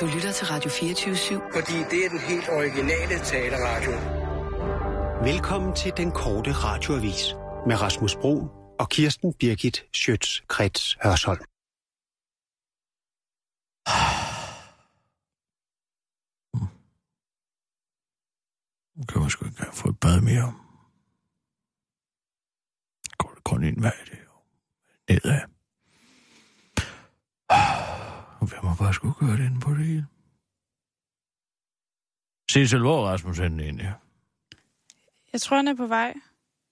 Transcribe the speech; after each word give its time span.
Du 0.00 0.06
lytter 0.06 0.32
til 0.32 0.46
Radio 0.46 0.70
24-7. 0.70 1.56
Fordi 1.56 1.76
det 1.90 2.04
er 2.04 2.08
den 2.08 2.18
helt 2.18 2.48
originale 2.48 3.18
taleradio. 3.18 3.92
Velkommen 5.32 5.74
til 5.74 5.92
den 5.96 6.10
korte 6.10 6.52
radioavis 6.52 7.34
med 7.66 7.80
Rasmus 7.80 8.16
Bro 8.16 8.34
og 8.80 8.88
Kirsten 8.88 9.34
Birgit 9.34 9.84
Schøtz-Krets 9.96 10.96
Hørsholm. 11.02 11.44
Nu 18.96 19.04
kan 19.08 19.20
man 19.20 19.30
sgu 19.30 19.44
ikke 19.44 19.58
engang 19.58 19.74
få 19.74 19.88
et 19.88 20.00
bad 20.00 20.20
mere. 20.20 20.54
Går 23.18 23.32
det 23.34 23.44
kun 23.44 23.64
en 23.64 23.82
vej, 23.82 23.96
det 24.04 24.18
er 24.18 24.24
jo 24.24 24.32
nedad. 25.08 25.40
Vil 28.50 28.64
man 28.64 28.76
bare 28.76 28.94
sgu 28.94 29.12
gøre 29.12 29.36
det 29.36 29.44
inde 29.46 29.60
på 29.60 29.70
det 29.70 29.86
hele. 29.86 30.06
Cecil, 32.52 32.78
hvor 32.80 33.06
er 33.06 33.12
Rasmus 33.12 33.38
henne 33.38 33.62
egentlig? 33.62 33.94
Jeg 35.32 35.40
tror, 35.40 35.56
han 35.56 35.68
er 35.68 35.74
på 35.74 35.86
vej. 35.86 36.14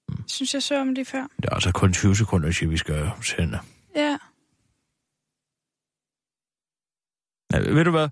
Jeg 0.08 0.24
synes, 0.26 0.54
jeg 0.54 0.62
så 0.62 0.80
om 0.80 0.92
lige 0.92 1.04
før. 1.04 1.26
Det 1.36 1.44
er 1.44 1.54
altså 1.54 1.72
kun 1.72 1.92
20 1.92 2.16
sekunder, 2.16 2.52
til 2.52 2.70
vi 2.70 2.76
skal 2.76 3.10
sende. 3.22 3.58
Ja. 3.96 4.18
Ja, 7.52 7.58
ved 7.58 7.84
du 7.84 7.90
hvad? 7.90 8.08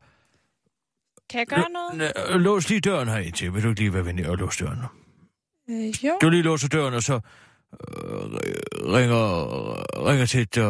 Kan 1.31 1.39
jeg 1.39 1.47
gøre 1.47 1.71
noget? 1.71 2.13
L- 2.17 2.37
lås 2.37 2.69
lige 2.69 2.81
døren 2.81 3.09
her 3.09 3.31
til. 3.33 3.55
Vil 3.55 3.63
du 3.63 3.69
ikke 3.69 3.81
lige 3.81 3.95
være 3.95 4.05
venlig 4.05 4.29
og 4.29 4.37
låse 4.37 4.65
døren? 4.65 4.79
Øh, 5.71 6.05
jo. 6.05 6.19
Du 6.23 6.29
lige 6.31 6.43
låser 6.43 6.69
døren, 6.69 6.95
og 6.95 7.03
så 7.03 7.15
øh, 7.15 7.21
ringer, 8.95 9.25
ringer 10.09 10.27
til 10.27 10.41
et, 10.41 10.57
øh, 10.59 10.65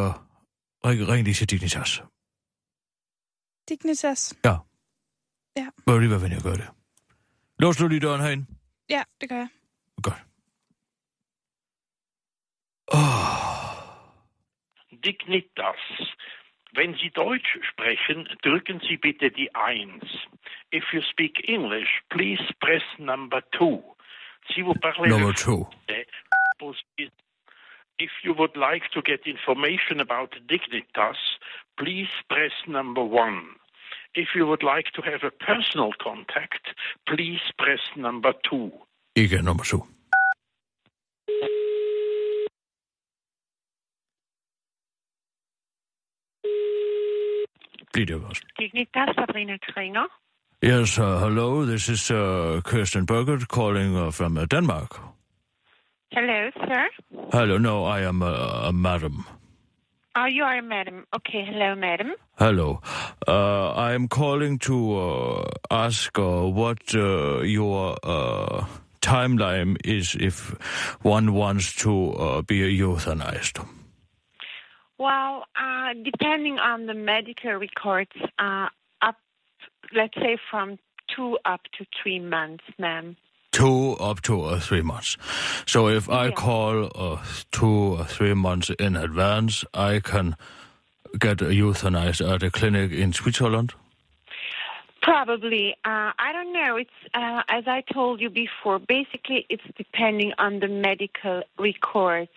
ring, 0.85 1.07
ring 1.07 1.23
lige 1.23 1.33
til 1.33 1.49
Dignitas. 1.49 2.01
Dignitas. 3.69 4.33
Ja. 4.45 4.55
Ja. 5.57 5.67
Vil 5.85 5.93
du 5.95 5.99
lige 5.99 6.09
være 6.11 6.21
venlig 6.21 6.37
at 6.37 6.43
gøre 6.43 6.55
det? 6.55 6.69
Lås 7.59 7.77
du 7.77 7.87
lige 7.87 7.99
døren 7.99 8.21
herinde? 8.21 8.45
Ja, 8.89 9.03
det 9.21 9.29
gør 9.29 9.35
jeg. 9.35 9.47
Godt. 10.03 10.21
Oh. 12.87 12.99
Dignitas. 15.05 15.81
Wenn 16.77 16.93
Sie 16.95 17.09
Deutsch 17.09 17.51
sprechen, 17.71 18.27
drücken 18.43 18.79
Sie 18.81 18.97
bitte 18.97 19.29
die 19.29 19.49
1. 19.55 20.03
If 20.71 20.83
you 20.93 21.01
speak 21.13 21.31
English, 21.47 21.91
please 22.09 22.43
press 22.61 22.83
number 22.99 23.39
2. 23.57 23.95
Si 24.51 24.61
vous 24.61 24.75
parlez 24.81 25.09
Number 25.09 25.27
le 25.29 25.33
two. 25.33 25.63
français, 25.63 26.05
posez- 26.59 27.11
If 27.97 28.11
you 28.25 28.33
would 28.39 28.55
like 28.57 28.85
to 28.93 29.01
get 29.05 29.21
information 29.25 30.01
about 30.01 30.29
Dignitas, 30.49 31.19
please 31.77 32.11
press 32.29 32.53
number 32.67 33.03
1. 33.03 33.43
If 34.15 34.27
you 34.35 34.47
would 34.47 34.63
like 34.63 34.87
to 34.95 35.01
have 35.01 35.23
a 35.23 35.31
personal 35.31 35.91
contact, 36.01 36.63
please 37.07 37.41
press 37.57 37.83
number 37.95 38.33
2. 38.49 38.71
Ikke 39.15 39.41
nummer 39.41 39.63
to. 39.63 39.85
Bliv 47.93 48.07
det 48.07 48.15
også. 48.15 48.43
Dignitas, 48.59 49.09
Sabrina 49.15 49.57
Kringer. 49.57 50.07
Yes, 50.63 50.97
uh, 50.97 51.05
hello, 51.19 51.65
this 51.65 51.89
is 51.89 52.11
uh, 52.11 52.61
Kirsten 52.61 53.05
Burgert 53.05 53.47
calling 53.47 53.95
uh, 53.95 54.11
from 54.11 54.37
uh, 54.37 54.45
Denmark. 54.45 54.91
Hello, 56.11 56.49
sir. 56.67 56.85
Hello, 57.33 57.57
no, 57.57 57.85
I 57.85 57.99
am 58.07 58.21
uh, 58.21 58.69
a 58.69 58.71
madam. 58.71 59.25
Oh, 60.17 60.25
you 60.25 60.43
are 60.43 60.57
a 60.59 60.61
madam. 60.61 61.05
Okay, 61.13 61.43
hello, 61.45 61.75
madam. 61.75 62.13
Hello. 62.37 62.79
Uh, 63.27 63.71
I 63.71 63.93
am 63.93 64.07
calling 64.07 64.59
to 64.59 64.97
uh, 64.97 65.51
ask 65.69 66.17
uh, 66.17 66.47
what 66.47 66.95
uh, 66.95 67.41
your 67.41 67.97
uh, 68.01 68.65
timeline 69.01 69.75
is 69.83 70.15
if 70.17 70.51
one 71.03 71.33
wants 71.33 71.75
to 71.83 72.13
uh, 72.13 72.41
be 72.43 72.59
euthanized. 72.79 73.67
Well, 74.97 75.45
uh, 75.59 75.93
depending 76.01 76.59
on 76.59 76.85
the 76.85 76.93
medical 76.93 77.51
records, 77.55 78.11
uh, 78.39 78.67
up, 79.01 79.17
let's 79.93 80.15
say 80.15 80.37
from 80.49 80.79
two 81.13 81.37
up 81.43 81.61
to 81.77 81.85
three 82.01 82.19
months, 82.19 82.63
ma'am. 82.79 83.17
Two 83.55 83.93
up 83.99 84.21
to 84.23 84.41
uh, 84.43 84.59
three 84.59 84.81
months. 84.81 85.17
So 85.65 85.87
if 85.87 86.09
I 86.09 86.25
Yeah. 86.25 86.31
call 86.31 86.91
uh, 86.95 87.17
two 87.51 87.95
or 87.99 88.05
three 88.05 88.33
months 88.33 88.69
in 88.79 88.95
advance, 88.95 89.63
I 89.73 89.99
can 90.01 90.35
get 91.17 91.37
euthanized 91.37 92.21
at 92.33 92.43
a 92.43 92.49
clinic 92.51 92.91
in 92.91 93.13
Switzerland. 93.13 93.73
Probably. 95.01 95.73
Uh, 95.85 96.11
I 96.17 96.33
don't 96.33 96.51
know. 96.51 96.77
It's 96.77 96.99
uh, 97.13 97.43
as 97.47 97.63
I 97.67 97.81
told 97.93 98.19
you 98.21 98.29
before. 98.29 98.79
Basically, 98.79 99.45
it's 99.49 99.63
depending 99.77 100.33
on 100.39 100.59
the 100.59 100.67
medical 100.67 101.43
records 101.59 102.31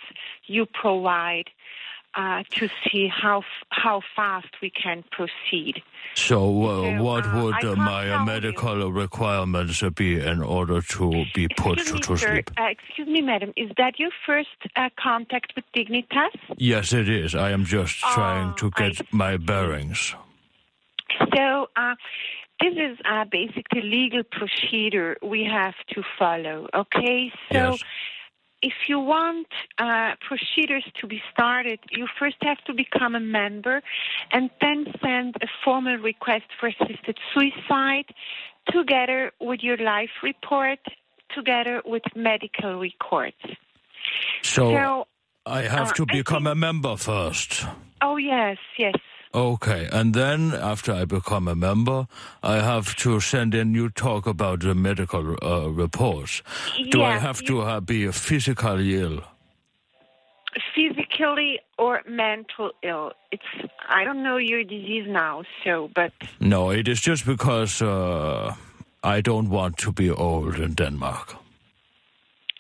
you 0.47 0.67
provide 0.67 1.49
uh, 2.19 2.43
to 2.59 2.69
see 2.85 3.07
how 3.23 3.39
f- 3.39 3.65
how 3.71 4.01
fast 4.17 4.49
we 4.61 4.71
can 4.71 5.05
proceed. 5.17 5.75
So, 6.15 6.39
uh, 6.65 6.99
So, 6.99 7.03
what 7.05 7.25
uh, 7.27 7.41
would 7.43 7.65
uh, 7.65 7.77
my 7.77 8.03
uh, 8.09 8.09
tell 8.09 8.21
you. 8.21 8.27
medical 8.27 8.93
requirements 8.93 9.83
uh, 9.83 9.91
be 9.91 10.11
in 10.33 10.43
order 10.43 10.81
to 10.97 11.07
be 11.35 11.45
put 11.63 11.79
Excuse 11.79 12.07
to, 12.07 12.13
me, 12.13 12.19
sir. 12.19 12.33
sleep? 12.33 12.51
Uh, 12.59 12.65
excuse 12.77 13.09
me, 13.09 13.21
madam. 13.23 13.51
Is 13.57 13.71
that 13.77 13.99
your 14.03 14.11
first 14.27 14.59
uh, 14.75 14.89
contact 14.99 15.53
with 15.57 15.65
Dignitas? 15.77 16.35
Yes, 16.57 16.93
it 16.93 17.09
is. 17.09 17.35
I 17.35 17.51
am 17.57 17.65
just 17.65 17.95
trying 18.01 18.55
to 18.57 18.67
Oh, 18.67 18.71
I 18.77 18.89
get 18.91 19.13
my 19.13 19.37
bearings. 19.37 20.15
So 21.35 21.69
uh, 21.77 21.95
this 22.61 22.75
is 22.75 22.99
uh, 23.05 23.25
basically 23.31 23.83
legal 23.83 24.23
procedure 24.25 25.17
we 25.23 25.45
have 25.45 25.75
to 25.95 26.03
follow. 26.19 26.67
Okay, 26.75 27.31
so. 27.53 27.59
Yes. 27.59 27.79
If 28.61 28.75
you 28.89 28.99
want 28.99 29.47
uh, 29.79 30.13
procedures 30.27 30.85
to 31.01 31.07
be 31.07 31.23
started, 31.33 31.79
you 31.91 32.07
first 32.19 32.37
have 32.43 32.59
to 32.65 32.75
become 32.75 33.15
a 33.15 33.21
member 33.21 33.83
and 34.33 34.51
then 34.61 34.87
send 35.01 35.37
a 35.41 35.47
formal 35.65 35.97
request 35.97 36.47
for 36.59 36.69
assisted 36.69 37.17
suicide 37.33 38.07
together 38.73 39.33
with 39.41 39.61
your 39.63 39.77
life 39.77 40.11
report, 40.23 40.81
together 41.35 41.83
with 41.85 42.03
medical 42.17 42.81
records. 42.81 43.37
So, 44.43 44.73
So, 44.73 45.07
I 45.47 45.63
have 45.63 45.91
uh, 45.91 45.93
to 45.95 46.07
become 46.07 46.45
think- 46.45 46.53
a 46.53 46.55
member 46.57 46.97
first. 46.97 47.65
oh, 48.03 48.17
yes, 48.17 48.59
yes. 48.77 48.95
Okay, 49.35 49.89
and 49.93 50.15
then 50.15 50.55
after 50.55 50.93
I 50.93 51.05
become 51.05 51.49
a 51.49 51.55
member, 51.55 52.07
I 52.43 52.57
have 52.57 52.97
to 52.97 53.21
send 53.21 53.55
in. 53.55 53.75
You 53.75 53.91
talk 53.91 54.27
about 54.27 54.61
the 54.61 54.75
medical 54.75 55.37
uh, 55.43 55.69
reports. 55.69 56.43
Do 56.91 57.03
I 57.03 57.19
have 57.19 57.45
to 57.45 57.61
uh, 57.61 57.81
be 57.81 58.11
physically 58.13 58.97
ill? 58.97 59.21
physically 60.75 61.61
or 61.79 62.03
mental 62.09 62.71
ill. 62.83 63.13
It's 63.31 63.71
I 63.89 64.05
don't 64.05 64.23
know 64.23 64.39
your 64.39 64.65
disease 64.65 65.07
now, 65.09 65.43
so 65.65 65.91
but 65.95 66.13
No, 66.41 66.71
it 66.71 66.89
is 66.89 67.01
just 67.01 67.27
because 67.27 67.83
uh, 67.83 68.55
I 69.03 69.21
don't 69.21 69.51
want 69.51 69.77
to 69.79 69.93
be 69.93 70.11
old 70.11 70.59
in 70.59 70.75
Denmark. 70.75 71.37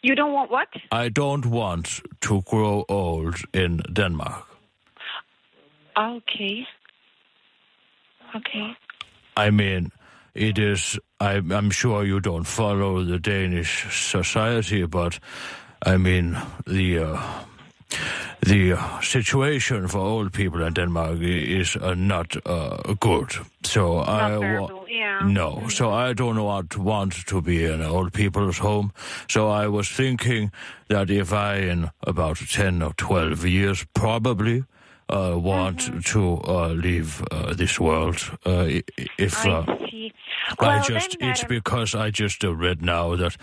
you 0.02 0.14
don't 0.14 0.32
want 0.32 0.50
what? 0.50 0.68
I 0.92 1.08
don't 1.08 1.46
want 1.46 2.00
to 2.20 2.42
grow 2.42 2.84
old 2.88 3.36
in 3.52 3.82
Denmark. 3.92 4.47
Okay. 5.98 6.64
Okay. 8.36 8.76
I 9.36 9.50
mean, 9.50 9.90
it 10.34 10.58
is. 10.58 10.98
I, 11.20 11.42
I'm 11.50 11.70
sure 11.70 12.04
you 12.04 12.20
don't 12.20 12.44
follow 12.44 13.02
the 13.02 13.18
Danish 13.18 13.86
society, 13.90 14.86
but 14.86 15.18
I 15.84 15.96
mean 15.96 16.38
the 16.66 16.98
uh, 16.98 17.44
the 18.40 18.76
situation 19.02 19.88
for 19.88 19.98
old 19.98 20.32
people 20.32 20.62
in 20.62 20.74
Denmark 20.74 21.18
is 21.20 21.74
uh, 21.76 21.94
not 21.94 22.36
uh, 22.46 22.94
good. 23.00 23.32
So 23.64 23.98
I 23.98 24.30
Not 24.30 24.40
bearable, 24.40 24.86
yeah. 24.88 25.20
no. 25.24 25.68
So 25.68 25.90
I 25.90 26.12
don't 26.12 26.40
want 26.42 26.76
want 26.76 27.26
to 27.26 27.42
be 27.42 27.64
in 27.64 27.80
an 27.80 27.90
old 27.90 28.12
people's 28.12 28.58
home. 28.58 28.92
So 29.28 29.48
I 29.48 29.66
was 29.66 29.88
thinking 29.88 30.52
that 30.88 31.10
if 31.10 31.32
I, 31.32 31.56
in 31.56 31.90
about 32.06 32.36
ten 32.36 32.82
or 32.82 32.92
twelve 32.92 33.44
years, 33.44 33.84
probably. 33.94 34.64
Uh, 35.10 35.38
want 35.38 35.78
Mm-hmm. 35.78 36.00
to 36.00 36.38
uh, 36.46 36.68
leave 36.68 37.22
uh, 37.30 37.54
this 37.54 37.80
world. 37.80 38.18
Uh, 38.44 38.80
if 39.18 39.46
uh, 39.46 39.64
I 39.66 39.88
see. 39.90 40.12
I 40.60 40.78
just 40.80 41.16
it's 41.20 41.44
because 41.44 41.94
I 41.94 42.10
just 42.10 42.44
uh, 42.44 42.54
read 42.54 42.82
now 42.82 43.16
that 43.16 43.36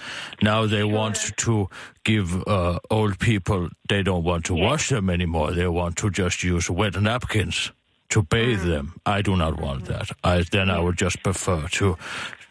now 0.44 0.68
they 0.68 0.84
want 0.84 1.36
to 1.38 1.68
give 2.04 2.48
uh, 2.48 2.78
old 2.92 3.18
people 3.18 3.70
they 3.90 4.04
don't 4.04 4.24
want 4.24 4.46
to 4.46 4.56
Yes. 4.56 4.64
wash 4.64 4.90
them 4.90 5.10
anymore. 5.10 5.54
They 5.54 5.68
want 5.68 5.96
to 5.98 6.10
just 6.12 6.44
use 6.44 6.70
wet 6.70 7.02
napkins 7.02 7.72
to 8.10 8.22
bathe 8.22 8.62
Mm. 8.62 8.70
them. 8.70 8.94
I 9.06 9.22
do 9.24 9.36
not 9.36 9.60
want 9.60 9.86
that. 9.86 10.12
I 10.24 10.44
then 10.52 10.70
I 10.70 10.80
would 10.80 10.98
just 11.02 11.24
prefer 11.24 11.68
to 11.68 11.98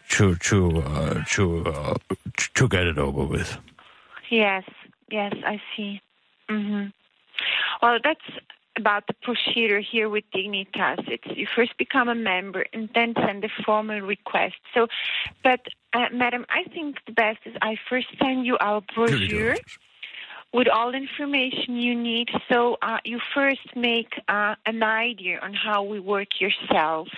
to 0.09 0.35
to 0.35 0.57
uh, 0.81 1.23
to 1.35 1.43
uh, 1.65 1.93
to 2.55 2.67
get 2.67 2.85
it 2.87 2.97
over 2.97 3.23
with. 3.25 3.57
Yes, 4.29 4.63
yes, 5.09 5.33
I 5.45 5.61
see. 5.75 6.01
hmm 6.49 6.87
Well, 7.81 7.99
that's 8.03 8.27
about 8.77 9.07
the 9.07 9.13
procedure 9.21 9.79
here 9.79 10.09
with 10.09 10.23
Dignitas. 10.33 11.07
It's 11.07 11.37
you 11.37 11.47
first 11.55 11.77
become 11.77 12.09
a 12.09 12.15
member 12.15 12.65
and 12.73 12.89
then 12.93 13.13
send 13.25 13.43
a 13.43 13.49
formal 13.65 14.01
request. 14.01 14.55
So, 14.73 14.87
but 15.43 15.61
uh, 15.93 16.07
madam, 16.11 16.45
I 16.49 16.63
think 16.69 16.97
the 17.05 17.13
best 17.13 17.39
is 17.45 17.55
I 17.61 17.77
first 17.89 18.07
send 18.21 18.45
you 18.45 18.57
our 18.59 18.81
brochure 18.93 19.55
with 20.53 20.67
all 20.69 20.93
information 20.95 21.75
you 21.75 21.95
need. 21.95 22.29
So 22.49 22.77
uh, 22.81 22.99
you 23.03 23.19
first 23.33 23.75
make 23.75 24.13
uh, 24.29 24.55
an 24.65 24.83
idea 24.83 25.39
on 25.41 25.53
how 25.53 25.83
we 25.83 25.99
work 25.99 26.39
yourself. 26.39 27.09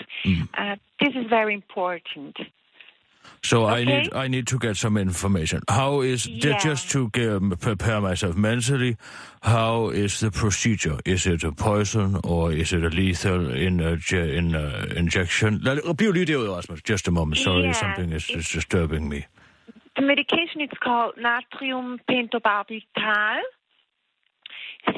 Uh, 0.58 0.76
this 1.00 1.14
is 1.16 1.28
very 1.30 1.54
important. 1.54 2.36
So 3.44 3.66
I 3.66 3.84
need 3.84 4.14
I 4.14 4.28
need 4.28 4.48
to 4.48 4.58
get 4.58 4.76
some 4.78 4.98
information. 4.98 5.62
How 5.70 6.02
is 6.02 6.26
Yeah. 6.26 6.58
just 6.58 6.90
to 6.92 7.10
get, 7.10 7.30
um, 7.30 7.52
prepare 7.60 8.02
myself 8.02 8.36
mentally? 8.36 8.98
How 9.42 9.90
is 9.90 10.20
the 10.20 10.32
procedure? 10.32 10.98
Is 11.06 11.26
it 11.26 11.44
a 11.44 11.52
poison 11.52 12.20
or 12.24 12.52
is 12.52 12.74
it 12.74 12.84
a 12.84 12.90
lethal 12.90 13.52
in 13.54 13.80
uh, 13.82 13.98
a, 14.12 14.38
in 14.38 14.56
a 14.56 14.86
injection? 14.96 15.60
Lad- 15.64 15.84
Bliv 15.98 16.14
lige 16.14 16.26
derude, 16.28 16.50
Rasmus. 16.56 16.82
Just 16.84 17.08
a 17.08 17.12
moment. 17.12 17.38
Sorry, 17.38 17.64
Yeah, 17.64 17.74
something 17.74 18.12
is, 18.12 18.30
is 18.30 18.50
disturbing 18.50 19.08
me. 19.08 19.26
The 19.96 20.02
medication 20.02 20.62
is 20.62 20.70
called 20.84 21.16
natrium 21.16 21.98
pentobarbital. 22.10 23.42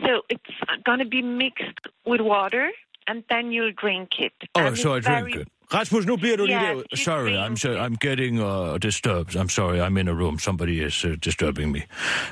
So 0.06 0.22
it's 0.30 0.84
going 0.86 1.00
to 1.00 1.06
be 1.06 1.22
mixed 1.22 1.80
with 2.06 2.22
water, 2.22 2.70
and 3.08 3.24
then 3.30 3.52
you'll 3.52 3.74
drink 3.82 4.10
it. 4.20 4.34
Oh, 4.56 4.62
And 4.68 4.78
so 4.78 4.96
I 4.96 5.00
drink 5.00 5.36
it. 5.36 5.48
Rasmus, 5.74 6.06
nu 6.06 6.16
bliver 6.18 6.38
du 6.38 6.46
lige 6.46 6.60
Yes, 6.60 6.68
derude. 6.70 6.84
you 6.92 6.98
Sorry, 6.98 7.34
I'm 7.38 7.56
so. 7.58 7.70
I'm 7.70 7.96
getting 8.02 8.40
uh, 8.40 8.78
disturbed. 8.82 9.36
I'm 9.36 9.50
sorry. 9.50 9.80
I'm 9.82 9.98
in 10.00 10.08
a 10.08 10.14
room. 10.14 10.40
Somebody 10.40 10.82
is 10.86 11.04
uh, 11.06 11.16
disturbing 11.26 11.72
me. 11.72 11.82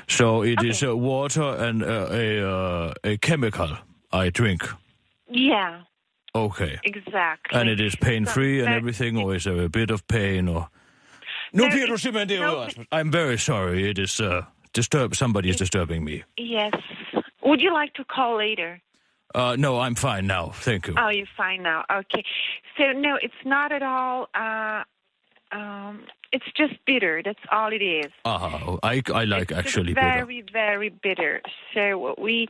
So 0.08 0.42
it 0.44 0.62
is 0.64 0.82
Okay. 0.82 0.92
uh, 0.92 0.96
water 0.96 1.68
and 1.68 1.82
uh, 1.82 1.88
a 2.10 2.42
uh, 2.42 2.92
a 3.04 3.16
chemical 3.16 3.68
I 4.12 4.30
drink. 4.30 4.62
Yeah, 5.30 5.82
Okay. 6.34 6.78
exactly. 6.82 7.60
And 7.60 7.68
it 7.68 7.80
is 7.80 7.94
pain-free 7.96 8.58
So 8.60 8.64
and 8.66 8.74
everything, 8.74 9.18
or 9.18 9.34
is 9.34 9.42
there 9.44 9.64
a 9.64 9.68
bit 9.68 9.90
of 9.90 10.02
pain, 10.06 10.48
or... 10.48 10.68
Nu 11.52 11.62
No, 11.62 11.68
bliver 11.70 11.86
du 11.86 11.96
simpelthen 11.96 12.28
derude, 12.28 12.52
no, 12.52 12.60
Rasmus. 12.64 12.86
I'm 12.92 13.12
very 13.12 13.36
sorry. 13.38 13.90
It 13.90 13.98
is... 13.98 14.20
Uh, 14.20 14.42
disturb. 14.74 15.14
Somebody 15.14 15.48
is 15.48 15.56
disturbing 15.56 16.04
me. 16.04 16.22
Yes. 16.38 16.72
Would 17.42 17.60
you 17.62 17.72
like 17.80 17.92
to 17.94 18.04
call 18.04 18.36
later? 18.38 18.80
Uh, 19.34 19.56
no, 19.58 19.78
I'm 19.78 19.94
fine 19.94 20.26
now. 20.26 20.50
Thank 20.54 20.86
you. 20.88 20.94
Oh, 20.98 21.08
you're 21.08 21.26
fine 21.36 21.62
now. 21.62 21.84
Okay. 21.90 22.24
So 22.76 22.92
no, 22.92 23.18
it's 23.20 23.34
not 23.44 23.72
at 23.72 23.82
all. 23.82 24.28
Uh, 24.34 24.84
um, 25.52 26.04
it's 26.32 26.44
just 26.56 26.74
bitter. 26.86 27.22
That's 27.24 27.38
all 27.50 27.72
it 27.72 27.82
is. 27.82 28.12
Uh, 28.24 28.76
I, 28.82 29.02
I 29.14 29.24
like 29.24 29.50
it's 29.50 29.58
actually 29.58 29.94
just 29.94 29.96
bitter. 29.96 30.26
very, 30.26 30.44
very 30.52 30.88
bitter. 30.90 31.42
So 31.74 32.14
we 32.18 32.48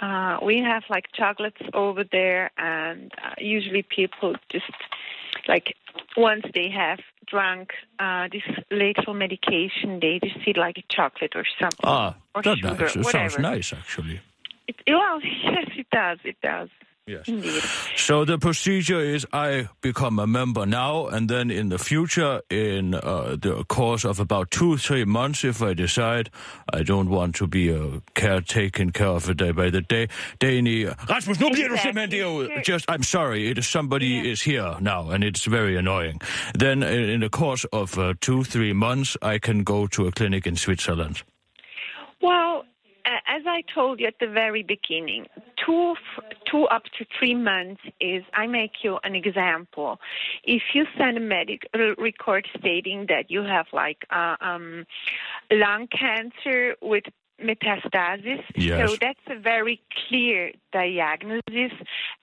uh, 0.00 0.38
we 0.42 0.58
have 0.58 0.84
like 0.88 1.06
chocolates 1.12 1.60
over 1.74 2.04
there, 2.04 2.50
and 2.56 3.12
uh, 3.24 3.34
usually 3.38 3.82
people 3.82 4.34
just 4.50 4.64
like 5.48 5.74
once 6.16 6.44
they 6.54 6.68
have 6.70 7.00
drunk 7.26 7.70
uh, 7.98 8.28
this 8.30 8.42
lethal 8.70 9.14
medication, 9.14 9.98
they 10.00 10.20
just 10.22 10.46
eat 10.46 10.56
like 10.56 10.78
a 10.78 10.84
chocolate 10.88 11.32
or 11.34 11.44
something. 11.60 11.80
Ah, 11.84 12.16
or 12.34 12.42
that's 12.42 12.60
sugar, 12.60 12.74
nice. 12.74 12.96
It 12.96 13.04
whatever. 13.04 13.30
sounds 13.30 13.38
nice, 13.38 13.72
actually. 13.72 14.20
It, 14.68 14.76
well, 14.88 15.20
yes, 15.44 15.68
it 15.76 15.86
does. 15.90 16.18
It 16.24 16.36
does. 16.42 16.68
Yes. 17.08 17.28
Indeed. 17.28 17.62
So 17.94 18.24
the 18.24 18.36
procedure 18.36 18.98
is 19.00 19.24
I 19.32 19.68
become 19.80 20.18
a 20.18 20.26
member 20.26 20.66
now, 20.66 21.06
and 21.06 21.28
then 21.30 21.52
in 21.52 21.68
the 21.68 21.78
future, 21.78 22.40
in 22.50 22.94
uh, 22.94 23.36
the 23.40 23.62
course 23.68 24.04
of 24.04 24.18
about 24.18 24.50
two, 24.50 24.76
three 24.76 25.04
months, 25.04 25.44
if 25.44 25.62
I 25.62 25.72
decide 25.74 26.30
I 26.74 26.82
don't 26.82 27.08
want 27.08 27.36
to 27.36 27.46
be 27.46 27.70
a 27.70 28.02
care 28.14 28.40
taken 28.40 28.90
care 28.90 29.06
of 29.14 29.28
a 29.28 29.34
day 29.34 29.52
by 29.52 29.70
the 29.70 29.82
day, 29.82 30.08
Danny, 30.40 30.86
Rasmus, 31.08 31.38
nu 31.38 31.50
bliver 31.50 31.68
du 31.68 31.74
Exactly. 31.74 31.78
simpelthen 31.78 32.10
derude. 32.10 32.64
Just, 32.64 32.90
I'm 32.90 33.04
sorry, 33.04 33.50
it 33.50 33.58
is 33.58 33.68
somebody 33.68 34.06
Yeah. 34.08 34.32
is 34.32 34.42
here 34.42 34.74
now, 34.80 35.10
and 35.10 35.22
it's 35.22 35.44
very 35.46 35.76
annoying. 35.76 36.20
Then 36.58 36.82
uh, 36.82 36.86
in 37.14 37.20
the 37.20 37.30
course 37.30 37.64
of 37.72 37.96
uh, 37.98 38.14
two, 38.20 38.42
three 38.42 38.72
months, 38.72 39.16
I 39.22 39.38
can 39.38 39.62
go 39.62 39.86
to 39.86 40.08
a 40.08 40.10
clinic 40.10 40.44
in 40.44 40.56
Switzerland. 40.56 41.22
Well, 42.20 42.64
as 43.06 43.42
I 43.46 43.62
told 43.74 44.00
you 44.00 44.06
at 44.06 44.14
the 44.20 44.26
very 44.26 44.62
beginning, 44.62 45.26
two, 45.64 45.94
two 46.50 46.64
up 46.64 46.84
to 46.98 47.06
three 47.18 47.34
months 47.34 47.80
is, 48.00 48.24
I 48.34 48.46
make 48.46 48.72
you 48.82 48.98
an 49.04 49.14
example. 49.14 49.98
If 50.44 50.62
you 50.74 50.84
send 50.98 51.16
a 51.16 51.20
medical 51.20 51.94
record 51.98 52.48
stating 52.58 53.06
that 53.08 53.30
you 53.30 53.42
have 53.42 53.66
like 53.72 54.04
uh, 54.10 54.36
um, 54.40 54.86
lung 55.50 55.86
cancer 55.88 56.74
with 56.82 57.04
metastasis, 57.42 58.42
Yes. 58.56 58.90
so 58.90 58.96
that's 59.00 59.20
a 59.28 59.38
very 59.38 59.80
clear 60.08 60.52
diagnosis, 60.72 61.72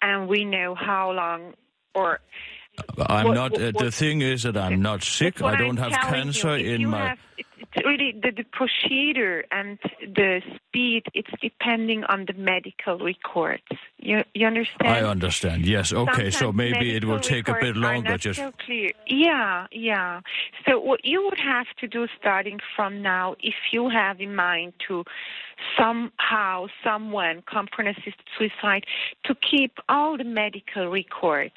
and 0.01 0.27
we 0.27 0.43
know 0.43 0.75
how 0.75 1.11
long 1.11 1.53
or 1.95 2.19
I'm 3.07 3.27
What- 3.27 3.33
not. 3.33 3.51
what- 3.51 3.61
uh, 3.61 3.71
the 3.71 3.85
what- 3.85 3.93
thing 3.93 4.21
is 4.21 4.43
that 4.43 4.57
I'm 4.57 4.81
not 4.81 5.03
sick. 5.03 5.41
I 5.41 5.55
don't 5.55 5.79
I'm 5.79 5.91
have 5.91 6.01
cancer 6.09 6.57
you. 6.57 6.73
In 6.73 6.89
my. 6.89 7.09
Have, 7.09 7.19
it's 7.37 7.85
really 7.85 8.11
the, 8.11 8.31
the 8.31 8.43
procedure 8.43 9.45
and 9.51 9.79
the 10.01 10.41
speed. 10.55 11.03
It's 11.13 11.29
depending 11.41 12.03
on 12.05 12.25
the 12.25 12.33
medical 12.33 12.97
records. 12.97 13.63
You 13.97 14.23
you 14.33 14.47
understand? 14.47 14.89
I 14.93 15.01
understand. 15.01 15.65
Yes. 15.65 15.93
Okay. 15.93 16.29
so 16.31 16.51
maybe 16.51 16.95
it 16.95 17.05
will 17.05 17.19
take 17.19 17.47
a 17.47 17.57
bit 17.59 17.75
longer. 17.75 18.17
Just 18.17 18.39
so 18.39 18.51
clear. 18.65 18.91
Yeah, 19.07 19.67
yeah. 19.71 20.21
So 20.67 20.79
what 20.79 21.05
you 21.05 21.23
would 21.23 21.39
have 21.39 21.67
to 21.79 21.87
do 21.87 22.07
starting 22.19 22.59
from 22.75 23.01
now, 23.01 23.35
if 23.39 23.55
you 23.71 23.89
have 23.89 24.19
in 24.19 24.35
mind 24.35 24.73
to 24.87 25.03
somehow, 25.77 26.67
someone 26.83 27.43
component 27.43 27.97
assisted 27.97 28.25
suicide, 28.37 28.85
to 29.25 29.35
keep 29.35 29.79
all 29.87 30.17
the 30.17 30.23
medical 30.23 30.87
records 30.89 31.53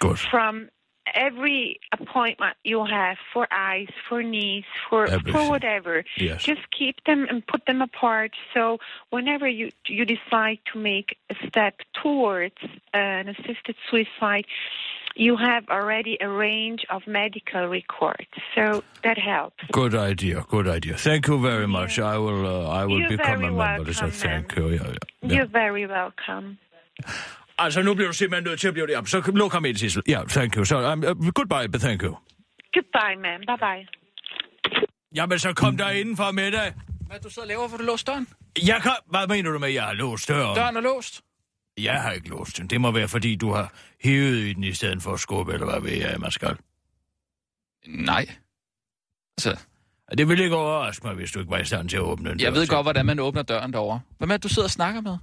good. 0.00 0.18
from 0.18 0.68
every 1.14 1.80
appointment 1.92 2.56
you 2.64 2.84
have 2.84 3.16
for 3.32 3.46
eyes, 3.50 3.88
for 4.08 4.22
knees, 4.22 4.64
for 4.88 5.06
Everything. 5.06 5.32
for 5.32 5.50
whatever. 5.50 6.04
Yes. 6.16 6.42
Just 6.42 6.62
keep 6.76 7.04
them 7.04 7.26
and 7.28 7.46
put 7.46 7.66
them 7.66 7.82
apart. 7.82 8.32
So 8.52 8.78
whenever 9.10 9.48
you 9.48 9.70
you 9.86 10.04
decide 10.04 10.58
to 10.72 10.78
make 10.78 11.16
a 11.30 11.34
step 11.46 11.80
towards 12.02 12.56
an 12.92 13.28
assisted 13.28 13.76
suicide, 13.90 14.46
you 15.16 15.36
have 15.36 15.68
already 15.68 16.16
a 16.20 16.28
range 16.28 16.84
of 16.90 17.06
medical 17.06 17.66
records. 17.68 18.28
So 18.54 18.82
that 19.02 19.18
helps. 19.18 19.62
Good 19.72 19.94
idea. 19.94 20.44
Good 20.48 20.68
idea. 20.68 20.96
Thank 20.96 21.28
you 21.28 21.40
very 21.40 21.68
much. 21.68 21.98
I 21.98 22.18
will. 22.18 22.46
Uh, 22.46 22.68
I 22.68 22.84
will 22.86 23.00
You're 23.00 23.10
become 23.10 23.44
a 23.44 23.52
member. 23.52 23.92
So 23.92 24.10
thank 24.10 24.56
you. 24.56 24.70
Yeah, 24.70 24.94
yeah. 25.22 25.34
You're 25.34 25.46
very 25.46 25.86
welcome. 25.86 26.58
Altså, 27.58 27.82
nu 27.82 27.94
bliver 27.94 28.08
du 28.08 28.14
simpelthen 28.14 28.44
nødt 28.50 28.60
til 28.60 28.68
at 28.68 28.74
blive 28.74 28.86
det. 28.86 29.08
Så 29.08 29.30
luk 29.34 29.52
ham 29.52 29.64
ind, 29.64 29.76
Sissel. 29.76 30.02
Ja, 30.08 30.22
thank 30.28 30.56
you. 30.56 30.64
Så 30.64 30.92
um, 30.92 30.98
uh, 30.98 31.32
goodbye, 31.32 31.68
but 31.72 31.80
thank 31.80 32.02
you. 32.02 32.16
Goodbye, 32.74 33.16
ma'am. 33.24 33.40
Bye 33.46 33.58
bye. 33.66 33.88
Jamen, 35.14 35.38
så 35.38 35.52
kom 35.52 35.76
der 35.76 35.90
indenfor 35.90 36.30
med 36.30 36.52
dig. 36.52 36.74
Hvad 37.06 37.20
du 37.20 37.28
sidder 37.30 37.42
og 37.42 37.48
laver, 37.48 37.68
for 37.68 37.76
du 37.76 37.82
låst 37.84 38.06
døren? 38.06 38.28
Jeg 38.66 38.80
kan... 38.82 38.92
Hvad 39.10 39.26
mener 39.28 39.50
du 39.50 39.58
med, 39.58 39.68
at 39.68 39.74
jeg 39.74 39.82
har 39.84 39.92
låst 39.92 40.28
døren? 40.28 40.56
Døren 40.56 40.76
er 40.76 40.80
låst. 40.80 41.20
Jeg 41.78 42.02
har 42.02 42.12
ikke 42.12 42.28
låst 42.28 42.58
den. 42.58 42.66
Det 42.66 42.80
må 42.80 42.90
være, 42.90 43.08
fordi 43.08 43.36
du 43.36 43.52
har 43.52 43.72
hævet 44.04 44.36
i 44.36 44.52
den 44.52 44.64
i 44.64 44.72
stedet 44.72 45.02
for 45.02 45.12
at 45.12 45.20
skubbe, 45.20 45.52
eller 45.52 45.66
hvad 45.70 45.80
ved 45.80 45.92
jeg, 45.98 46.20
man 46.20 46.30
skal. 46.30 46.56
Nej. 47.86 48.26
Altså, 49.38 49.64
Det 50.18 50.28
ville 50.28 50.44
ikke 50.44 50.56
overraske 50.56 51.06
mig, 51.06 51.14
hvis 51.14 51.32
du 51.32 51.38
ikke 51.38 51.50
var 51.50 51.58
i 51.58 51.64
stand 51.64 51.88
til 51.88 51.96
at 51.96 52.02
åbne 52.02 52.30
den 52.30 52.40
jeg 52.40 52.46
dør 52.46 52.50
ved 52.52 52.60
selv. 52.66 52.70
godt, 52.76 52.84
hvordan 52.84 53.06
man 53.06 53.18
åbner 53.20 53.42
døren 53.42 53.72
derovre. 53.72 54.00
Hvem 54.18 54.30
er 54.30 54.36
du 54.36 54.48
sidder 54.48 54.66
og 54.66 54.70
snakker 54.70 55.00
med? 55.00 55.18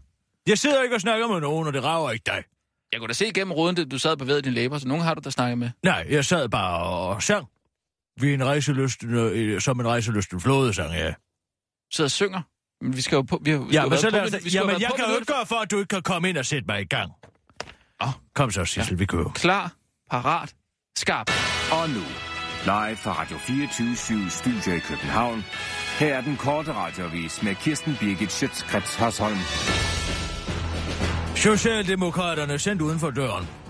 Jeg 0.47 0.57
sidder 0.57 0.83
ikke 0.83 0.95
og 0.95 1.01
snakker 1.01 1.27
med 1.27 1.39
nogen, 1.41 1.67
og 1.67 1.73
det 1.73 1.83
rager 1.83 2.11
ikke 2.11 2.23
dig. 2.25 2.43
Jeg 2.91 2.99
kunne 2.99 3.07
da 3.07 3.13
se 3.13 3.27
igennem 3.27 3.51
ruden, 3.51 3.77
at 3.77 3.91
du 3.91 3.99
sad 3.99 4.11
og 4.11 4.17
bevægede 4.17 4.41
dine 4.41 4.55
læber, 4.55 4.77
så 4.77 4.87
nogen 4.87 5.03
har 5.03 5.13
du 5.13 5.21
da 5.25 5.29
snakket 5.29 5.57
med. 5.57 5.69
Nej, 5.83 6.05
jeg 6.09 6.25
sad 6.25 6.49
bare 6.49 6.83
og 6.83 7.23
sang. 7.23 7.47
Vi 8.19 8.29
er 8.29 8.33
en 8.33 8.45
rejselysten, 8.45 9.13
øh, 9.13 9.61
som 9.61 9.79
en 9.79 9.87
rejselysten 9.87 10.41
flådesang, 10.41 10.93
ja. 10.93 11.13
Sidder 11.93 12.07
og 12.07 12.11
synger. 12.11 12.41
Men 12.81 12.95
vi 12.95 13.01
skal 13.01 13.15
jo 13.15 13.21
på... 13.21 13.39
Vi 13.41 13.57
vi 13.57 13.63
Ja, 13.71 13.85
men 13.85 13.97
så 13.97 14.09
lad 14.09 14.31
på, 14.31 14.37
os, 14.37 14.55
jamen, 14.55 14.81
jeg 14.81 14.89
på 14.89 14.95
kan 14.95 15.05
jo 15.09 15.15
ikke 15.15 15.33
gøre 15.33 15.45
for, 15.45 15.55
at 15.55 15.71
du 15.71 15.77
ikke 15.77 15.87
kan 15.87 16.01
komme 16.01 16.29
ind 16.29 16.37
og 16.37 16.45
sætte 16.45 16.67
mig 16.67 16.81
i 16.81 16.85
gang. 16.85 17.11
Åh. 18.03 18.09
Kom 18.35 18.51
så, 18.51 18.65
Sissel, 18.65 18.93
ja. 18.93 18.97
vi 18.97 19.05
kører. 19.05 19.29
Klar, 19.29 19.73
parat, 20.11 20.55
skarp. 20.97 21.31
Og 21.71 21.89
nu, 21.89 22.03
live 22.63 22.97
fra 22.97 23.21
Radio 23.21 23.37
24 23.37 24.29
Studio 24.29 24.75
i 24.75 24.79
København. 24.79 25.43
Her 25.99 26.15
er 26.15 26.21
den 26.21 26.37
korte 26.37 26.73
radiovis 26.73 27.43
med 27.43 27.55
Kirsten 27.55 27.97
Birgit 27.99 28.31
Schøtzgrads 28.31 28.95
Hasholm. 28.95 29.37
Socialdemokraterne 31.41 32.59
sendt 32.59 32.81
uden 32.81 32.99
for 32.99 33.09
døren. 33.09 33.60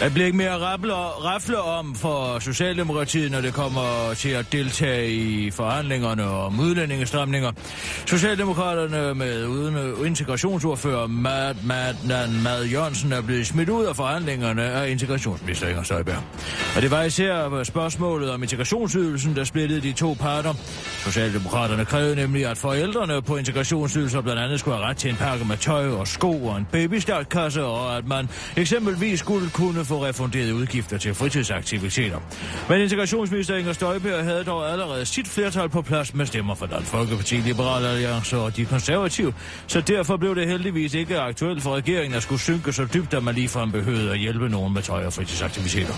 Der 0.00 0.08
bliver 0.10 0.26
ikke 0.26 0.38
mere 0.38 0.58
rafle, 0.58 0.94
rafle 0.94 1.58
om 1.60 1.94
for 1.94 2.38
Socialdemokratiet, 2.38 3.30
når 3.30 3.40
det 3.40 3.54
kommer 3.54 4.14
til 4.14 4.28
at 4.28 4.52
deltage 4.52 5.10
i 5.12 5.50
forhandlingerne 5.50 6.24
om 6.24 6.60
udlændingestramninger. 6.60 7.52
Socialdemokraterne 8.06 9.14
med 9.14 9.46
uden 9.46 9.76
øh, 9.76 10.06
integrationsordfører 10.06 11.06
Mad, 11.06 11.54
Mad, 11.64 11.94
Mad, 12.06 12.28
Mad 12.42 12.64
Jørgensen 12.64 13.12
er 13.12 13.20
blevet 13.20 13.46
smidt 13.46 13.68
ud 13.68 13.84
af 13.84 13.96
forhandlingerne 13.96 14.62
af 14.62 14.90
integrationsminister 14.90 15.68
Inger 15.68 15.82
Støjberg. 15.82 16.22
Og 16.76 16.82
det 16.82 16.90
var 16.90 17.02
især 17.02 17.62
spørgsmålet 17.64 18.30
om 18.30 18.42
integrationsydelsen, 18.42 19.36
der 19.36 19.44
splittede 19.44 19.80
de 19.80 19.92
to 19.92 20.16
parter. 20.20 20.54
Socialdemokraterne 21.04 21.84
krævede 21.84 22.16
nemlig, 22.16 22.46
at 22.46 22.58
forældrene 22.58 23.22
på 23.22 23.36
integrationsydelser 23.36 24.20
blandt 24.20 24.40
andet 24.40 24.60
skulle 24.60 24.76
have 24.76 24.88
ret 24.88 24.96
til 24.96 25.10
en 25.10 25.16
pakke 25.16 25.44
med 25.44 25.56
tøj 25.56 25.88
og 25.88 26.08
sko 26.08 26.46
og 26.46 26.56
en 26.56 26.66
babystartkasse, 26.72 27.64
og 27.64 27.96
at 27.96 28.06
man 28.06 28.28
eksempelvis 28.56 29.20
skulle 29.20 29.50
kunne 29.50 29.87
få 29.88 30.04
refunderet 30.04 30.52
udgifter 30.52 30.98
til 30.98 31.14
fritidsaktiviteter. 31.14 32.18
Men 32.68 32.80
integrationsminister 32.80 33.56
Inger 33.56 33.72
Støjberg 33.72 34.24
havde 34.24 34.44
dog 34.44 34.72
allerede 34.72 35.06
sit 35.06 35.28
flertal 35.28 35.68
på 35.68 35.82
plads 35.82 36.14
med 36.14 36.26
stemmer 36.26 36.54
fra 36.54 36.66
Dansk 36.66 36.90
Folkeparti, 36.90 37.34
Liberale 37.34 37.88
Alliance 37.88 38.36
og 38.36 38.56
de 38.56 38.64
konservative, 38.64 39.34
så 39.66 39.80
derfor 39.80 40.16
blev 40.16 40.34
det 40.34 40.48
heldigvis 40.48 40.94
ikke 40.94 41.18
aktuelt 41.18 41.62
for 41.62 41.76
regeringen 41.76 42.14
at 42.14 42.22
skulle 42.22 42.40
synke 42.40 42.72
så 42.72 42.86
dybt, 42.94 43.14
at 43.14 43.22
man 43.22 43.34
ligefrem 43.34 43.72
behøvede 43.72 44.10
at 44.10 44.18
hjælpe 44.18 44.48
nogen 44.48 44.74
med 44.74 44.82
tøj 44.82 45.06
og 45.06 45.12
fritidsaktiviteter. 45.12 45.94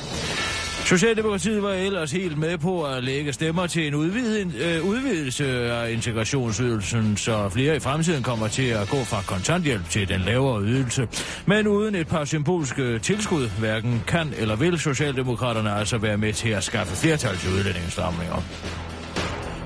Socialdemokratiet 0.90 1.62
var 1.62 1.72
ellers 1.72 2.12
helt 2.12 2.38
med 2.38 2.58
på 2.58 2.84
at 2.84 3.04
lægge 3.04 3.32
stemmer 3.32 3.66
til 3.66 3.86
en 3.86 3.94
udvid, 3.94 4.46
øh, 4.60 4.84
udvidelse 4.84 5.46
af 5.72 5.92
integrationsydelsen, 5.92 7.16
så 7.16 7.48
flere 7.48 7.76
i 7.76 7.80
fremtiden 7.80 8.22
kommer 8.22 8.48
til 8.48 8.68
at 8.68 8.88
gå 8.88 9.04
fra 9.04 9.22
kontanthjælp 9.26 9.88
til 9.88 10.08
den 10.08 10.20
lavere 10.20 10.62
ydelse. 10.62 11.08
Men 11.46 11.66
uden 11.66 11.94
et 11.94 12.08
par 12.08 12.24
symbolske 12.24 12.98
tilskud, 12.98 13.48
hverken 13.58 14.02
kan 14.06 14.32
eller 14.38 14.56
vil 14.56 14.78
Socialdemokraterne 14.78 15.72
altså 15.72 15.98
være 15.98 16.16
med 16.16 16.32
til 16.32 16.48
at 16.48 16.64
skaffe 16.64 16.96
flertal 16.96 17.36
til 17.36 17.50
udlændingsstramninger. 17.50 18.42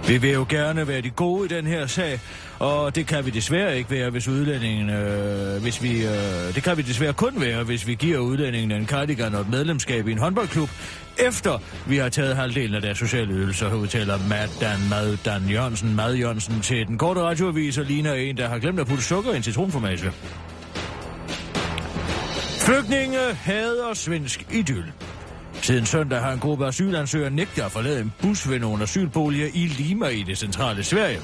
Vi 0.09 0.19
vil 0.19 0.33
jo 0.33 0.47
gerne 0.49 0.89
være 0.89 1.01
de 1.01 1.11
gode 1.11 1.45
i 1.45 1.49
den 1.49 1.67
her 1.67 1.87
sag, 1.87 2.21
og 2.59 2.95
det 2.95 3.07
kan 3.07 3.27
vi 3.27 3.31
desværre 3.31 3.79
ikke 3.79 3.91
være, 3.91 4.11
hvis 4.11 4.29
udlændingen, 4.29 4.91
øh, 4.91 5.63
hvis 5.63 5.83
vi, 5.83 6.07
øh, 6.07 6.55
det 6.55 6.63
kan 6.63 6.77
vi 6.77 6.83
desværre 6.83 7.13
kun 7.13 7.41
være, 7.41 7.65
hvis 7.65 7.87
vi 7.87 7.95
giver 7.95 8.19
udlændingen 8.19 8.73
en 8.73 8.87
cardigan 8.87 9.35
og 9.35 9.41
et 9.41 9.49
medlemskab 9.49 10.09
i 10.09 10.13
en 10.13 10.19
håndboldklub, 10.19 10.69
efter 11.19 11.59
vi 11.87 11.97
har 11.97 12.09
taget 12.09 12.37
halvdelen 12.37 12.75
af 12.75 12.83
deres 12.83 12.99
sociale 12.99 13.33
ydelser, 13.33 13.75
udtaler 13.75 14.19
Mad 14.29 14.49
Dan 14.61 14.79
Mad 14.91 15.17
Dan 15.25 15.49
Jørgensen, 15.49 15.97
Mad 15.97 16.15
Jørgensen 16.15 16.61
til 16.61 16.87
den 16.87 16.99
korte 16.99 17.21
radioavis 17.21 17.79
og 17.79 17.85
ligner 17.85 18.15
en, 18.15 18.37
der 18.37 18.49
har 18.49 18.59
glemt 18.59 18.81
at 18.81 18.87
putte 18.87 19.05
sukker 19.05 19.33
i 19.33 19.37
en 19.37 19.43
citronformage. 19.43 20.13
Flygtninge 22.61 23.19
hader 23.35 23.95
svensk 23.95 24.47
idyl. 24.53 24.85
Siden 25.63 25.87
søndag 25.87 26.21
har 26.21 26.33
en 26.33 26.39
gruppe 26.39 26.67
asylansøgere 26.67 27.31
nægtet 27.31 27.63
at 27.63 27.73
forlade 27.73 28.01
en 28.01 28.13
bus 28.23 28.51
ved 28.51 28.59
nogle 28.59 28.83
asylboliger 28.83 29.49
i 29.55 29.67
Lima 29.67 30.07
i 30.07 30.23
det 30.23 30.39
centrale 30.39 30.85
Sverige. 30.85 31.19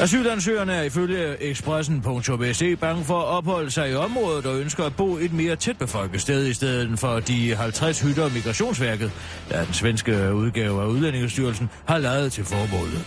Asylansøgerne 0.00 0.72
er 0.72 0.82
ifølge 0.82 1.42
Expressen.se 1.42 2.76
bange 2.76 3.04
for 3.04 3.20
at 3.20 3.26
opholde 3.26 3.70
sig 3.70 3.90
i 3.90 3.94
området 3.94 4.46
og 4.46 4.60
ønsker 4.60 4.84
at 4.84 4.96
bo 4.96 5.16
et 5.16 5.32
mere 5.32 5.56
tæt 5.56 5.78
befolket 5.78 6.20
sted 6.20 6.46
i 6.46 6.54
stedet 6.54 6.98
for 6.98 7.20
de 7.20 7.54
50 7.54 8.00
hytter 8.00 8.28
Migrationsværket, 8.28 9.12
der 9.50 9.64
den 9.64 9.74
svenske 9.74 10.34
udgave 10.34 10.82
af 10.82 10.86
Udlændingestyrelsen 10.86 11.70
har 11.84 11.98
lavet 11.98 12.32
til 12.32 12.44
formålet. 12.44 13.04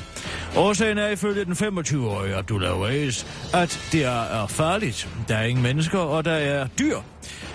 Årsagen 0.55 0.97
er 0.97 1.07
ifølge 1.07 1.45
den 1.45 1.53
25-årige 1.53 2.35
Abdullah 2.35 2.79
Weiss, 2.79 3.27
at 3.53 3.89
det 3.91 4.05
er 4.05 4.47
farligt. 4.47 5.09
Der 5.27 5.35
er 5.35 5.43
ingen 5.43 5.63
mennesker, 5.63 5.99
og 5.99 6.25
der 6.25 6.31
er 6.31 6.67
dyr. 6.79 6.97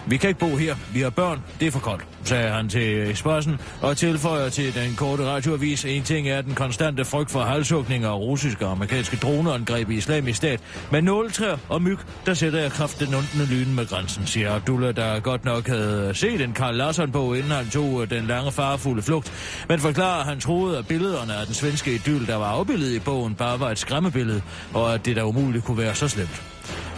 Vi 0.06 0.16
kan 0.16 0.28
ikke 0.28 0.40
bo 0.40 0.56
her. 0.56 0.74
Vi 0.92 1.00
har 1.00 1.10
børn. 1.10 1.40
Det 1.60 1.66
er 1.66 1.70
for 1.70 1.80
koldt, 1.80 2.06
sagde 2.24 2.50
han 2.50 2.68
til 2.68 3.10
Expressen 3.10 3.60
og 3.82 3.96
tilføjer 3.96 4.48
til 4.48 4.74
den 4.74 4.94
korte 4.96 5.24
radioavis. 5.24 5.84
En 5.84 6.02
ting 6.02 6.28
er 6.28 6.40
den 6.40 6.54
konstante 6.54 7.04
frygt 7.04 7.30
for 7.30 7.40
halshugninger 7.40 8.08
og 8.08 8.20
russiske 8.20 8.66
og 8.66 8.72
amerikanske 8.72 9.16
droneangreb 9.16 9.90
i 9.90 9.96
islamisk 9.96 10.36
stat. 10.36 10.60
Men 10.92 11.04
nåletræer 11.04 11.56
og 11.68 11.82
myg, 11.82 11.98
der 12.26 12.34
sætter 12.34 12.60
jeg 12.60 12.70
kraft 12.70 13.00
den 13.00 13.14
undende 13.14 13.54
lyne 13.54 13.74
med 13.74 13.86
grænsen, 13.86 14.26
siger 14.26 14.54
Abdullah, 14.54 14.96
der 14.96 15.20
godt 15.20 15.44
nok 15.44 15.66
havde 15.66 16.14
set 16.14 16.40
en 16.40 16.52
Karl 16.52 16.74
Larsson 16.74 17.12
på, 17.12 17.34
inden 17.34 17.50
han 17.50 17.70
tog 17.70 18.02
øh, 18.02 18.10
den 18.10 18.26
lange 18.26 18.52
farefulde 18.52 19.02
flugt. 19.02 19.32
Men 19.68 19.78
forklarer, 19.78 20.20
at 20.20 20.26
han 20.26 20.40
troede, 20.40 20.78
at 20.78 20.86
billederne 20.86 21.34
af 21.34 21.46
den 21.46 21.54
svenske 21.54 21.94
idyl, 21.94 22.26
der 22.26 22.36
var 22.36 22.46
afbildet 22.46 22.92
i 22.92 22.98
bogen, 22.98 23.34
bare 23.34 23.60
var 23.60 23.70
et 23.70 23.78
skræmmebillede, 23.78 24.42
og 24.74 24.94
at 24.94 25.06
det 25.06 25.16
der 25.16 25.22
umuligt 25.22 25.64
kunne 25.64 25.78
være 25.78 25.94
så 25.94 26.08
slemt. 26.08 26.53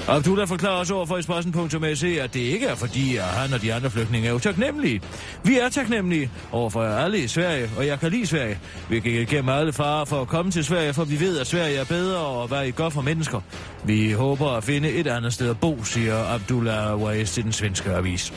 Abdullah 0.09 0.49
forklarer 0.49 0.75
også 0.75 0.95
over 0.95 1.07
for 1.07 1.17
Espressen.se, 1.19 2.23
at 2.23 2.35
det 2.35 2.41
ikke 2.41 2.67
er 2.67 2.75
fordi, 2.75 3.17
at 3.17 3.25
han 3.25 3.53
og 3.53 3.63
de 3.63 3.75
andre 3.75 3.91
flygtninge 3.91 4.29
er 4.29 4.33
utaknemmelige. 4.33 5.01
Vi 5.45 5.59
er 5.59 5.69
taknemmelige 5.69 6.31
over 6.53 6.71
for 6.71 6.85
alle 6.85 7.19
i 7.19 7.29
Sverige, 7.29 7.71
og 7.79 7.87
jeg 7.87 8.01
kan 8.01 8.11
lide 8.11 8.27
Sverige. 8.27 8.59
Vi 8.89 9.01
gik 9.01 9.15
igennem 9.15 9.49
alle 9.49 9.73
farer 9.73 10.05
for 10.05 10.21
at 10.21 10.29
komme 10.29 10.51
til 10.51 10.65
Sverige, 10.65 10.95
for 10.95 11.05
vi 11.05 11.21
ved, 11.21 11.39
at 11.39 11.47
Sverige 11.47 11.77
er 11.77 11.85
bedre 11.85 12.19
og 12.19 12.49
hvad 12.49 12.67
I 12.67 12.71
gør 12.71 12.89
for 12.89 13.03
mennesker. 13.03 13.41
Vi 13.85 14.13
håber 14.13 14.51
at 14.51 14.65
finde 14.65 14.91
et 14.91 15.07
andet 15.07 15.33
sted 15.33 15.51
at 15.51 15.61
bo, 15.61 15.85
siger 15.85 16.35
Abdullah 16.35 16.97
Weiss 16.97 17.33
til 17.33 17.45
den 17.45 17.53
svenske 17.53 17.91
avis. 17.91 18.33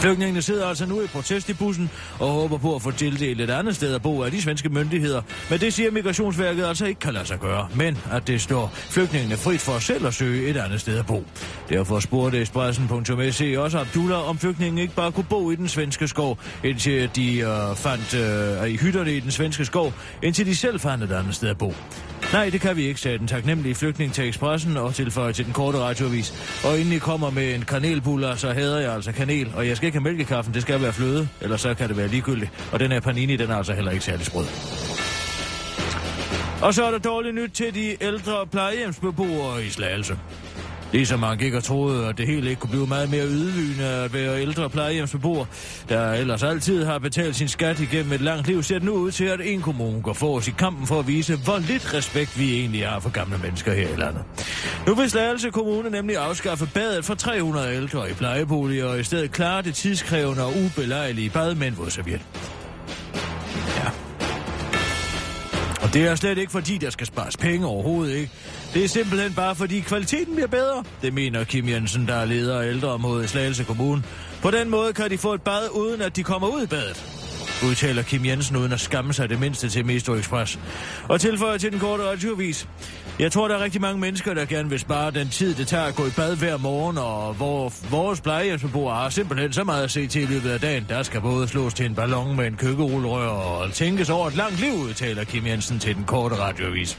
Flygtningene 0.00 0.42
sidder 0.42 0.66
altså 0.66 0.86
nu 0.86 1.00
i 1.00 1.06
protest 1.06 1.48
i 1.48 1.54
bussen 1.54 1.90
og 2.18 2.28
håber 2.28 2.58
på 2.58 2.74
at 2.74 2.82
få 2.82 2.90
tildelt 2.90 3.40
et 3.40 3.50
andet 3.50 3.76
sted 3.76 3.94
at 3.94 4.02
bo 4.02 4.22
af 4.22 4.30
de 4.30 4.42
svenske 4.42 4.68
myndigheder. 4.68 5.22
Men 5.50 5.60
det 5.60 5.72
siger 5.72 5.90
Migrationsværket 5.90 6.64
altså 6.64 6.86
ikke 6.86 7.00
kan 7.00 7.14
lade 7.14 7.26
sig 7.26 7.38
gøre, 7.40 7.68
men 7.74 7.98
at 8.12 8.26
det 8.26 8.40
står 8.40 8.70
flygtningene 8.74 9.36
frit 9.36 9.60
for 9.60 9.78
selv 9.78 10.06
at 10.06 10.14
søge 10.14 10.48
et 10.48 10.56
andet 10.56 10.80
sted 10.80 10.98
at 10.98 11.06
bo. 11.06 11.24
Derfor 11.68 12.00
spurgte 12.00 12.42
Espressen.se 12.42 13.54
også 13.58 13.78
Abdullah, 13.78 14.28
om 14.28 14.38
flygtningen 14.38 14.78
ikke 14.78 14.94
bare 14.94 15.12
kunne 15.12 15.26
bo 15.30 15.50
i 15.50 15.56
den 15.56 15.68
svenske 15.68 16.08
skov, 16.08 16.38
indtil 16.64 17.10
de 17.16 17.38
øh, 17.38 17.76
fandt 17.76 18.14
øh, 18.14 18.68
i 18.68 18.76
hytterne 18.76 19.16
i 19.16 19.20
den 19.20 19.30
svenske 19.30 19.64
skov, 19.64 19.92
indtil 20.22 20.46
de 20.46 20.56
selv 20.56 20.80
fandt 20.80 21.04
et 21.04 21.12
andet 21.12 21.34
sted 21.34 21.48
at 21.48 21.58
bo. 21.58 21.74
Nej, 22.32 22.50
det 22.50 22.60
kan 22.60 22.76
vi 22.76 22.86
ikke, 22.86 23.00
sagde 23.00 23.18
den 23.18 23.26
taknemmelige 23.26 23.74
flygtning 23.74 24.12
til 24.12 24.28
Expressen 24.28 24.76
og 24.76 24.94
tilføje 24.94 25.32
til 25.32 25.44
den 25.44 25.52
korte 25.52 25.78
radioavis. 25.78 26.60
Og 26.64 26.78
inden 26.78 26.94
I 26.94 26.98
kommer 26.98 27.30
med 27.30 27.54
en 27.54 27.62
kanelbuller, 27.62 28.36
så 28.36 28.52
hader 28.52 28.80
jeg 28.80 28.92
altså 28.92 29.12
kanel, 29.12 29.52
og 29.56 29.68
jeg 29.68 29.76
skal 29.76 29.83
ikke 29.86 29.98
have 29.98 30.04
mælkekaffen, 30.04 30.54
det 30.54 30.62
skal 30.62 30.82
være 30.82 30.92
fløde, 30.92 31.28
eller 31.40 31.56
så 31.56 31.74
kan 31.74 31.88
det 31.88 31.96
være 31.96 32.08
ligegyldigt. 32.08 32.50
Og 32.72 32.80
den 32.80 32.92
her 32.92 33.00
panini, 33.00 33.36
den 33.36 33.50
er 33.50 33.56
altså 33.56 33.72
heller 33.72 33.90
ikke 33.90 34.04
særlig 34.04 34.26
sprød. 34.26 34.46
Og 36.62 36.74
så 36.74 36.84
er 36.84 36.90
der 36.90 36.98
dårligt 36.98 37.34
nyt 37.34 37.50
til 37.50 37.74
de 37.74 37.96
ældre 38.04 38.46
plejehjemsbeboere 38.46 39.64
i 39.64 39.68
Slagelse. 39.68 40.18
Ligesom 40.94 41.20
man 41.20 41.38
gik 41.38 41.54
og 41.54 41.64
troede, 41.64 42.06
at 42.06 42.18
det 42.18 42.26
hele 42.26 42.50
ikke 42.50 42.60
kunne 42.60 42.70
blive 42.70 42.86
meget 42.86 43.10
mere 43.10 43.26
ydmygende 43.26 43.84
at 43.84 44.12
være 44.12 44.40
ældre 44.40 44.70
plejehjemsbeboer, 44.70 45.44
der 45.88 46.12
ellers 46.12 46.42
altid 46.42 46.84
har 46.84 46.98
betalt 46.98 47.36
sin 47.36 47.48
skat 47.48 47.80
igennem 47.80 48.12
et 48.12 48.20
langt 48.20 48.46
liv, 48.46 48.62
ser 48.62 48.74
det 48.74 48.82
nu 48.82 48.92
ud 48.92 49.10
til, 49.10 49.24
at 49.24 49.40
en 49.44 49.62
kommune 49.62 50.02
går 50.02 50.12
for 50.12 50.36
os 50.36 50.48
i 50.48 50.50
kampen 50.50 50.86
for 50.86 50.98
at 50.98 51.06
vise, 51.06 51.36
hvor 51.36 51.58
lidt 51.58 51.94
respekt 51.94 52.38
vi 52.38 52.54
egentlig 52.58 52.88
har 52.88 53.00
for 53.00 53.10
gamle 53.10 53.38
mennesker 53.38 53.72
her 53.72 53.88
i 53.88 53.96
landet. 53.96 54.22
Nu 54.86 54.94
vil 54.94 55.10
Slagelse 55.10 55.50
Kommune 55.50 55.90
nemlig 55.90 56.16
afskaffe 56.16 56.70
badet 56.74 57.04
for 57.04 57.14
300 57.14 57.74
ældre 57.74 58.10
i 58.10 58.12
plejeboliger, 58.12 58.86
og 58.86 59.00
i 59.00 59.04
stedet 59.04 59.32
klare 59.32 59.62
det 59.62 59.74
tidskrævende 59.74 60.44
og 60.44 60.52
ubelejlige 60.64 61.30
bad 61.30 61.54
med 61.54 61.66
en 61.66 61.78
vådserviet. 61.78 62.20
Ja. 63.76 63.90
Og 65.82 65.94
det 65.94 66.06
er 66.06 66.14
slet 66.14 66.38
ikke 66.38 66.52
fordi, 66.52 66.78
der 66.78 66.90
skal 66.90 67.06
spares 67.06 67.36
penge 67.36 67.66
overhovedet, 67.66 68.14
ikke? 68.14 68.30
Det 68.74 68.84
er 68.84 68.88
simpelthen 68.88 69.34
bare 69.34 69.54
fordi 69.54 69.80
kvaliteten 69.80 70.34
bliver 70.34 70.48
bedre, 70.48 70.84
det 71.02 71.14
mener 71.14 71.44
Kim 71.44 71.68
Jensen, 71.68 72.08
der 72.08 72.14
er 72.14 72.24
leder 72.24 72.60
af 72.60 72.68
ældreområdet 72.68 73.24
i 73.24 73.28
Slagelse 73.28 73.64
Kommune. 73.64 74.02
På 74.42 74.50
den 74.50 74.70
måde 74.70 74.92
kan 74.92 75.10
de 75.10 75.18
få 75.18 75.34
et 75.34 75.42
bad, 75.42 75.68
uden 75.72 76.02
at 76.02 76.16
de 76.16 76.22
kommer 76.22 76.48
ud 76.48 76.62
i 76.62 76.66
badet 76.66 77.24
udtaler 77.68 78.02
Kim 78.02 78.24
Jensen 78.24 78.56
uden 78.56 78.72
at 78.72 78.80
skamme 78.80 79.12
sig 79.12 79.28
det 79.28 79.40
mindste 79.40 79.68
til 79.68 79.86
Metro 79.86 80.14
Express. 80.14 80.58
Og 81.08 81.20
tilføjer 81.20 81.58
til 81.58 81.72
den 81.72 81.80
korte 81.80 82.02
radiovis. 82.02 82.68
Jeg 83.18 83.32
tror, 83.32 83.48
der 83.48 83.54
er 83.54 83.64
rigtig 83.64 83.80
mange 83.80 84.00
mennesker, 84.00 84.34
der 84.34 84.44
gerne 84.44 84.68
vil 84.68 84.78
spare 84.78 85.10
den 85.10 85.28
tid, 85.28 85.54
det 85.54 85.66
tager 85.66 85.84
at 85.84 85.94
gå 85.94 86.06
i 86.06 86.10
bad 86.16 86.36
hver 86.36 86.56
morgen, 86.56 86.98
og 86.98 87.34
hvor 87.34 87.72
vores 87.90 88.20
plejehjemsbeboere 88.20 88.94
har 88.94 89.08
simpelthen 89.08 89.52
så 89.52 89.64
meget 89.64 89.84
at 89.84 89.90
se 89.90 90.06
til 90.06 90.22
i 90.22 90.26
løbet 90.26 90.50
af 90.50 90.60
dagen. 90.60 90.86
Der 90.88 91.02
skal 91.02 91.20
både 91.20 91.48
slås 91.48 91.74
til 91.74 91.86
en 91.86 91.94
ballon 91.94 92.36
med 92.36 92.46
en 92.46 92.56
køkkerulrør 92.56 93.28
og 93.28 93.72
tænkes 93.72 94.10
over 94.10 94.28
et 94.28 94.36
langt 94.36 94.60
liv, 94.60 94.72
udtaler 94.72 95.24
Kim 95.24 95.46
Jensen 95.46 95.78
til 95.78 95.94
den 95.94 96.04
korte 96.04 96.34
radiovis. 96.34 96.98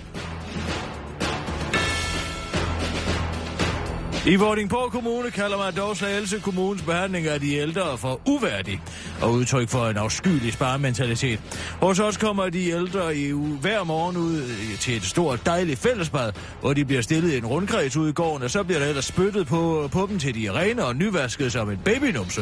I 4.27 4.35
Vordingborg 4.35 4.91
Kommune 4.91 5.31
kalder 5.31 5.57
man 5.57 5.75
dog 5.75 5.97
Slagelse 5.97 6.39
Kommunes 6.39 6.81
behandling 6.81 7.27
af 7.27 7.39
de 7.39 7.55
ældre 7.55 7.97
for 7.97 8.21
uværdig 8.25 8.81
og 9.21 9.31
udtryk 9.31 9.69
for 9.69 9.87
en 9.87 9.97
afskyelig 9.97 10.53
sparementalitet. 10.53 11.39
Hos 11.81 11.99
os 11.99 12.17
kommer 12.17 12.49
de 12.49 12.69
ældre 12.69 13.17
i 13.17 13.33
uge 13.33 13.57
hver 13.57 13.83
morgen 13.83 14.17
ud 14.17 14.41
til 14.79 14.97
et 14.97 15.03
stort 15.03 15.45
dejligt 15.45 15.79
fællesbad, 15.79 16.31
hvor 16.61 16.73
de 16.73 16.85
bliver 16.85 17.01
stillet 17.01 17.33
i 17.33 17.37
en 17.37 17.45
rundkreds 17.45 17.97
ud 17.97 18.09
i 18.09 18.11
gården, 18.11 18.43
og 18.43 18.51
så 18.51 18.63
bliver 18.63 18.79
der 18.79 18.87
ellers 18.87 19.05
spyttet 19.05 19.47
på, 19.47 19.89
på 19.91 20.07
dem 20.09 20.19
til 20.19 20.35
de 20.35 20.47
er 20.47 20.55
rene 20.55 20.85
og 20.85 20.95
nyvasket 20.95 21.51
som 21.51 21.69
en 21.69 21.77
babynumse, 21.85 22.41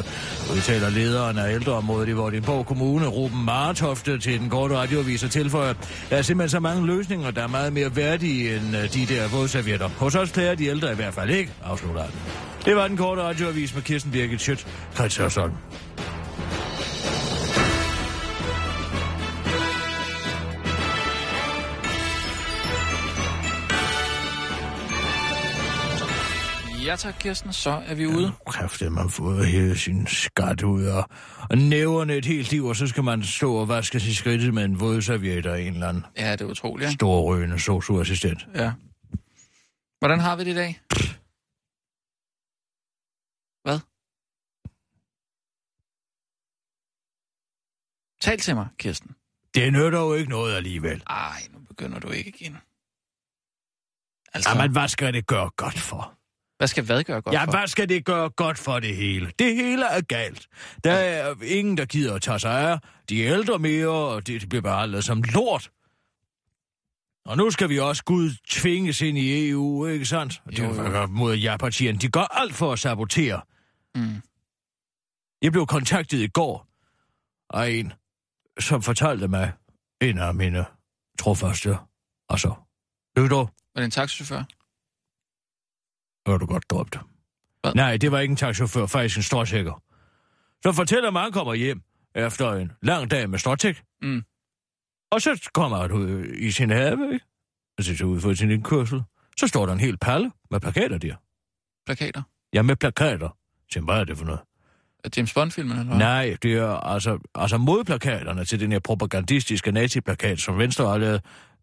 udtaler 0.56 0.90
lederen 0.90 1.38
af 1.38 1.54
ældreområdet 1.54 2.10
i 2.10 2.12
Vordingborg 2.12 2.66
Kommune, 2.66 3.08
Ruben 3.08 3.46
Martofte, 3.46 4.20
til 4.20 4.40
den 4.40 4.50
korte 4.50 4.78
radioavis 4.78 5.24
og 5.24 5.32
tilføjer, 5.32 5.74
der 6.10 6.18
er 6.18 6.22
simpelthen 6.22 6.50
så 6.50 6.60
mange 6.60 6.88
løsninger, 6.88 7.32
der 7.32 7.44
er 7.44 7.48
meget 7.48 7.74
mere 7.74 7.96
værdige 7.96 8.56
end 8.56 8.78
øh, 8.78 8.94
de 8.94 9.06
der 9.06 9.28
vådservietter. 9.28 9.90
Hos 9.98 10.16
os 10.16 10.32
klager 10.32 10.56
de 10.56 10.66
ældre 10.66 10.92
i 10.92 10.96
hvert 10.96 11.14
fald 11.14 11.30
ikke, 11.30 11.52
afslutter 11.74 12.02
han. 12.02 12.12
Det 12.66 12.76
var 12.76 12.88
den 12.88 12.98
korte 12.98 13.22
radioavis 13.22 13.76
med 13.76 13.82
Kirsten 13.82 14.12
Birgit 14.12 14.42
Schødt, 14.42 14.68
Krets 14.96 15.20
Ja 26.86 26.96
tak, 26.96 27.16
Kirsten, 27.20 27.54
så 27.54 27.82
er 27.88 27.96
vi 27.96 28.08
ude. 28.08 28.24
Ja, 28.24 28.52
kræftet, 28.52 28.92
man 28.92 29.10
får 29.10 29.44
hele 29.44 29.78
sin 29.78 30.08
skat 30.08 30.64
ud 30.64 30.86
og, 30.86 31.10
og 31.50 31.58
næverne 31.58 32.16
et 32.16 32.26
helt 32.26 32.52
liv, 32.52 32.66
og 32.66 32.76
så 32.76 32.88
skal 32.88 33.04
man 33.04 33.24
stå 33.24 33.56
og 33.56 33.70
vaske 33.70 34.00
sit 34.00 34.18
skridt 34.18 34.54
med 34.54 34.64
en 34.66 34.80
vådserviet 34.80 35.46
og 35.46 35.62
en 35.62 35.74
eller 35.74 35.88
anden. 35.88 36.06
Ja, 36.18 36.32
det 36.32 36.42
er 36.42 36.46
utroligt. 36.46 36.88
Ja. 36.88 36.94
Storrøgende 36.94 37.60
socioassistent. 37.60 38.48
Ja. 38.56 38.72
Hvordan 40.00 40.20
har 40.20 40.36
vi 40.36 40.44
det 40.44 40.52
i 40.52 40.56
dag? 40.56 40.80
Pff. 40.90 41.13
Tal 48.24 48.40
til 48.40 48.56
mig, 48.56 48.68
Kirsten. 48.78 49.16
Det 49.56 49.74
nytter 49.74 50.00
jo 50.00 50.14
ikke 50.14 50.30
noget 50.30 50.56
alligevel. 50.56 51.04
Ej, 51.10 51.42
nu 51.54 51.60
begynder 51.60 52.00
du 52.00 52.10
ikke 52.10 52.30
igen. 52.30 52.58
Altså, 54.34 54.50
Jamen, 54.50 54.72
hvad 54.72 54.88
skal 54.88 55.14
det 55.14 55.28
gøre 55.28 55.50
godt 55.58 55.80
for? 55.80 56.14
hvad 56.58 56.68
skal 56.68 56.84
hvad 56.84 57.04
gøre 57.04 57.22
godt 57.22 57.34
Ja, 57.34 57.44
for? 57.44 57.52
hvad 57.52 57.68
skal 57.68 57.90
det 57.90 58.06
gøre 58.06 58.30
godt 58.30 58.58
for 58.58 58.80
det 58.80 58.96
hele? 58.96 59.32
Det 59.40 59.56
hele 59.56 59.86
er 59.86 60.02
galt. 60.02 60.48
Der 60.84 60.92
er 60.94 61.36
ingen, 61.44 61.78
der 61.78 61.86
gider 61.86 62.16
at 62.16 62.22
tage 62.22 62.40
sig 62.40 62.70
af. 62.72 62.80
De 63.10 63.20
ældre 63.20 63.60
mere, 63.60 63.90
og 63.90 64.28
det 64.28 64.50
bliver 64.50 64.62
behandlet 64.62 65.04
som 65.04 65.22
lort. 65.22 65.72
Og 67.26 67.38
nu 67.38 67.52
skal 67.52 67.70
vi 67.70 67.80
også 67.80 68.04
Gud 68.04 68.32
tvinges 68.48 69.02
ind 69.02 69.18
i 69.18 69.50
EU, 69.50 69.86
ikke 69.88 70.06
sandt? 70.06 70.42
Det 70.50 70.60
er 70.60 71.08
mod 71.08 71.36
ja-partierne. 71.36 71.98
De 71.98 72.08
gør 72.10 72.24
alt 72.40 72.56
for 72.56 72.74
at 72.74 72.80
sabotere. 72.80 73.42
Mm. 73.96 74.22
Jeg 75.42 75.52
blev 75.52 75.66
kontaktet 75.66 76.18
i 76.18 76.28
går 76.28 76.68
af 77.54 77.70
en, 77.70 77.94
som 78.60 78.82
fortalte 78.82 79.28
mig 79.28 79.52
en 80.02 80.18
af 80.18 80.36
mine 80.36 80.66
trofaste, 81.20 81.78
altså, 82.30 82.54
lytter, 83.18 83.38
Var 83.38 83.48
det 83.76 83.84
en 83.84 83.92
taxichauffør? 83.92 84.44
var 86.32 86.38
du 86.38 86.46
godt. 86.46 87.00
Hvad? 87.62 87.74
Nej, 87.74 87.98
det 87.98 88.12
var 88.12 88.20
ikke 88.20 88.32
en 88.32 88.38
taxichauffør, 88.38 88.86
faktisk 88.86 89.18
en 89.18 89.24
stråtækker. 89.24 89.84
Så 90.64 90.72
fortæller 90.72 91.12
mig, 91.12 91.20
at 91.20 91.24
han 91.24 91.32
kommer 91.32 91.54
hjem 91.54 91.82
efter 92.16 92.52
en 92.52 92.72
lang 92.82 93.12
dag 93.12 93.30
med 93.30 93.40
stråtæk. 93.40 93.84
Mm. 94.02 94.24
Og 95.12 95.22
så 95.22 95.50
kommer 95.54 95.78
han 95.78 95.92
ud 95.92 96.26
i 96.26 96.52
sin 96.52 96.70
have, 96.70 97.14
ikke? 97.14 97.26
Og 97.78 97.84
så 97.84 98.06
ud 98.06 98.22
for 98.22 98.34
sin 98.34 98.52
indkørsel. 98.52 99.04
Så 99.40 99.48
står 99.48 99.66
der 99.66 99.74
en 99.74 99.80
hel 99.80 99.98
palle 99.98 100.32
med 100.52 100.60
plakater 100.60 100.98
der. 100.98 101.16
Plakater? 101.86 102.22
Ja, 102.54 102.62
med 102.62 102.76
plakater. 102.76 103.38
Så 103.72 103.82
hvad 103.82 103.96
er 103.96 104.04
det 104.04 104.18
for 104.18 104.26
noget? 104.26 104.42
James 105.18 105.34
Bond-filmen, 105.34 105.72
eller 105.78 105.86
hvad? 105.90 105.98
Nej, 105.98 106.38
det 106.44 106.54
er 106.54 106.68
altså, 106.68 107.20
altså 107.36 107.58
modplakaterne 107.58 108.46
til 108.46 108.60
den 108.60 108.72
her 108.72 108.80
propagandistiske 108.80 109.72
nazi-plakat, 109.72 110.40
som 110.40 110.58
Venstre 110.58 110.86
har 110.88 110.98
lavet 110.98 111.22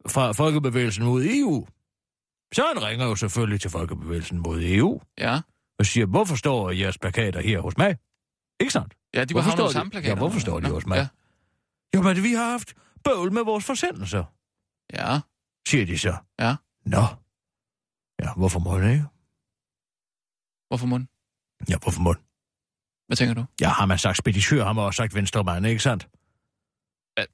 fra 0.09 0.33
Folkebevægelsen 0.33 1.05
mod 1.05 1.25
EU. 1.25 1.67
Så 2.55 2.73
han 2.75 2.83
ringer 2.83 3.07
jo 3.07 3.17
selvfølgelig 3.17 3.61
til 3.61 3.71
Folkebevægelsen 3.71 4.39
mod 4.39 4.61
EU 4.63 5.01
Ja. 5.19 5.41
og 5.79 5.87
siger, 5.87 6.07
hvorfor 6.07 6.37
står 6.37 6.71
jeres 6.71 6.99
plakater 6.99 7.41
her 7.41 7.61
hos 7.61 7.77
mig? 7.79 7.97
Ikke 8.61 8.73
sandt? 8.73 8.95
Ja, 9.15 9.25
de 9.25 9.35
var 9.35 9.41
havnet 9.41 9.67
de- 9.69 9.73
samme 9.73 9.91
plakater. 9.91 10.11
Ja, 10.13 10.19
hvorfor 10.19 10.41
står 10.41 10.61
de 10.61 10.69
Nå, 10.69 10.75
hos 10.75 10.87
mig? 10.87 10.97
Ja. 10.97 11.09
Jo, 11.99 12.03
men 12.03 12.23
vi 12.23 12.33
har 12.33 12.51
haft 12.51 12.75
bøvl 13.05 13.33
med 13.33 13.43
vores 13.45 13.65
forsendelser, 13.65 14.25
ja. 14.93 15.21
siger 15.69 15.87
de 15.87 15.99
så. 15.99 16.17
Ja. 16.41 16.57
Nå. 16.87 17.03
Ja, 18.23 18.35
hvorfor 18.37 18.59
må 18.59 18.79
det 18.81 18.91
ikke? 18.93 19.05
Hvorfor 20.69 20.87
mund? 20.87 21.07
Ja, 21.69 21.77
hvorfor 21.83 22.01
må 22.01 22.15
Hvad 23.11 23.17
tænker 23.17 23.35
du? 23.35 23.45
Ja, 23.61 23.69
har 23.69 23.87
man 23.87 23.99
sagt 23.99 24.19
speditør, 24.19 24.65
har 24.65 24.73
man 24.73 24.85
også 24.85 24.97
sagt 24.97 25.15
venstremand, 25.15 25.67
ikke 25.67 25.83
sandt? 25.83 26.09
Ja, 27.19 27.25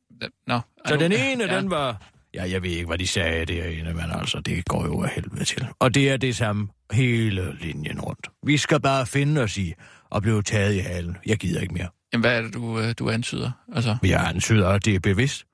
er 0.49 0.61
Så 0.89 0.97
den 0.97 1.13
ene, 1.13 1.45
ja. 1.45 1.57
den 1.57 1.71
var... 1.71 2.03
Ja, 2.35 2.51
jeg 2.51 2.63
ved 2.63 2.71
ikke, 2.71 2.87
hvad 2.87 2.99
de 2.99 3.07
sagde 3.07 3.47
derinde, 3.47 3.95
men 3.95 4.05
altså, 4.11 4.41
det 4.41 4.65
går 4.65 4.85
jo 4.85 5.03
af 5.03 5.11
helvede 5.11 5.45
til. 5.45 5.67
Og 5.79 5.95
det 5.95 6.11
er 6.11 6.17
det 6.17 6.37
samme 6.37 6.69
hele 6.93 7.59
linjen 7.61 8.01
rundt. 8.01 8.29
Vi 8.47 8.57
skal 8.57 8.81
bare 8.81 9.07
finde 9.07 9.43
os 9.43 9.59
i 9.59 9.73
og 10.11 10.23
blive 10.23 10.43
taget 10.43 10.75
i 10.75 10.79
halen. 10.79 11.17
Jeg 11.27 11.37
gider 11.37 11.61
ikke 11.61 11.75
mere. 11.75 11.89
Jamen, 12.13 12.23
hvad 12.23 12.39
er 12.39 12.43
det, 12.43 12.55
du, 12.55 12.79
øh, 12.81 12.95
du 12.99 13.11
antyder? 13.11 13.51
Altså, 13.73 13.97
Jeg 14.03 14.29
antyder, 14.29 14.69
at 14.69 14.85
det 14.85 14.95
er 14.95 15.01
bevidst. 15.01 15.45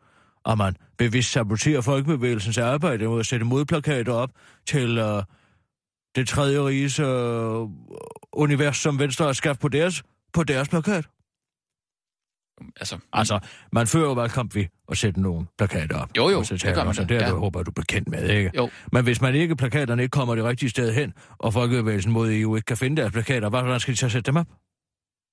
Og 0.44 0.58
man 0.58 0.76
bevidst 0.98 1.32
saboterer 1.32 1.80
folkebevægelsens 1.80 2.58
arbejde 2.58 3.08
med 3.08 3.20
at 3.20 3.26
sætte 3.26 3.46
modplakater 3.46 4.12
op 4.12 4.30
til 4.66 4.98
uh, 4.98 5.22
det 6.16 6.28
tredje 6.28 6.64
riges 6.64 7.00
uh, 7.00 7.70
univers, 8.32 8.76
som 8.76 8.98
Venstre 8.98 9.24
har 9.24 9.32
skabt 9.32 9.60
på 9.60 9.68
deres, 9.68 10.02
på 10.32 10.44
deres 10.44 10.68
plakat. 10.68 11.04
altså, 12.76 12.98
Altså, 13.12 13.40
man 13.72 13.86
fører 13.86 14.04
jo 14.04 14.12
valgkamp 14.12 14.54
ved 14.54 14.64
at 14.90 14.98
sætte 14.98 15.20
nogle 15.20 15.46
plakater 15.58 15.96
op. 15.98 16.10
Jo, 16.16 16.28
jo, 16.28 16.44
så 16.44 16.54
det 16.54 16.74
gør 16.74 16.84
man 16.84 16.94
så 16.94 17.04
det 17.04 17.14
ja. 17.20 17.30
du 17.30 17.36
håber, 17.36 17.62
du 17.62 17.70
er 17.70 17.72
bekendt 17.72 18.08
med, 18.08 18.28
ikke? 18.30 18.50
Jo. 18.56 18.70
Men 18.92 19.04
hvis 19.04 19.20
man 19.20 19.34
ikke, 19.34 19.56
plakaterne 19.56 20.02
ikke 20.02 20.12
kommer 20.12 20.34
det 20.34 20.44
rigtige 20.44 20.70
sted 20.70 20.94
hen, 20.94 21.12
og 21.38 21.52
folkebevægelsen 21.52 22.12
mod 22.12 22.32
EU 22.32 22.56
ikke 22.56 22.66
kan 22.66 22.76
finde 22.76 23.02
deres 23.02 23.12
plakater, 23.12 23.48
hvordan 23.48 23.80
skal 23.80 23.92
de 23.94 23.98
så 23.98 24.08
sætte 24.08 24.26
dem 24.26 24.36
op? 24.36 24.46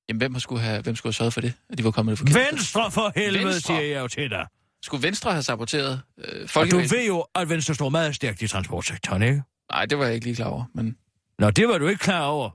jamen, 0.09 0.17
hvem, 0.21 0.39
skulle 0.39 0.61
have, 0.61 0.81
hvem 0.81 0.95
skulle 0.95 1.09
have 1.09 1.13
sørget 1.13 1.33
for 1.33 1.41
det? 1.41 1.53
At 1.69 1.77
de 1.77 1.83
var 1.83 1.91
kommet 1.91 2.11
det 2.11 2.19
forkert? 2.19 2.35
Venstre 2.51 2.91
for 2.91 3.11
helvede, 3.15 3.45
Venstre? 3.45 3.59
siger 3.75 3.81
jeg 3.87 4.01
jo 4.01 4.07
til 4.07 4.29
dig. 4.29 4.47
Skulle 4.83 5.03
Venstre 5.03 5.31
have 5.31 5.43
saboteret 5.43 6.01
øh, 6.17 6.25
Og 6.33 6.41
du 6.41 6.47
folkebevægelsen? 6.47 6.97
ved 6.97 7.05
jo, 7.07 7.25
at 7.35 7.49
Venstre 7.49 7.73
står 7.75 7.89
meget 7.89 8.15
stærkt 8.15 8.41
i 8.41 8.47
transportsektoren, 8.47 9.21
ikke? 9.23 9.43
Nej, 9.71 9.85
det 9.85 9.97
var 9.97 10.05
jeg 10.05 10.13
ikke 10.13 10.25
lige 10.25 10.35
klar 10.35 10.47
over. 10.47 10.63
Men 10.73 10.97
Nå, 11.39 11.49
det 11.51 11.67
var 11.67 11.77
du 11.77 11.87
ikke 11.87 11.99
klar 12.03 12.25
over. 12.25 12.49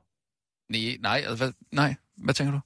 nej, 0.72 0.96
nej, 1.00 1.24
altså, 1.28 1.44
hvad, 1.44 1.52
nej. 1.72 1.94
Hvad 2.24 2.34
tænker 2.34 2.52
du? 2.52 2.60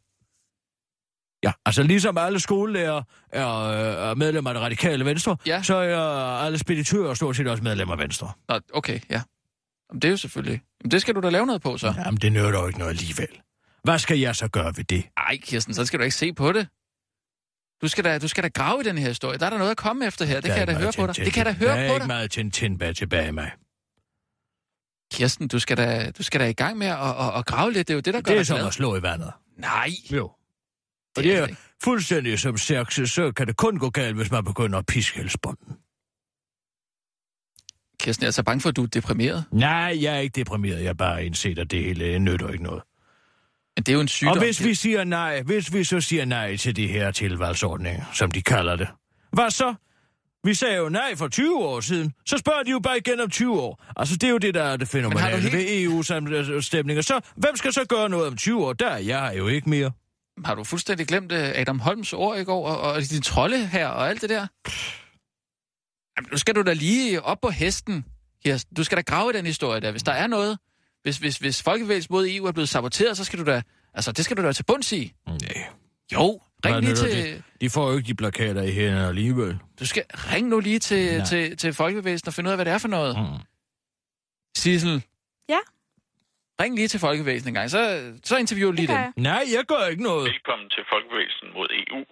Ja, 1.42 1.52
altså 1.66 1.82
ligesom 1.82 2.18
alle 2.18 2.40
skolelærer 2.40 3.02
er, 3.32 3.68
er 4.10 4.14
medlemmer 4.14 4.50
af 4.50 4.54
det 4.54 4.62
radikale 4.62 5.04
Venstre, 5.04 5.36
Ja. 5.46 5.62
så 5.62 5.74
er 5.76 5.98
alle 6.38 6.58
speditører 6.58 7.14
stort 7.14 7.36
set 7.36 7.46
også 7.48 7.62
medlemmer 7.64 7.94
af 7.94 7.98
Venstre. 8.00 8.32
Nå, 8.48 8.60
okay, 8.74 9.00
ja. 9.10 9.22
Jamen, 9.90 10.02
det 10.02 10.08
er 10.08 10.10
jo 10.10 10.16
selvfølgelig... 10.16 10.62
Jamen, 10.82 10.90
det 10.90 11.00
skal 11.00 11.14
du 11.14 11.20
da 11.20 11.28
lave 11.30 11.46
noget 11.46 11.62
på, 11.62 11.78
så. 11.78 11.94
Jamen, 12.04 12.20
det 12.20 12.32
nytter 12.32 12.60
jo 12.60 12.66
ikke 12.66 12.78
noget 12.78 12.90
alligevel. 12.92 13.28
Hvad 13.84 13.98
skal 13.98 14.18
jeg 14.18 14.36
så 14.36 14.48
gøre 14.48 14.72
ved 14.76 14.84
det? 14.84 15.04
Ej, 15.16 15.36
Kirsten, 15.36 15.74
så 15.74 15.86
skal 15.86 15.98
du 15.98 16.04
ikke 16.04 16.16
se 16.16 16.32
på 16.32 16.52
det. 16.52 16.68
Du 17.82 17.88
skal, 17.88 18.04
da, 18.04 18.18
du 18.18 18.28
skal 18.28 18.44
da 18.44 18.48
grave 18.48 18.80
i 18.80 18.84
den 18.84 18.98
her 18.98 19.08
historie. 19.08 19.38
Der 19.38 19.46
er 19.46 19.50
der 19.50 19.58
noget 19.58 19.70
at 19.70 19.76
komme 19.76 20.06
efter 20.06 20.24
her. 20.24 20.34
Det 20.34 20.44
Der 20.44 20.50
er 20.50 20.54
kan 20.54 20.58
jeg 20.58 20.66
da 20.66 20.72
ikke 20.72 20.82
høre 20.82 21.06
på 21.06 21.12
dig. 21.12 21.24
Det 21.24 21.32
kan 21.32 21.46
jeg 21.46 21.54
da 21.54 21.60
Der 21.60 21.66
høre 21.66 21.78
er 21.84 21.88
på 21.88 21.94
ikke 21.94 21.98
dig. 22.00 22.06
meget 22.06 22.30
Tintin 22.30 22.78
bag 22.78 22.96
tilbage 22.96 23.32
mig. 23.32 23.50
Kirsten, 25.12 25.48
du 25.48 25.58
skal, 25.58 25.76
da, 25.76 26.10
du 26.10 26.22
skal 26.22 26.40
da 26.40 26.46
i 26.48 26.52
gang 26.52 26.78
med 26.78 26.86
at, 26.86 26.98
at, 26.98 27.38
at 27.38 27.46
grave 27.46 27.72
lidt. 27.72 27.88
Det 27.88 27.94
er 27.94 27.96
jo 27.96 28.00
det, 28.00 28.14
der 28.14 28.20
gør 28.20 28.32
Det 28.32 28.40
er 28.40 28.44
som 28.44 28.66
at 28.66 28.72
slå 28.74 28.96
i 28.96 29.02
vandet. 29.02 29.32
Nej, 29.58 29.90
Jo. 30.12 30.30
Og 31.16 31.24
det 31.24 31.36
er 31.36 31.46
det 31.46 31.56
fuldstændig 31.84 32.38
som 32.38 32.56
sagt, 32.56 33.08
så 33.08 33.32
kan 33.36 33.46
det 33.46 33.56
kun 33.56 33.78
gå 33.78 33.90
galt, 33.90 34.16
hvis 34.16 34.30
man 34.30 34.44
begynder 34.44 34.78
at 34.78 34.86
piske 34.86 35.18
helsbunden. 35.18 35.76
Kirsten, 38.00 38.22
jeg 38.22 38.28
er 38.28 38.32
så 38.32 38.42
bange 38.42 38.60
for, 38.60 38.68
at 38.68 38.76
du 38.76 38.82
er 38.82 38.86
deprimeret. 38.86 39.44
Nej, 39.52 39.98
jeg 40.00 40.14
er 40.14 40.18
ikke 40.18 40.34
deprimeret. 40.34 40.82
Jeg 40.82 40.88
er 40.88 40.92
bare 40.94 41.26
indset, 41.26 41.58
at 41.58 41.70
det 41.70 41.84
hele 41.84 42.18
nytter 42.18 42.48
ikke 42.48 42.64
noget. 42.64 42.82
Men 43.76 43.82
det 43.82 43.88
er 43.88 43.94
jo 43.94 44.00
en 44.00 44.08
sygdom. 44.08 44.32
Og 44.32 44.38
hvis 44.38 44.64
vi 44.64 44.74
siger 44.74 45.04
nej, 45.04 45.42
hvis 45.42 45.72
vi 45.72 45.84
så 45.84 46.00
siger 46.00 46.24
nej 46.24 46.56
til 46.56 46.76
de 46.76 46.88
her 46.88 47.10
tilvalgsordninger, 47.10 48.04
som 48.12 48.30
de 48.30 48.42
kalder 48.42 48.76
det, 48.76 48.88
hvad 49.32 49.50
så? 49.50 49.74
Vi 50.44 50.54
sagde 50.54 50.76
jo 50.76 50.88
nej 50.88 51.16
for 51.16 51.28
20 51.28 51.58
år 51.58 51.80
siden, 51.80 52.12
så 52.26 52.38
spørger 52.38 52.62
de 52.62 52.70
jo 52.70 52.78
bare 52.78 52.98
igen 52.98 53.20
om 53.20 53.30
20 53.30 53.60
år. 53.60 53.84
Altså, 53.96 54.14
det 54.16 54.24
er 54.26 54.30
jo 54.30 54.38
det, 54.38 54.54
der 54.54 54.62
er 54.62 54.76
det 54.76 54.88
fænomenale 54.88 55.40
helt- 55.40 55.52
ved 55.52 55.82
EU-stemninger. 55.82 57.02
Så 57.02 57.20
hvem 57.36 57.56
skal 57.56 57.72
så 57.72 57.84
gøre 57.88 58.08
noget 58.08 58.26
om 58.26 58.36
20 58.36 58.66
år? 58.66 58.72
Der 58.72 58.88
er 58.88 58.98
jeg 58.98 59.34
jo 59.38 59.48
ikke 59.48 59.70
mere. 59.70 59.92
Har 60.44 60.54
du 60.54 60.64
fuldstændig 60.64 61.06
glemt 61.06 61.32
øh, 61.32 61.52
Adam 61.54 61.80
Holms 61.80 62.12
ord 62.12 62.38
i 62.38 62.44
går, 62.44 62.66
og, 62.68 62.80
og 62.92 63.02
din 63.10 63.22
trolde 63.22 63.66
her, 63.66 63.88
og 63.88 64.08
alt 64.08 64.22
det 64.22 64.30
der? 64.30 64.46
Jamen, 66.16 66.28
nu 66.32 66.38
skal 66.38 66.54
du 66.54 66.62
da 66.62 66.72
lige 66.72 67.22
op 67.22 67.38
på 67.42 67.50
hesten, 67.50 68.04
Kirsten. 68.44 68.74
Du 68.76 68.84
skal 68.84 68.96
da 68.96 69.02
grave 69.02 69.30
i 69.30 69.36
den 69.36 69.46
historie 69.46 69.80
der. 69.80 69.90
Hvis 69.90 70.02
der 70.02 70.12
er 70.12 70.26
noget, 70.26 70.58
hvis, 71.02 71.16
hvis, 71.18 71.36
hvis 71.36 71.62
folkebevægelsen 71.62 72.12
mod 72.14 72.26
EU 72.30 72.46
er 72.46 72.52
blevet 72.52 72.68
saboteret, 72.68 73.16
så 73.16 73.24
skal 73.24 73.38
du 73.38 73.44
da, 73.44 73.62
altså 73.94 74.12
det 74.12 74.24
skal 74.24 74.36
du 74.36 74.42
da 74.42 74.52
til 74.52 74.64
bunds 74.64 74.92
i. 74.92 75.12
Nej. 75.26 75.38
Jo, 76.12 76.40
ring 76.66 76.80
lige 76.80 76.94
til, 76.94 77.10
det? 77.12 77.42
De 77.60 77.70
får 77.70 77.90
jo 77.90 77.96
ikke 77.96 78.06
de 78.06 78.14
plakater 78.14 78.62
i 78.62 78.70
hænderne 78.72 79.08
alligevel. 79.08 79.58
du 79.80 79.86
skal 79.86 80.04
ring 80.10 80.48
nu 80.48 80.60
lige 80.60 80.78
til, 80.78 81.16
Nej. 81.16 81.26
til, 81.26 81.56
til 81.56 81.72
folkebevægelsen 81.74 82.28
og 82.28 82.34
finde 82.34 82.48
ud 82.48 82.52
af, 82.52 82.56
hvad 82.56 82.64
det 82.64 82.72
er 82.72 82.78
for 82.78 82.88
noget. 82.88 83.18
Mm. 83.18 83.38
Sissel. 84.56 85.02
Ja? 85.48 85.58
Ring 86.62 86.74
lige 86.74 86.88
til 86.88 87.00
folkebevægelsen 87.00 87.48
en 87.48 87.54
gang, 87.54 87.70
så, 87.70 88.12
så 88.24 88.36
interviewer 88.36 88.70
du 88.72 88.76
lige 88.76 88.86
dem. 88.88 88.96
jeg. 88.96 89.12
Nej, 89.16 89.44
jeg 89.56 89.64
gør 89.68 89.86
ikke 89.86 90.02
noget. 90.02 90.24
Velkommen 90.24 90.70
til 90.70 90.82
Folkebevægelsen 90.92 91.46
mod 91.54 91.68
EU. 91.82 92.04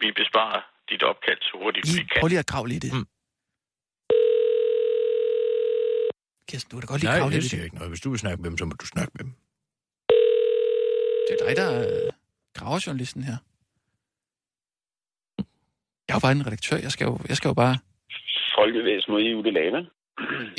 Vi 0.00 0.12
besvarer 0.16 0.60
dit 0.90 1.02
opkald 1.02 1.38
så 1.42 1.52
hurtigt 1.62 1.86
vi 1.86 2.00
I, 2.00 2.04
kan. 2.04 2.16
prøv 2.20 2.28
lige 2.28 2.38
at 2.38 2.46
grave 2.46 2.68
lidt 2.68 2.84
i 2.84 2.88
det. 2.88 2.94
Mm. 2.96 3.06
Kirsten, 6.48 6.70
du 6.70 6.76
kan 6.76 6.80
da 6.86 6.92
godt 6.92 7.00
lige 7.00 7.10
Nej, 7.10 7.18
grave 7.18 7.30
jeg 7.30 7.32
lidt 7.34 7.44
i 7.44 7.46
det. 7.46 7.50
siger 7.50 7.64
ikke 7.64 7.76
noget. 7.76 7.90
Hvis 7.90 8.00
du 8.00 8.10
vil 8.10 8.18
snakke 8.18 8.42
med 8.42 8.50
dem, 8.50 8.58
så 8.58 8.64
må 8.64 8.72
du 8.80 8.86
snakke 8.86 9.12
med 9.14 9.24
dem. 9.24 9.32
Det 11.28 11.32
er 11.40 11.46
dig, 11.46 11.56
der 11.56 11.68
er 11.70 12.10
graverjournalisten 12.54 13.22
her. 13.24 13.36
Jeg 16.08 16.12
er 16.14 16.18
jo 16.18 16.24
bare 16.26 16.32
en 16.32 16.46
redaktør. 16.46 16.76
Jeg 16.76 16.90
skal 16.94 17.04
jo, 17.04 17.18
jeg 17.28 17.36
skal 17.36 17.48
jo 17.48 17.54
bare... 17.54 17.76
Folkebevægelsen 18.58 19.12
mod 19.12 19.22
EU, 19.22 19.42
det 19.42 19.52
lave. 19.52 19.78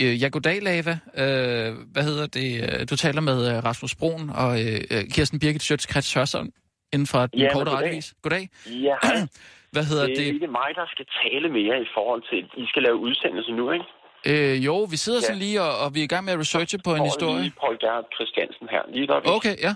Øh, 0.04 0.22
ja, 0.22 0.28
goddag, 0.36 0.58
Lava. 0.68 0.94
Øh, 1.24 1.70
hvad 1.94 2.04
hedder 2.10 2.28
det? 2.40 2.50
Øh, 2.64 2.80
Du 2.90 2.96
taler 2.96 3.22
med 3.22 3.38
øh, 3.50 3.64
Rasmus 3.64 3.96
Broen 3.96 4.30
og 4.30 4.52
øh, 4.64 4.80
øh, 4.94 5.04
Kirsten 5.16 5.40
Birgit 5.40 5.62
Sjøtskrets 5.64 6.14
Hørsson 6.14 6.52
inden 6.94 7.08
for 7.08 7.26
den 7.26 7.40
Ja, 7.40 7.50
korte 7.54 7.70
goddag. 7.72 7.74
radiovis. 7.86 8.14
Goddag. 8.24 8.50
Ja, 8.88 8.96
Hvad 9.76 9.84
hedder 9.90 10.06
det 10.06 10.14
er 10.14 10.24
det? 10.24 10.34
ikke 10.34 10.48
mig, 10.48 10.70
der 10.76 10.86
skal 10.94 11.06
tale 11.24 11.50
mere 11.50 11.82
i 11.82 11.88
forhold 11.94 12.22
til, 12.30 12.38
I 12.64 12.66
skal 12.68 12.82
lave 12.84 12.96
udsendelser 12.96 13.54
nu, 13.54 13.66
ikke? 13.72 13.86
Øh, 14.32 14.66
jo, 14.66 14.76
vi 14.94 14.98
sidder 14.98 15.20
Ja. 15.22 15.28
sådan 15.28 15.40
lige, 15.46 15.62
og, 15.62 15.72
og 15.84 15.88
vi 15.96 16.00
er 16.00 16.04
i 16.04 16.08
gang 16.14 16.26
med 16.26 16.34
at 16.34 16.40
researche 16.40 16.78
på 16.86 16.92
en 16.96 17.00
Og 17.00 17.06
historie. 17.06 17.42
lige 17.42 17.54
Paul 17.62 17.78
Gerhard 17.80 18.08
Christiansen 18.16 18.68
her. 18.74 18.82
Lige 18.94 19.08
godt. 19.08 19.24
Okay, 19.38 19.56
ja. 19.68 19.74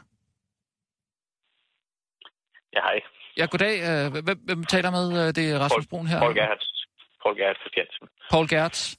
Ja, 2.75 2.81
hej. 2.89 2.99
Ja, 3.37 3.45
goddag. 3.45 3.75
Øh, 3.89 4.23
Hvem, 4.23 4.39
hvem 4.45 4.63
taler 4.63 4.91
med? 4.91 5.27
Øh, 5.27 5.27
Det 5.35 5.51
er 5.51 5.59
Rasmus 5.59 5.87
Brun 5.87 6.07
her. 6.07 6.19
Paul 6.19 6.35
Gerhard, 6.35 6.59
Paul 7.23 7.35
Gerhard 7.37 7.55
Christiansen. 7.55 8.07
Paul 8.31 8.47
Gertz. 8.49 8.95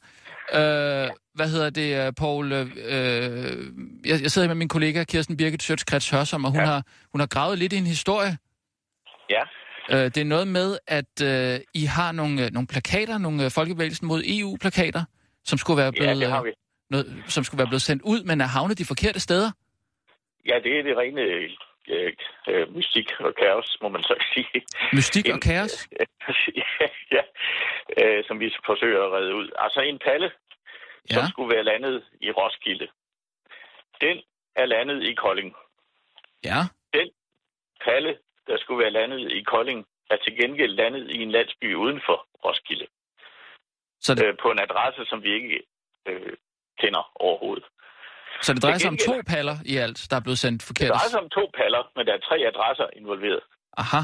Øh, 0.55 1.09
hvad 1.35 1.49
hedder 1.51 1.71
det, 1.71 2.07
øh, 2.07 2.12
Paul? 2.12 2.53
Øh, 2.53 2.61
jeg, 4.07 4.23
jeg 4.23 4.31
sidder 4.31 4.47
her 4.49 4.55
med 4.55 4.59
min 4.59 4.68
kollega 4.68 5.05
Kirsten 5.05 5.37
Birgit 5.37 5.62
Sjøtskrets 5.62 6.11
Hørsom, 6.11 6.45
og 6.45 6.51
hun, 6.51 6.61
ja. 6.61 6.66
har, 6.66 6.83
hun 7.12 7.21
har 7.21 7.27
gravet 7.27 7.59
lidt 7.59 7.73
i 7.73 7.77
en 7.77 7.87
historie. 7.87 8.38
Ja. 9.31 9.42
Øh, 9.90 10.05
det 10.05 10.16
er 10.16 10.25
noget 10.25 10.49
med, 10.49 10.79
at 10.87 11.23
øh, 11.25 11.61
I 11.75 11.85
har 11.85 12.12
nogle, 12.12 12.51
nogle 12.51 12.66
plakater, 12.66 13.18
nogle 13.18 13.51
folkebevægelsen 13.51 14.09
mod 14.09 14.23
EU-plakater, 14.27 15.05
som 15.45 15.59
skulle 15.59 15.77
være 15.77 15.92
Ja, 15.97 16.01
blevet, 16.01 16.16
det 16.16 16.31
har 16.31 16.42
vi. 16.42 16.51
noget, 16.90 17.07
som 17.29 17.45
skulle 17.45 17.59
være 17.59 17.68
blevet 17.68 17.83
sendt 17.83 18.03
ud, 18.03 18.23
men 18.25 18.40
er 18.40 18.47
havnet 18.47 18.79
de 18.79 18.85
forkerte 18.85 19.21
steder. 19.21 19.51
Ja, 20.47 20.55
det 20.64 20.73
er 20.79 20.83
det 20.83 20.95
rene 21.03 21.21
øh, 21.88 22.12
øh, 22.49 22.75
mystik 22.77 23.21
og 23.21 23.35
kaos, 23.35 23.79
må 23.83 23.88
man 23.88 24.03
så 24.03 24.14
sige. 24.35 24.62
Mystik 24.92 25.29
og 25.29 25.35
En- 25.35 25.40
kaos? 25.40 25.88
ja, 26.61 26.87
ja. 27.16 27.23
Øh, 28.03 28.25
som 28.27 28.40
vi 28.40 28.55
forsøger 28.66 29.03
at 29.07 29.12
redde 29.12 29.35
ud. 29.35 29.49
Altså 29.59 29.81
en 29.81 29.99
palle, 29.99 30.33
ja. 31.11 31.14
som 31.14 31.25
skulle 31.31 31.55
være 31.55 31.64
landet 31.64 32.05
i 32.21 32.31
Roskilde. 32.31 32.88
Den 34.01 34.23
er 34.57 34.66
landet 34.66 35.03
i 35.03 35.14
Kolding. 35.14 35.55
Ja. 36.45 36.59
Den 36.95 37.11
palle, 37.85 38.18
der 38.47 38.57
skulle 38.59 38.83
være 38.85 38.90
landet 38.92 39.33
i 39.33 39.42
Kolding, 39.42 39.87
er 40.11 40.16
til 40.16 40.37
gengæld 40.37 40.73
landet 40.73 41.11
i 41.11 41.23
en 41.23 41.31
landsby 41.31 41.75
uden 41.75 42.01
for 42.07 42.27
Roskilde. 42.45 42.87
Så 44.01 44.14
det, 44.14 44.27
Øh, 44.27 44.35
på 44.42 44.51
en 44.51 44.59
adresse, 44.59 45.05
som 45.05 45.23
vi 45.23 45.33
ikke 45.35 45.62
øh, 46.07 46.33
kender 46.81 47.11
overhovedet. 47.14 47.64
Så 48.44 48.48
det 48.55 48.62
drejer 48.64 48.78
sig 48.85 48.90
om 48.94 49.00
to 49.09 49.14
paller 49.33 49.57
i 49.72 49.74
alt, 49.85 49.98
der 50.11 50.16
er 50.20 50.24
blevet 50.26 50.38
sendt 50.44 50.61
Det 50.61 50.66
forkert. 50.70 50.90
drejer 50.96 51.11
sig 51.14 51.20
om 51.26 51.31
to 51.38 51.44
paller, 51.59 51.83
men 51.96 52.02
der 52.07 52.12
er 52.18 52.22
tre 52.28 52.37
adresser 52.52 52.87
involveret. 53.00 53.42
Aha. 53.83 54.00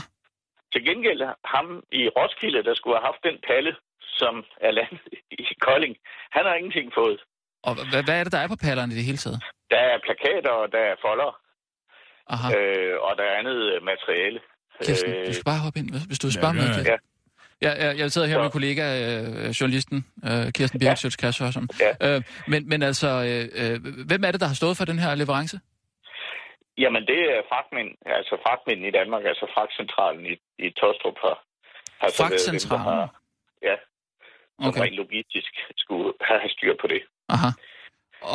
Til 0.72 0.82
gengæld 0.88 1.20
ham 1.54 1.66
i 2.00 2.02
Roskilde, 2.18 2.60
der 2.68 2.74
skulle 2.78 2.96
have 2.98 3.06
haft 3.10 3.22
den 3.28 3.36
palle, 3.48 3.72
som 4.20 4.34
er 4.66 4.70
landet 4.78 5.00
i 5.30 5.44
Kolding, 5.66 5.94
han 6.36 6.44
har 6.48 6.54
ingenting 6.60 6.88
fået. 7.00 7.20
Og 7.66 7.72
hvad, 7.90 8.02
hvad 8.06 8.16
er 8.20 8.24
det, 8.24 8.32
der 8.36 8.38
er 8.44 8.48
på 8.54 8.58
pallerne 8.66 8.92
i 8.92 8.96
det 8.98 9.04
hele 9.10 9.20
taget? 9.24 9.38
Der 9.72 9.80
er 9.92 9.96
plakater, 10.06 10.52
og 10.62 10.66
der 10.74 10.82
er 10.92 10.96
folder, 11.06 11.30
Aha. 12.34 12.48
øh, 12.56 12.94
og 13.06 13.12
der 13.18 13.24
er 13.30 13.34
andet 13.40 13.58
øh, 13.72 13.78
materiale. 13.92 14.40
Kirsten, 14.84 15.12
Øh, 15.12 15.26
du 15.26 15.32
skal 15.32 15.44
bare 15.52 15.60
hoppe 15.66 15.78
ind, 15.80 15.88
hvis- 16.08 16.18
du 16.24 16.28
spørger 16.38 16.54
Ja, 16.54 16.60
mig. 16.76 16.86
ja, 16.92 16.96
Ja, 17.62 17.72
ja, 17.84 17.96
jeg 17.98 18.12
sidder 18.12 18.28
her 18.28 18.34
Så- 18.34 18.42
med 18.42 18.50
kollega, 18.50 18.84
øh, 19.04 19.50
journalisten 19.50 20.06
øh, 20.24 20.52
Kirsten 20.52 20.78
Birk, 20.80 21.04
ja. 21.04 21.10
Kærsørsson. 21.18 21.68
Ja. 21.80 21.92
Øh, 22.16 22.22
men, 22.48 22.68
men 22.68 22.82
altså, 22.82 23.08
øh, 23.28 23.44
øh, 23.62 23.76
hvem 24.06 24.24
er 24.24 24.30
det, 24.32 24.40
der 24.40 24.46
har 24.46 24.54
stået 24.54 24.76
for 24.76 24.84
den 24.84 24.98
her 24.98 25.14
leverance? 25.14 25.60
Jamen, 26.82 27.02
det 27.10 27.20
er 27.34 27.40
fragtmænd, 27.50 27.90
altså 28.18 28.34
fragtmænd 28.44 28.80
i 28.90 28.92
Danmark, 28.98 29.22
altså 29.32 29.46
fragtcentralen 29.54 30.22
i, 30.32 30.34
i 30.66 30.68
Tostrup 30.80 31.18
har, 31.24 31.36
har 32.00 32.08
så 32.10 32.22
været 32.22 32.46
dem, 32.50 32.58
der 32.72 32.76
har, 32.88 33.02
ja, 33.68 33.76
som 34.62 34.68
Okay. 34.68 34.80
rent 34.82 34.96
logistisk 35.02 35.52
skulle 35.82 36.08
have 36.28 36.40
styr 36.56 36.74
på 36.82 36.86
det. 36.92 37.00
Aha. 37.34 37.50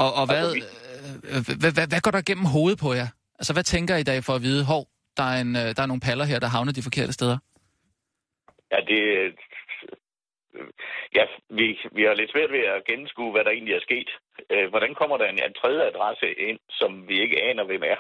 Og, 0.02 0.10
og 0.20 0.26
hvad, 0.32 0.46
Altså, 0.46 1.50
øh, 1.52 1.60
hvad, 1.62 1.72
hvad, 1.78 1.88
hvad 1.92 2.02
går 2.06 2.12
der 2.12 2.22
gennem 2.30 2.46
hovedet 2.56 2.80
på 2.86 2.90
jer? 3.00 3.08
Altså, 3.40 3.54
hvad 3.54 3.64
tænker 3.64 3.96
I 3.96 4.00
i 4.00 4.10
dag 4.12 4.20
for 4.24 4.34
at 4.36 4.42
vide, 4.48 4.66
hov, 4.66 4.84
der 5.18 5.24
er, 5.34 5.42
en, 5.42 5.56
øh, 5.56 5.68
der 5.76 5.82
er 5.84 5.90
nogle 5.92 6.06
paller 6.08 6.26
her, 6.26 6.40
der 6.40 6.48
havner 6.48 6.72
de 6.72 6.84
forkerte 6.84 7.14
steder? 7.14 7.38
Ja, 8.74 8.78
det... 8.90 9.00
Ja, 11.18 11.26
vi, 11.50 11.66
vi 11.98 12.04
har 12.04 12.14
lidt 12.14 12.32
svært 12.32 12.52
ved 12.52 12.64
at 12.76 12.86
gennemskue, 12.90 13.32
hvad 13.32 13.44
der 13.44 13.52
egentlig 13.52 13.76
er 13.76 13.88
sket. 13.90 14.10
Øh, 14.54 14.70
Hvordan 14.70 14.94
kommer 14.96 15.18
der 15.18 15.28
en, 15.30 15.40
en 15.44 15.54
tredje 15.62 15.88
adresse 15.92 16.28
ind, 16.50 16.60
som 16.70 17.08
vi 17.10 17.16
ikke 17.22 17.42
aner, 17.50 17.64
hvem 17.64 17.84
er? 17.94 18.00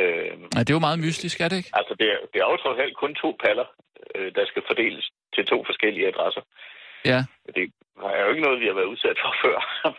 Øh, 0.00 0.32
Ja, 0.54 0.60
det 0.64 0.70
er 0.70 0.78
jo 0.78 0.86
meget 0.88 1.04
mystisk, 1.06 1.40
er 1.40 1.48
det 1.48 1.56
ikke? 1.56 1.70
altså, 1.72 1.94
det 2.00 2.06
er, 2.14 2.18
det 2.32 2.38
er 2.40 2.46
jo 2.50 2.56
trods 2.56 2.80
alt 2.84 2.96
kun 2.96 3.14
to 3.14 3.30
paller, 3.44 3.66
øh, 4.14 4.34
der 4.34 4.44
skal 4.46 4.62
fordeles 4.66 5.04
til 5.34 5.46
to 5.46 5.64
forskellige 5.64 6.08
adresser. 6.08 6.42
Ja, 7.04 7.20
Det 7.56 7.72
er 8.16 8.20
jo 8.24 8.28
ikke 8.32 8.44
noget, 8.46 8.58
vi 8.62 8.66
har 8.70 8.76
været 8.80 8.90
udsat 8.94 9.16
for 9.24 9.32
før, 9.42 9.56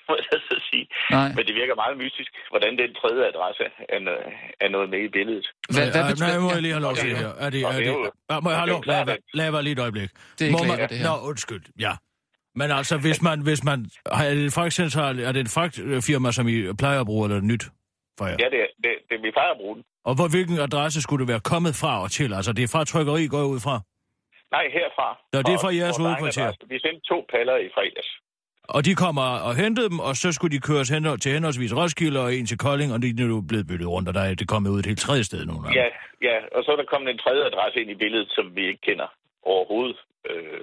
må 0.09 0.13
jeg 0.31 0.39
så 0.49 0.55
sige. 0.69 0.85
nej. 1.17 1.29
Men 1.35 1.43
det 1.47 1.53
virker 1.61 1.75
meget 1.83 1.95
mystisk, 2.03 2.29
hvordan 2.53 2.71
den 2.81 2.89
tredje 2.99 3.23
adresse 3.31 3.63
er, 3.95 3.99
er 4.65 4.69
noget 4.75 4.87
med 4.93 5.01
i 5.07 5.11
billedet. 5.17 5.45
Hvad, 5.73 5.85
hvad 5.91 6.01
Nej, 6.01 6.09
betyder 6.11 6.27
nej, 6.27 6.39
må 6.45 6.49
jeg 6.57 6.61
lige 6.65 6.73
have 6.77 6.85
lov 6.87 6.95
til 6.95 7.05
Okay. 7.05 7.09
det 7.15 7.17
her? 7.25 7.31
Er 7.45 7.49
det, 7.53 7.59
er 7.61 7.71
det 7.71 7.87
er 8.33 8.39
må 8.43 8.47
jeg 8.53 8.59
have 8.61 8.69
lov? 8.73 8.81
Lad, 8.91 9.17
lad 9.39 9.51
mig 9.55 9.61
lige 9.63 9.73
et 9.77 9.83
øjeblik. 9.85 10.09
Det 10.39 10.43
er 10.47 10.51
Må 10.51 10.57
ikke 10.57 10.71
man, 10.77 10.89
det 10.89 10.97
her. 10.97 11.05
Nå, 11.09 11.13
undskyld, 11.29 11.63
ja. 11.87 11.93
Men 12.59 12.67
altså, 12.79 12.95
hvis 13.05 13.19
man, 13.27 13.37
hvis 13.49 13.61
man, 13.69 13.79
har- 14.15 14.23
er 14.25 14.33
det 14.39 14.45
et 14.49 14.53
fragtcentral, 14.53 15.19
er 15.19 15.31
det 15.31 15.41
et 15.47 15.51
fragtfirma, 15.57 16.31
som 16.31 16.47
I 16.47 16.73
plejer 16.81 16.99
at 16.99 17.05
bruge, 17.11 17.23
eller 17.25 17.35
er 17.35 17.39
det 17.43 17.47
nyt 17.53 17.65
for 18.17 18.25
jer? 18.27 18.35
Ja, 18.43 18.45
det, 18.53 18.59
er- 18.65 18.73
det, 18.83 18.91
det 19.09 19.17
vi 19.25 19.31
plejer 19.37 19.51
at 19.55 19.57
bruge 19.61 19.75
den. 19.75 19.83
Og 20.05 20.15
hvor, 20.15 20.27
hvilken 20.27 20.59
adresse 20.59 21.01
skulle 21.01 21.21
det 21.23 21.27
være 21.33 21.39
kommet 21.39 21.75
fra 21.75 22.01
og 22.03 22.11
til? 22.11 22.33
Altså, 22.33 22.53
det 22.53 22.63
er 22.63 22.67
fra 22.67 22.83
trykkeri, 22.83 23.27
går 23.27 23.37
jeg 23.37 23.45
ud 23.55 23.59
fra. 23.59 23.75
Nej, 24.55 24.65
herfra. 24.77 25.07
Nå, 25.33 25.39
det 25.47 25.53
er 25.53 25.61
fra 25.65 25.73
jeres 25.81 25.97
hovedkvarter. 25.97 26.51
Vi 26.73 26.77
sendte 26.85 27.01
to 27.11 27.17
paller 27.33 27.57
i 27.65 27.69
fredags. 27.75 28.11
Og 28.75 28.85
de 28.85 28.95
kommer 28.95 29.21
og 29.47 29.55
hentede 29.55 29.89
dem, 29.89 29.99
og 29.99 30.15
så 30.15 30.31
skulle 30.31 30.53
de 30.57 30.61
køres 30.69 30.89
hen 30.89 31.03
til 31.19 31.31
henholdsvis 31.31 31.73
Roskilde 31.75 32.19
og 32.25 32.35
en 32.35 32.45
til 32.45 32.57
Kolding, 32.57 32.93
og 32.93 33.01
de 33.01 33.09
er 33.09 33.27
nu 33.27 33.41
blevet 33.41 33.67
byttet 33.67 33.87
rundt, 33.87 34.07
og 34.09 34.13
der 34.13 34.21
er 34.21 34.33
det 34.35 34.47
kommet 34.47 34.69
ud 34.69 34.79
et 34.79 34.85
helt 34.85 34.99
tredje 34.99 35.23
sted 35.23 35.45
nogle 35.45 35.61
gange. 35.63 35.79
Ja, 35.81 35.87
ja, 36.29 36.37
og 36.55 36.63
så 36.63 36.71
er 36.71 36.75
der 36.75 36.83
kommet 36.93 37.09
en 37.11 37.17
tredje 37.17 37.43
adresse 37.45 37.79
ind 37.81 37.89
i 37.91 37.95
billedet, 37.95 38.27
som 38.37 38.55
vi 38.55 38.61
ikke 38.67 38.81
kender 38.87 39.07
overhovedet. 39.45 39.97
Øh, 40.29 40.59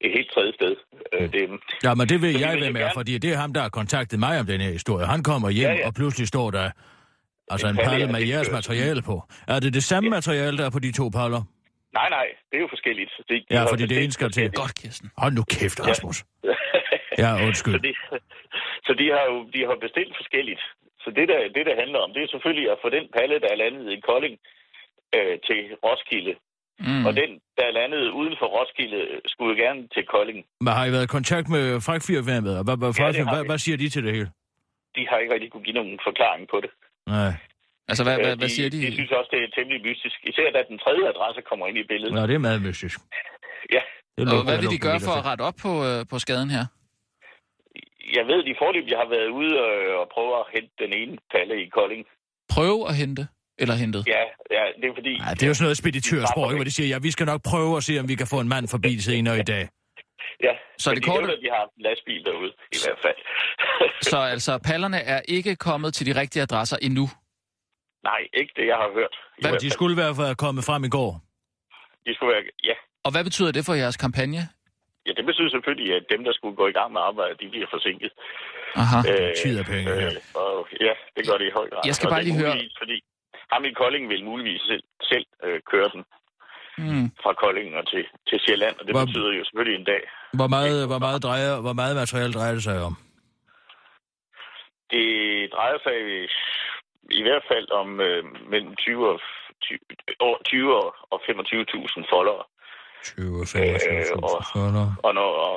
et 0.00 0.10
helt 0.16 0.30
tredje 0.34 0.52
sted. 0.58 0.76
Øh, 1.12 1.32
det, 1.32 1.40
Ja, 1.84 1.94
men 1.94 2.08
det 2.08 2.22
vil 2.22 2.32
Så 2.34 2.38
jeg 2.40 2.58
med, 2.58 2.80
gerne- 2.80 2.90
fordi 2.94 3.18
det 3.18 3.32
er 3.32 3.36
ham, 3.36 3.52
der 3.52 3.60
har 3.60 3.68
kontaktet 3.68 4.18
mig 4.18 4.40
om 4.40 4.46
den 4.46 4.60
her 4.60 4.70
historie. 4.70 5.06
Han 5.06 5.22
kommer 5.22 5.50
hjem, 5.50 5.70
Ja, 5.70 5.74
ja. 5.74 5.86
og 5.86 5.94
pludselig 5.94 6.28
står 6.28 6.50
der 6.50 6.70
altså 7.50 7.66
En 7.68 7.76
palle 7.76 8.12
med 8.12 8.22
jeres 8.22 8.50
materiale 8.50 9.02
på. 9.02 9.22
Er 9.48 9.60
det 9.60 9.74
det 9.74 9.84
samme 9.84 10.10
materiale, 10.10 10.58
der 10.58 10.66
er 10.66 10.70
på 10.70 10.78
de 10.78 10.92
to 10.92 11.08
paller? 11.08 11.42
Nej, 11.98 12.08
nej, 12.16 12.26
det 12.48 12.56
er 12.58 12.62
jo 12.66 12.70
forskelligt. 12.76 13.12
Det, 13.28 13.36
de 13.48 13.54
Ja, 13.56 13.62
fordi 13.72 13.84
det 13.92 13.98
ene 14.02 14.12
skal 14.18 14.30
til. 14.36 14.44
Godt, 14.62 14.74
Kirsten. 14.80 15.06
Hold 15.22 15.32
nu 15.38 15.42
kæft, 15.54 15.78
Rasmus. 15.88 16.18
Ja, 17.22 17.30
så 17.38 17.44
undskyld. 17.48 17.74
de, 17.88 17.92
så 18.86 18.92
de 19.00 19.06
har 19.14 19.24
jo 19.32 19.36
de 19.54 19.60
har 19.68 19.76
bestilt 19.86 20.14
forskelligt. 20.20 20.62
Så 21.02 21.08
det 21.18 21.26
der, 21.32 21.40
det, 21.56 21.64
der 21.68 21.74
handler 21.82 21.98
om, 22.04 22.10
det 22.14 22.22
er 22.22 22.30
selvfølgelig 22.34 22.66
at 22.74 22.78
få 22.84 22.88
den 22.96 23.06
palle, 23.16 23.40
der 23.44 23.48
er 23.54 23.58
landet 23.64 23.86
i 23.96 24.00
Kolding, 24.08 24.34
øh, 25.16 25.34
til 25.48 25.60
Roskilde. 25.84 26.34
Mm. 26.78 27.06
Og 27.06 27.12
den, 27.20 27.30
der 27.58 27.64
er 27.70 27.74
landet 27.80 28.02
uden 28.20 28.34
for 28.40 28.46
Roskilde, 28.56 29.00
skulle 29.32 29.50
jo 29.54 29.58
gerne 29.64 29.80
til 29.94 30.04
Kolding. 30.14 30.38
Men 30.60 30.72
har 30.78 30.84
I 30.86 30.92
været 30.96 31.08
i 31.08 31.14
kontakt 31.18 31.46
med 31.48 31.64
fragtfirmaet? 31.86 32.58
Og 32.58 32.64
hvad, 32.66 32.76
hvad, 32.82 32.90
Ja, 32.98 33.12
det 33.12 33.24
hvad, 33.32 33.44
hvad 33.50 33.58
siger 33.64 33.76
de 33.82 33.88
til 33.88 34.04
det 34.06 34.12
hele? 34.16 34.28
De 34.96 35.02
har 35.08 35.18
ikke 35.18 35.34
rigtig 35.34 35.50
kunne 35.50 35.66
give 35.68 35.78
nogen 35.80 35.98
forklaring 36.08 36.44
på 36.52 36.58
det. 36.64 36.70
Nej. 37.06 37.32
Altså, 37.90 38.02
hvad, 38.06 38.16
hvad, 38.24 38.32
Øh, 38.32 38.38
hvad 38.40 38.48
siger 38.56 38.68
de? 38.74 38.78
De 38.86 38.92
synes 39.00 39.10
også, 39.18 39.30
det 39.34 39.40
er 39.46 39.50
temmelig 39.56 39.80
mystisk. 39.88 40.16
Især 40.30 40.48
da 40.56 40.60
den 40.70 40.78
tredje 40.84 41.04
adresse 41.12 41.40
kommer 41.50 41.64
ind 41.70 41.78
i 41.82 41.86
billedet. 41.90 42.14
Nå, 42.18 42.22
det 42.30 42.34
er 42.40 42.44
meget 42.50 42.62
mystisk. 42.68 42.96
Ja, 43.76 43.82
Det 44.16 44.20
Og 44.20 44.26
lugter- 44.32 44.44
hvad 44.48 44.58
vil 44.62 44.70
de 44.76 44.78
gøre 44.88 45.00
for 45.08 45.14
at 45.20 45.24
rette 45.30 45.42
op 45.48 45.56
på, 45.66 45.72
øh, 45.88 45.98
på 46.12 46.16
skaden 46.24 46.50
her? 46.56 46.64
jeg 48.18 48.24
ved, 48.30 48.38
de 48.48 48.54
forløbig 48.62 48.94
har 49.02 49.08
været 49.16 49.30
ude 49.40 49.52
øh, 49.66 50.00
og 50.02 50.06
prøve 50.14 50.32
at 50.40 50.44
hente 50.54 50.72
den 50.84 50.90
ene 51.00 51.14
palle 51.34 51.54
i 51.64 51.66
Kolding. 51.76 52.02
Prøve 52.54 52.80
at 52.90 52.94
hente? 53.02 53.22
Eller 53.62 53.74
hentet? 53.82 54.02
Ja, 54.14 54.22
ja 54.56 54.62
det 54.80 54.86
er 54.90 54.94
fordi... 55.00 55.12
Nej, 55.18 55.34
det 55.34 55.42
er 55.42 55.46
jo 55.52 55.54
sådan 55.54 55.64
noget 55.68 55.76
speditørsprog, 55.82 56.48
De 56.50 56.54
hvor 56.56 56.64
de 56.64 56.74
siger, 56.78 56.88
ja, 56.88 56.98
vi 56.98 57.10
skal 57.10 57.26
nok 57.32 57.40
prøve 57.50 57.76
at 57.76 57.82
se, 57.88 57.92
om 58.02 58.08
vi 58.08 58.14
kan 58.14 58.26
få 58.34 58.38
en 58.40 58.48
mand 58.54 58.68
forbi 58.74 58.92
senere 59.10 59.36
i 59.38 59.46
dag. 59.52 59.64
Ja, 60.46 60.52
Så 60.78 60.90
det 60.90 60.96
de 60.98 61.02
korte- 61.10 61.20
hævder, 61.26 61.40
de 61.44 61.48
har 61.56 61.64
en 61.76 61.82
lastbil 61.88 62.24
derude, 62.28 62.52
i 62.76 62.78
hvert 62.84 62.98
fald. 63.04 63.18
Så 64.10 64.18
altså, 64.34 64.52
pallerne 64.68 64.98
er 65.14 65.20
ikke 65.28 65.56
kommet 65.56 65.94
til 65.94 66.04
de 66.08 66.20
rigtige 66.20 66.42
adresser 66.42 66.76
endnu? 66.82 67.06
Nej, 68.10 68.20
ikke 68.40 68.52
det, 68.58 68.66
jeg 68.72 68.76
har 68.82 68.90
hørt. 68.98 69.14
Hvad 69.42 69.58
De 69.64 69.70
skulle 69.76 69.96
være 70.02 70.34
kommet 70.44 70.62
frem 70.68 70.82
i 70.88 70.92
går. 70.96 71.10
De 72.06 72.10
skulle 72.14 72.32
være... 72.34 72.44
Ja. 72.70 72.76
Og 73.06 73.10
hvad 73.14 73.24
betyder 73.28 73.52
det 73.56 73.62
for 73.68 73.74
jeres 73.82 73.96
kampagne? 74.06 74.42
ja, 75.06 75.12
det 75.18 75.24
betyder 75.30 75.50
selvfølgelig, 75.56 75.88
at 75.98 76.04
dem, 76.12 76.20
der 76.26 76.32
skulle 76.38 76.56
gå 76.62 76.66
i 76.72 76.76
gang 76.78 76.88
med 76.92 77.00
arbejde, 77.10 77.34
de 77.42 77.48
bliver 77.52 77.68
forsinket. 77.74 78.12
Aha. 78.82 78.98
Tid 79.42 79.54
af 79.62 79.66
penge 79.74 79.90
her. 80.00 80.10
og 80.42 80.54
ja, 80.86 80.92
det 81.16 81.22
gør 81.28 81.36
det 81.40 81.46
i 81.50 81.54
høj 81.58 81.66
grad. 81.72 81.82
Jeg 81.90 81.94
skal 81.94 82.06
Og 82.06 82.10
bare 82.12 82.20
det 82.24 82.28
er 82.30 82.32
lige 82.32 82.42
høre- 82.44 82.70
Fordi 82.82 82.96
ham 83.52 83.62
i 83.64 83.72
Kolding 83.80 84.04
vil 84.12 84.24
muligvis 84.30 84.60
selv, 84.70 84.82
selv 85.10 85.26
øh, 85.46 85.60
køre 85.72 85.88
den 85.94 86.04
Mm. 86.78 87.06
fra 87.22 87.32
Kolding 87.42 87.68
og 87.80 87.84
til, 87.90 88.04
til 88.28 88.38
Sjælland, 88.44 88.74
og 88.80 88.84
det 88.86 88.94
Hvor- 88.94 89.04
betyder 89.06 89.32
jo 89.38 89.44
selvfølgelig 89.44 89.78
en 89.80 89.86
dag. 89.92 90.02
Hvor 90.38 90.46
meget, 90.56 90.86
hvor 90.90 90.98
meget, 91.06 91.22
drejer, 91.22 91.60
hvor 91.60 91.72
meget 91.72 91.96
materiale 91.96 92.32
drejer 92.32 92.52
det 92.52 92.62
sig 92.62 92.82
om? 92.88 92.94
Det 94.94 95.06
drejer 95.54 95.78
sig 95.86 95.98
i, 97.10 97.22
hvert 97.22 97.44
fald 97.50 97.66
om 97.70 98.00
øh, 98.00 98.24
mellem 98.50 98.74
20 98.76 99.08
og, 99.12 99.20
20, 99.62 99.78
over 100.20 100.38
20 100.44 100.76
og- 100.76 100.94
og 101.12 101.18
25.000 101.28 102.04
foldere, 102.14 102.42
20 103.04 103.34
og 103.42 103.46
Øh, 103.56 103.64
og- 104.22 104.30
25.000 104.30 104.52
kroner, 104.52 104.86
og, 105.06 105.14
når, 105.14 105.28
og 105.48 105.56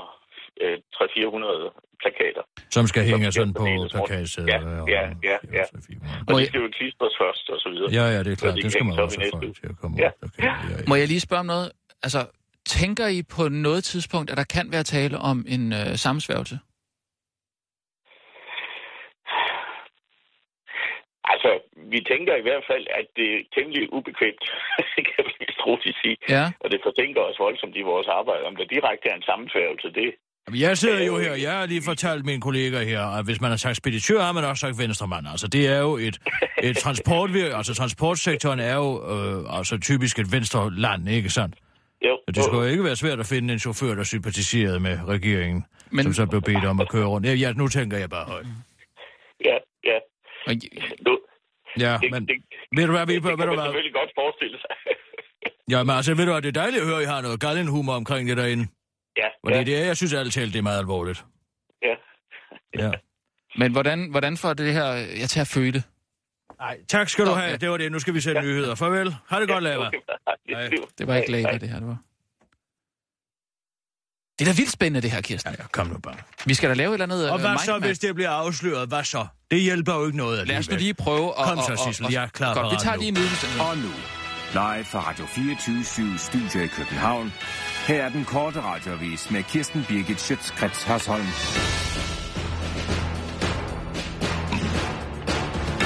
øh, 0.62 0.78
300-400 0.96 1.70
plakater. 2.02 2.44
som 2.72 2.88
skal 2.88 3.04
hænge 3.04 3.32
sådan 3.32 3.54
på 3.54 3.66
plakatsædet. 3.92 4.48
Ja, 4.50 4.60
ja, 4.96 5.04
ja, 5.30 5.38
ja. 5.58 5.64
Og 6.28 6.40
de 6.40 6.46
skal 6.46 6.60
jo 6.62 6.70
klistres 6.80 7.14
først, 7.22 7.50
og 7.50 7.60
så 7.60 7.70
videre. 7.70 7.90
Ja, 7.98 8.06
ja, 8.16 8.20
det 8.24 8.32
er 8.32 8.36
klart. 8.36 8.56
de 8.56 8.62
Det 8.62 8.72
skal 8.72 8.86
man 8.86 9.00
også 9.00 9.20
folk 9.34 9.56
til 9.56 9.68
at 9.70 9.78
komme 9.82 9.98
Ja. 10.00 10.08
op. 10.08 10.14
Okay, 10.24 10.44
ja, 10.44 10.54
ja. 10.70 10.76
Må 10.88 10.96
jeg 10.96 11.08
lige 11.08 11.20
spørge 11.20 11.40
om 11.40 11.46
noget? 11.46 11.72
Altså, 12.04 12.26
tænker 12.66 13.08
I 13.08 13.24
på 13.24 13.50
noget 13.50 13.84
tidspunkt, 13.84 14.32
at 14.32 14.38
der 14.38 14.44
kan 14.44 14.72
være 14.72 14.84
tale 14.84 15.18
om 15.18 15.46
en 15.48 15.74
øh, 15.74 15.96
sammensværgelse? 15.96 16.60
Vi 21.94 22.00
tænker 22.12 22.34
i 22.42 22.46
hvert 22.48 22.63
fald, 22.72 22.86
at 23.00 23.08
det 23.18 23.28
er 23.36 23.42
temmelig 23.56 23.84
ubekvemt, 23.98 24.44
kan 25.12 25.22
vi 25.28 25.34
vist 25.44 25.62
roligt 25.68 25.98
sige. 26.04 26.18
Ja. 26.36 26.46
Og 26.63 26.68
det 26.72 26.80
fortænker 26.88 27.22
os 27.30 27.38
voldsomt 27.46 27.76
i 27.82 27.84
vores 27.92 28.08
arbejde. 28.20 28.44
Om 28.50 28.56
der 28.60 28.66
direkte 28.76 29.06
er 29.12 29.16
en 29.16 29.28
sammenfærgelse, 29.32 29.88
det... 30.00 30.10
Jamen, 30.48 30.62
Jeg 30.62 30.78
sidder 30.78 31.06
jo 31.06 31.18
her, 31.18 31.34
jeg 31.48 31.54
har 31.60 31.66
lige 31.66 31.82
fortalt 31.92 32.26
mine 32.26 32.42
kolleger 32.42 32.82
her, 32.92 33.02
at 33.20 33.26
hvis 33.26 33.42
man 33.42 33.50
har 33.50 33.58
sagt 33.58 33.78
speditør, 33.78 34.20
har 34.22 34.32
man 34.32 34.44
også 34.44 34.62
sagt 34.62 34.80
venstremand. 34.80 35.26
Altså, 35.34 35.48
det 35.48 35.63
er 35.76 35.80
jo 35.88 35.94
et, 36.08 36.18
et 36.63 36.78
transportvir... 36.86 37.56
Altså, 37.60 37.74
transportsektoren 37.76 38.60
er 38.60 38.76
jo 38.76 38.90
øh, 39.13 39.58
altså, 39.58 39.78
typisk 39.90 40.20
et 40.20 40.32
venstre 40.32 40.62
land, 40.86 41.10
ikke 41.10 41.30
sandt? 41.30 41.56
Jo, 42.08 42.13
Og 42.28 42.36
det 42.36 42.44
skulle 42.44 42.63
jo 42.66 42.72
ikke 42.72 42.84
være 42.84 42.96
svært 42.96 43.20
at 43.20 43.26
finde 43.34 43.54
en 43.54 43.60
chauffør, 43.60 43.96
der 43.96 44.04
sympatiserede 44.04 44.80
med 44.80 44.96
regeringen, 45.08 45.66
Men- 45.92 46.04
som 46.04 46.13
så 46.13 46.26
blev 46.26 46.42
bedt 46.42 46.66
om 46.66 46.80
at 46.80 46.90
køre 46.90 47.06
rundt. 47.06 47.42
Ja, 47.42 47.54
nu 47.54 47.68
tænker 47.68 47.98
jeg 47.98 48.10
bare 48.10 48.26
højt. 48.26 48.46
Ja. 49.46 49.58
Og, 50.48 50.54
Nu, 51.08 51.14
Ja, 51.86 51.94
det, 52.02 52.12
men 52.12 52.22
det, 52.28 52.36
ved 52.78 52.86
du 52.86 52.92
hvad, 52.92 53.02
det, 53.02 53.08
ved, 53.08 53.16
det 53.16 53.24
ved 53.24 53.38
kan 53.38 53.48
du 53.48 53.54
man 53.54 53.56
hvad? 53.56 53.66
selvfølgelig 53.66 53.94
godt 53.94 54.12
forestille 54.22 54.58
sig. 54.64 54.72
Ja, 55.74 55.84
men 55.84 55.96
altså, 55.96 56.14
ved 56.16 56.26
du 56.26 56.32
hvad, 56.32 56.42
det 56.42 56.48
er 56.58 56.60
dejligt 56.62 56.82
at 56.82 56.88
høre, 56.88 56.98
at 56.98 57.04
I 57.04 57.06
har 57.06 57.22
noget 57.22 57.40
galgenhumor 57.40 57.94
omkring 57.94 58.30
det 58.30 58.38
derinde. 58.38 58.68
ja, 59.18 59.28
Fordi 59.46 59.54
ja, 59.56 59.60
ja. 59.60 59.64
det 59.66 59.82
er, 59.82 59.86
jeg 59.86 59.98
synes 59.98 60.14
ærligt 60.14 60.34
talt, 60.34 60.54
det 60.54 60.60
er 60.60 60.64
meget 60.64 60.80
alvorligt. 60.80 61.26
ja. 61.84 61.96
Ja. 62.84 62.92
men 63.60 63.72
hvordan, 63.72 64.12
hvordan 64.12 64.38
får 64.38 64.54
det 64.54 64.74
her 64.74 64.86
jeg 64.94 65.30
til 65.30 65.40
at 65.40 65.48
føle? 65.48 65.84
Nej, 66.60 66.78
tak 66.88 67.10
skal 67.10 67.26
du 67.26 67.30
Nå, 67.30 67.36
have. 67.36 67.50
ja. 67.52 67.58
Det 67.58 67.70
var 67.70 67.78
det. 67.78 67.92
Nu 67.92 68.00
skal 68.00 68.14
vi 68.14 68.20
sætte 68.22 68.42
nyheder. 68.42 68.76
Farvel. 68.76 69.16
Ha' 69.30 69.40
det 69.40 69.50
godt, 69.50 69.64
Lava. 69.64 69.84
Hej. 70.50 70.70
Det 70.98 71.08
var 71.08 71.16
ikke 71.16 71.28
glad 71.28 71.60
det 71.60 71.70
her, 71.70 71.80
det 71.80 71.88
var. 71.88 71.98
Det 74.39 74.47
er 74.47 74.52
da 74.52 74.56
vildt 74.56 74.71
spændende, 74.71 75.02
det 75.02 75.12
her, 75.12 75.21
Kirsten. 75.21 75.54
Ja, 75.60 75.63
kom 75.71 75.88
nu 75.88 75.97
bare. 75.97 76.15
Vi 76.45 76.54
skal 76.54 76.69
da 76.69 76.73
lave 76.73 76.89
et 76.89 76.93
eller 76.93 77.06
andet 77.06 77.30
Og 77.32 77.39
øh, 77.39 77.45
hvad 77.45 77.58
så, 77.65 77.80
hvis 77.80 78.00
det 78.00 78.15
bliver 78.15 78.30
afsløret? 78.30 78.88
Hvad 78.88 79.04
så? 79.04 79.28
Det 79.52 79.62
hjælper 79.62 79.93
jo 79.95 80.06
ikke 80.06 80.17
noget 80.17 80.47
Lad 80.47 80.58
os 80.58 80.67
nu 80.69 80.73
alligevel. 80.73 80.80
lige 80.84 80.93
prøve 80.93 81.30
at... 81.39 81.45
Kom 81.45 81.58
så, 81.78 81.84
Sissel. 81.88 82.08
Jeg 82.12 82.23
er 82.23 82.28
klar 82.28 82.54
Godt, 82.54 82.71
vi 82.73 82.78
tager 82.84 82.95
lige 82.97 83.08
en 83.08 83.17
ydelse. 83.17 83.47
Og 83.60 83.78
nu, 83.78 83.89
live 84.54 84.86
fra 84.86 85.00
Radio 85.10 85.26
24 85.26 86.17
Studio 86.17 86.62
i 86.63 86.67
København. 86.67 87.34
Her 87.88 88.04
er 88.06 88.10
den 88.10 88.26
korte 88.26 88.62
radiovis 88.62 89.32
med 89.32 89.43
Kirsten 89.43 89.86
Birgit 89.89 90.21
Schøtzgrads 90.21 90.84
Hasholm. 90.84 91.26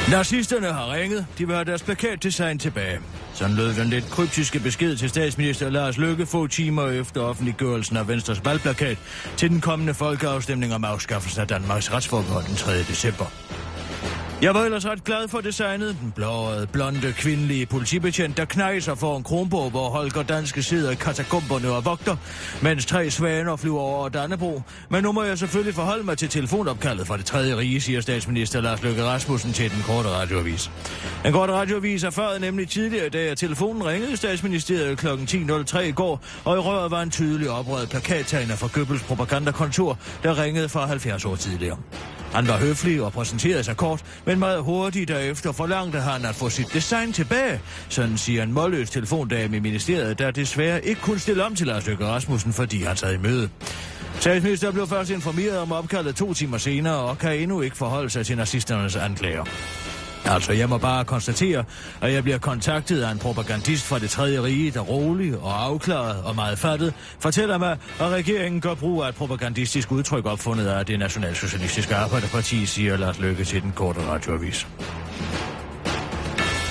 Nazisterne 0.10 0.68
har 0.68 0.94
ringet. 0.94 1.28
De 1.38 1.48
vil 1.48 1.56
have 1.56 1.66
deres 1.66 1.84
plakatdesign 1.84 2.60
tilbage. 2.60 3.00
Sådan 3.34 3.56
lød 3.56 3.74
den 3.74 3.88
lidt 3.88 4.10
kryptiske 4.10 4.60
besked 4.60 4.98
til 4.98 5.10
statsminister 5.10 5.70
Lars 5.70 5.98
Løkke 5.98 6.26
få 6.26 6.48
timer 6.48 6.88
efter 6.88 7.22
offentliggørelsen 7.22 7.98
af 7.98 8.08
Venstres 8.08 8.46
valgplakat 8.46 8.98
til 9.38 9.50
den 9.50 9.62
kommende 9.62 9.94
folkeafstemning 9.94 10.74
om 10.74 10.86
afskaffelsen 10.86 11.42
af 11.42 11.48
Danmarks 11.48 11.94
retsforbehold 11.94 12.46
den 12.46 12.56
3. 12.56 12.78
december. 12.78 13.26
Jeg 14.42 14.54
var 14.54 14.64
ellers 14.64 14.86
ret 14.86 15.04
glad 15.04 15.28
for 15.28 15.42
designet. 15.42 15.98
Den 16.02 16.12
blåede, 16.12 16.68
blonde, 16.68 17.14
kvindelige 17.14 17.66
politibetjent, 17.66 18.38
der 18.38 18.46
knejser 18.46 18.96
for 18.96 19.18
en 19.18 19.24
kronborg, 19.24 19.72
hvor 19.72 19.90
Holger 19.90 20.24
Danske 20.24 20.64
sidder 20.64 20.92
i 20.92 20.96
katakomberne 20.96 21.72
og 21.72 21.86
vogter, 21.86 22.16
mens 22.62 22.86
tre 22.86 23.12
svaner 23.12 23.56
flyver 23.56 23.80
over 23.80 24.10
Dannebro. 24.10 24.62
Men 24.90 25.04
nu 25.04 25.12
må 25.12 25.24
jeg 25.24 25.38
selvfølgelig 25.38 25.76
forholde 25.76 26.04
mig 26.04 26.18
til 26.18 26.30
telefonopkaldet 26.30 27.08
fra 27.08 27.18
det 27.18 27.26
tredje 27.26 27.58
rige, 27.58 27.82
siger 27.82 28.02
statsminister 28.02 28.62
Lars 28.62 28.84
Løkke 28.84 29.04
Rasmussen 29.04 29.54
til 29.54 29.72
den 29.72 29.84
korte 29.84 30.10
radioavis. 30.10 30.72
Den 31.24 31.34
korte 31.34 31.54
radioavis 31.54 32.04
erfarede 32.04 32.40
nemlig 32.40 32.70
tidligere 32.70 33.10
da 33.10 33.18
dag, 33.28 33.38
telefonen 33.38 33.86
ringede 33.86 34.18
statsministeriet 34.18 34.98
kl. 34.98 35.08
10.03 35.08 35.80
i 35.80 35.92
går, 35.92 36.24
og 36.46 36.56
i 36.56 36.60
røret 36.60 36.92
var 36.92 37.02
en 37.02 37.12
tydelig 37.12 37.50
oprøret 37.50 37.90
plakattegner 37.90 38.56
fra 38.56 38.70
Goebbels 38.74 39.04
propagandakontor, 39.04 39.98
der 40.24 40.44
ringede 40.44 40.70
for 40.70 40.80
70 40.80 41.26
år 41.26 41.36
tidligere. 41.36 41.78
Han 42.34 42.48
var 42.48 42.58
høflig 42.58 43.02
og 43.02 43.14
præsenterede 43.14 43.64
sig 43.64 43.78
kort, 43.78 44.04
men 44.26 44.40
meget 44.40 44.64
hurtigt 44.64 45.08
derefter 45.08 45.52
forlangte 45.52 46.00
han 46.00 46.26
at 46.26 46.36
få 46.36 46.50
sit 46.50 46.74
design 46.74 47.14
tilbage. 47.14 47.62
Sådan 47.90 48.18
siger 48.18 48.44
en 48.44 48.54
målløs 48.54 48.90
telefondame 48.90 49.58
i 49.58 49.60
ministeriet, 49.60 50.20
der 50.20 50.32
desværre 50.32 50.86
ikke 50.86 51.02
kunne 51.02 51.20
stille 51.20 51.46
om 51.46 51.56
til 51.56 51.68
Lars 51.68 51.88
Løkke 51.88 52.06
Rasmussen, 52.06 52.54
fordi 52.54 52.84
han 52.84 52.98
sad 52.98 53.14
i 53.14 53.18
møde. 53.18 53.50
Statsminister 54.20 54.72
blev 54.72 54.88
først 54.88 55.10
informeret 55.10 55.58
om 55.58 55.72
opkaldet 55.72 56.16
to 56.16 56.34
timer 56.34 56.58
senere 56.58 56.96
og 56.96 57.18
kan 57.18 57.40
endnu 57.40 57.62
ikke 57.62 57.78
forholde 57.78 58.10
sig 58.10 58.26
til 58.26 58.38
nazisternes 58.38 58.96
anklager. 58.96 59.44
Altså, 60.26 60.54
jeg 60.54 60.70
må 60.70 60.78
bare 60.78 61.06
konstatere, 61.06 61.64
at 62.02 62.14
jeg 62.14 62.24
bliver 62.24 62.38
kontaktet 62.38 63.02
af 63.02 63.12
en 63.12 63.20
propagandist 63.20 63.86
fra 63.86 64.00
det 64.00 64.10
tredje 64.10 64.44
rige, 64.44 64.72
der 64.72 64.80
rolig 64.80 65.38
og 65.38 65.64
afklaret 65.64 66.24
og 66.24 66.36
meget 66.36 66.58
fattet, 66.60 66.94
fortæller 67.20 67.58
mig, 67.58 67.78
at 68.00 68.10
regeringen 68.10 68.62
gør 68.62 68.74
brug 68.74 69.04
af 69.04 69.10
et 69.10 69.16
propagandistisk 69.16 69.92
udtryk 69.92 70.26
opfundet 70.26 70.68
af 70.68 70.86
det 70.86 71.00
nationalsocialistiske 71.00 71.96
arbejderparti, 71.96 72.66
siger 72.66 72.98
Lars 72.98 73.20
Løkke 73.20 73.44
til 73.44 73.62
den 73.62 73.72
korte 73.72 74.00
radioavis. 74.00 74.68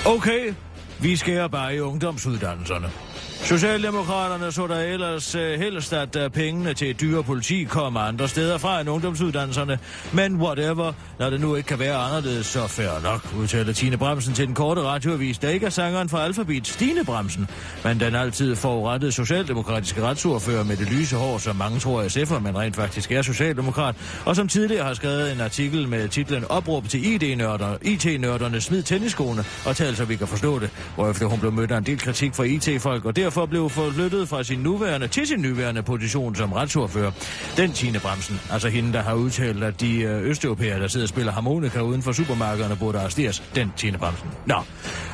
Okay, 0.05 0.53
vi 0.99 1.15
skærer 1.15 1.47
bare 1.47 1.75
i 1.75 1.79
ungdomsuddannelserne. 1.79 3.10
Socialdemokraterne 3.43 4.51
så 4.51 4.67
der 4.67 4.79
ellers 4.79 5.35
øh, 5.35 5.59
helst, 5.59 5.93
at 5.93 6.15
øh, 6.15 6.29
pengene 6.29 6.73
til 6.73 7.01
dyre 7.01 7.23
politi 7.23 7.63
kommer 7.63 7.99
andre 7.99 8.27
steder 8.27 8.57
fra 8.57 8.81
end 8.81 8.89
ungdomsuddannelserne. 8.89 9.79
Men 10.13 10.35
whatever, 10.35 10.93
når 11.19 11.29
det 11.29 11.41
nu 11.41 11.55
ikke 11.55 11.67
kan 11.67 11.79
være 11.79 11.95
anderledes, 11.95 12.45
så 12.45 12.67
fair 12.67 13.03
nok, 13.03 13.33
udtaler 13.37 13.73
Tine 13.73 13.97
Bremsen 13.97 14.33
til 14.33 14.47
den 14.47 14.55
korte 14.55 14.81
radioavis, 14.81 15.37
der 15.37 15.49
ikke 15.49 15.65
er 15.65 15.69
sangeren 15.69 16.09
fra 16.09 16.23
Alphabet, 16.23 16.67
Stine 16.67 17.05
Bremsen, 17.05 17.47
men 17.83 17.99
den 17.99 18.15
altid 18.15 18.55
forurettede 18.55 19.11
socialdemokratiske 19.11 20.01
retsordfører 20.01 20.63
med 20.63 20.77
det 20.77 20.91
lyse 20.91 21.15
hår, 21.15 21.37
som 21.37 21.55
mange 21.55 21.79
tror 21.79 22.01
er 22.01 22.07
SF'er, 22.07 22.39
men 22.39 22.57
rent 22.57 22.75
faktisk 22.75 23.11
er 23.11 23.21
socialdemokrat, 23.21 23.95
og 24.25 24.35
som 24.35 24.47
tidligere 24.47 24.85
har 24.85 24.93
skrevet 24.93 25.31
en 25.31 25.41
artikel 25.41 25.87
med 25.87 26.09
titlen 26.09 26.45
Opråb 26.45 26.87
til 26.89 27.05
ID-nørder, 27.05 27.77
IT-nørderne 27.81 28.61
smid 28.61 28.83
tenniskoene 28.83 29.43
og 29.65 29.75
tal, 29.75 29.95
så 29.95 30.05
vi 30.05 30.15
kan 30.15 30.27
forstå 30.27 30.59
det, 30.59 30.69
hvorefter 30.95 31.25
hun 31.25 31.39
blev 31.39 31.51
mødt 31.51 31.71
af 31.71 31.77
en 31.77 31.83
del 31.83 31.99
kritik 31.99 32.35
fra 32.35 32.43
IT-folk, 32.43 33.05
og 33.05 33.15
derfor 33.15 33.30
blev 33.49 33.69
forflyttet 33.69 34.29
fra 34.29 34.43
sin 34.43 34.59
nuværende 34.59 35.07
til 35.07 35.27
sin 35.27 35.39
nuværende 35.39 35.83
position 35.83 36.35
som 36.35 36.53
retsordfører. 36.53 37.11
Den 37.57 37.71
Tine 37.71 37.99
Bremsen, 37.99 38.39
altså 38.51 38.69
hende, 38.69 38.93
der 38.93 39.01
har 39.01 39.13
udtalt, 39.13 39.63
at 39.63 39.81
de 39.81 40.01
øh, 40.01 40.29
østeuropæere, 40.29 40.79
der 40.79 40.87
sidder 40.87 41.05
og 41.05 41.09
spiller 41.09 41.31
harmonika 41.31 41.81
uden 41.81 42.01
for 42.01 42.11
supermarkederne, 42.11 42.75
burde 42.75 42.99
arresteres. 42.99 43.43
Den 43.55 43.71
Tine 43.77 43.97
Bremsen. 43.97 44.29
Nå. 44.45 44.55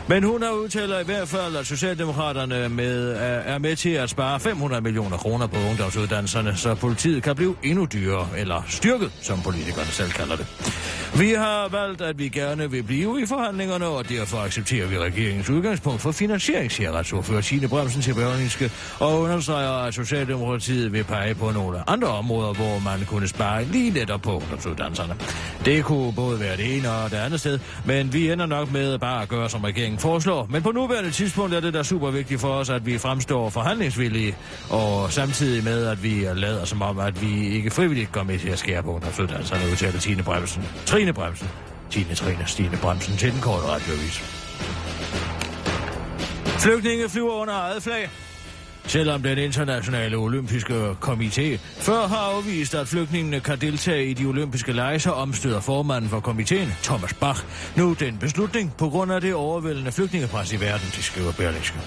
Men 0.10 0.24
hun 0.24 0.44
har 0.44 0.52
udtaler 0.52 1.00
i 1.00 1.04
hvert 1.04 1.28
fald, 1.28 1.56
at 1.56 1.66
Socialdemokraterne 1.66 2.70
med, 2.70 3.16
er, 3.20 3.58
med 3.58 3.76
til 3.76 3.90
at 3.90 4.10
spare 4.10 4.40
500 4.40 4.82
millioner 4.82 5.18
kroner 5.18 5.48
på 5.48 5.58
ungdomsuddannelserne, 5.70 6.56
så 6.56 6.76
politiet 6.76 7.24
kan 7.24 7.36
blive 7.36 7.56
endnu 7.64 7.86
dyrere, 7.94 8.28
eller 8.38 8.64
styrket, 8.68 9.12
som 9.22 9.42
politikerne 9.42 9.88
selv 9.88 10.10
kalder 10.10 10.36
det. 10.36 10.48
Vi 11.20 11.30
har 11.30 11.68
valgt, 11.68 12.02
at 12.02 12.20
vi 12.20 12.28
gerne 12.28 12.72
vil 12.72 12.84
blive 12.84 13.22
i 13.22 13.26
forhandlingerne, 13.26 13.86
og 13.86 14.10
derfor 14.10 14.38
accepterer 14.38 14.88
vi 14.88 14.98
regeringens 14.98 15.50
udgangspunkt 15.50 16.02
for 16.02 16.12
finansiering, 16.12 16.72
siger 16.72 16.92
retsordfører 16.92 17.42
Signe 17.42 17.68
Bremsen 17.68 18.02
til 18.02 18.14
Berlingske, 18.14 18.72
og 19.00 19.20
understreger, 19.20 19.72
at 19.72 19.94
Socialdemokratiet 19.94 20.94
vil 20.94 21.04
pege 21.04 21.36
på 21.36 21.52
nogle 21.52 21.90
andre 21.90 22.08
områder, 22.08 22.54
hvor 22.54 22.80
man 22.80 23.06
kunne 23.06 23.28
spare 23.28 23.66
lige 23.66 23.92
netop 23.92 24.22
på 24.22 24.32
ungdomsuddannelserne. 24.32 25.16
Det 25.66 25.84
kunne 25.84 26.14
både 26.14 26.40
være 26.40 26.58
det 26.58 26.78
ene 26.78 26.92
og 26.92 27.12
det 27.12 27.18
andet 27.18 27.40
sted, 27.40 27.60
men 27.86 28.14
vi 28.14 28.32
ender 28.32 28.46
nok 28.46 28.72
med 28.72 29.00
bare 29.00 29.22
at 29.22 29.30
gøre, 29.30 29.50
som 29.50 29.64
regeringen 29.64 29.97
foreslår. 30.00 30.48
Men 30.50 30.64
på 30.64 30.72
nuværende 30.72 31.12
tidspunkt 31.12 31.56
er 31.56 31.60
det 31.60 31.74
da 31.74 31.84
super 31.84 32.12
vigtigt 32.12 32.42
for 32.42 32.48
os, 32.48 32.70
at 32.70 32.86
vi 32.86 32.98
fremstår 32.98 33.50
forhandlingsvillige, 33.50 34.36
og 34.70 35.12
samtidig 35.12 35.64
med, 35.64 35.86
at 35.86 36.04
vi 36.04 36.28
lader 36.36 36.66
som 36.66 36.82
om, 36.82 37.00
at 37.00 37.22
vi 37.22 37.48
ikke 37.48 37.72
frivilligt 37.72 38.12
går 38.12 38.24
med 38.24 38.40
til 38.40 38.50
at 38.50 38.60
skære 38.60 38.84
på 38.84 38.94
ungdomsuddannelserne, 38.94 39.62
udtaler 39.72 40.00
Tine 40.00 40.24
Bremsen. 40.24 40.64
Trine 40.86 41.14
Bremsen. 41.14 41.48
Tine 41.90 42.16
Trine 42.16 42.44
Stine 42.46 42.78
Bremsen 42.82 43.18
til 43.18 43.32
den 43.32 43.42
korte 43.42 43.64
radioavis. 43.68 44.20
Flygtninge 46.60 47.10
flyver 47.10 47.34
under 47.34 47.54
eget 47.54 47.84
flag. 47.84 48.10
Selvom 48.88 49.24
den 49.24 49.38
internationale 49.38 50.18
olympiske 50.18 50.74
komité 51.02 51.58
før 51.78 52.08
har 52.08 52.18
afvist, 52.18 52.76
at 52.76 52.88
flygtningene 52.88 53.40
kan 53.40 53.60
deltage 53.62 54.06
i 54.06 54.14
de 54.14 54.26
olympiske 54.26 54.72
lege, 54.72 55.00
så 55.00 55.12
omstøder 55.12 55.60
formanden 55.60 56.10
for 56.10 56.20
komiteen, 56.20 56.74
Thomas 56.84 57.14
Bach, 57.14 57.44
nu 57.76 57.94
den 58.00 58.18
beslutning 58.18 58.74
på 58.78 58.90
grund 58.90 59.12
af 59.12 59.22
det 59.22 59.34
overvældende 59.34 59.92
flygtningepres 59.92 60.54
i 60.54 60.62
verden, 60.62 60.88
de 60.96 61.04
skriver 61.04 61.32
Berlingske. 61.32 61.78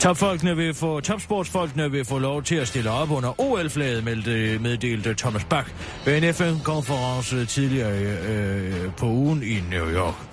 Topfolkene 0.00 0.56
vil 0.56 0.74
få, 0.74 1.00
topsportsfolkene 1.00 1.90
vil 1.90 2.04
få 2.04 2.18
lov 2.18 2.42
til 2.42 2.54
at 2.54 2.68
stille 2.68 2.90
op 2.90 3.10
under 3.10 3.40
OL-flaget, 3.40 4.04
meldte, 4.04 4.58
meddelte 4.58 5.14
Thomas 5.14 5.44
Bach 5.44 5.68
ved 6.04 6.22
en 6.22 6.34
FN-konference 6.34 7.46
tidligere 7.46 7.98
øh, 7.98 8.84
øh, 8.84 8.92
på 8.92 9.06
ugen 9.06 9.42
i 9.42 9.60
New 9.70 9.90
York. 9.90 10.29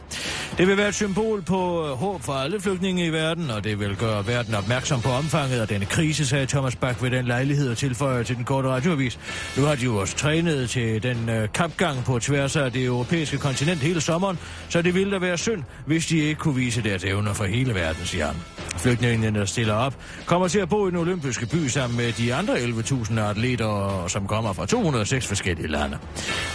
Det 0.58 0.68
vil 0.68 0.78
være 0.78 0.88
et 0.88 0.96
symbol 0.96 1.42
på 1.42 1.88
øh, 1.88 1.92
håb 1.92 2.22
for 2.22 2.34
alle 2.34 2.60
flygtninge 2.60 3.06
i 3.06 3.10
verden, 3.10 3.50
og 3.50 3.64
det 3.64 3.80
vil 3.80 3.96
gøre 3.96 4.28
verden 4.28 4.56
opmærksom 4.56 5.02
på 5.02 5.10
omfanget 5.10 5.60
af 5.60 5.68
denne 5.68 5.86
krise, 5.86 6.26
sagde 6.26 6.46
Thomas 6.46 6.76
Bach 6.76 7.04
ved 7.04 7.12
den 7.12 7.26
lejlighed 7.26 7.72
og 7.72 7.78
tilføjer 7.78 8.24
til 8.24 8.36
den 8.36 8.46
korte 8.46 8.70
radioavis. 8.70 9.20
Nu 9.58 9.64
har 9.64 9.76
de 9.76 9.84
jo 9.84 9.98
også 9.98 10.16
trænet 10.16 10.70
til 10.70 11.04
den 11.04 11.30
øh, 11.30 11.50
kampgang 11.54 12.04
på 12.04 12.20
tværs 12.20 12.56
af 12.56 12.72
det 12.72 12.86
europæiske 12.86 13.38
kontinent 13.38 13.80
hele 13.80 14.02
sommeren, 14.02 14.40
så 14.70 14.82
det 14.82 14.94
ville 14.94 15.12
da 15.12 15.18
være 15.18 15.38
synd, 15.38 15.64
hvis 15.86 16.06
de 16.06 16.18
ikke 16.18 16.40
kunne 16.40 16.56
vise 16.56 16.82
deres 16.84 17.04
evner 17.04 17.34
for 17.34 17.46
hele 17.46 17.76
verden, 17.76 18.06
siger 18.06 18.26
han. 18.26 18.36
Flygtningene, 18.78 19.40
der 19.40 19.46
stiller 19.46 19.74
op, 19.74 19.96
kommer 20.26 20.48
til 20.48 20.60
at 20.60 20.70
bo 20.70 20.88
i 20.88 20.92
den 20.92 20.98
olympiske 20.98 21.46
by 21.46 21.68
sammen 21.68 21.98
med 21.98 22.12
de 22.12 22.34
andre 22.34 22.54
11.000 22.54 23.20
atleter, 23.20 24.04
som 24.08 24.28
kommer 24.28 24.54
fra 24.54 24.66
206 24.66 25.28
forskellige 25.28 25.68
lande. 25.68 25.98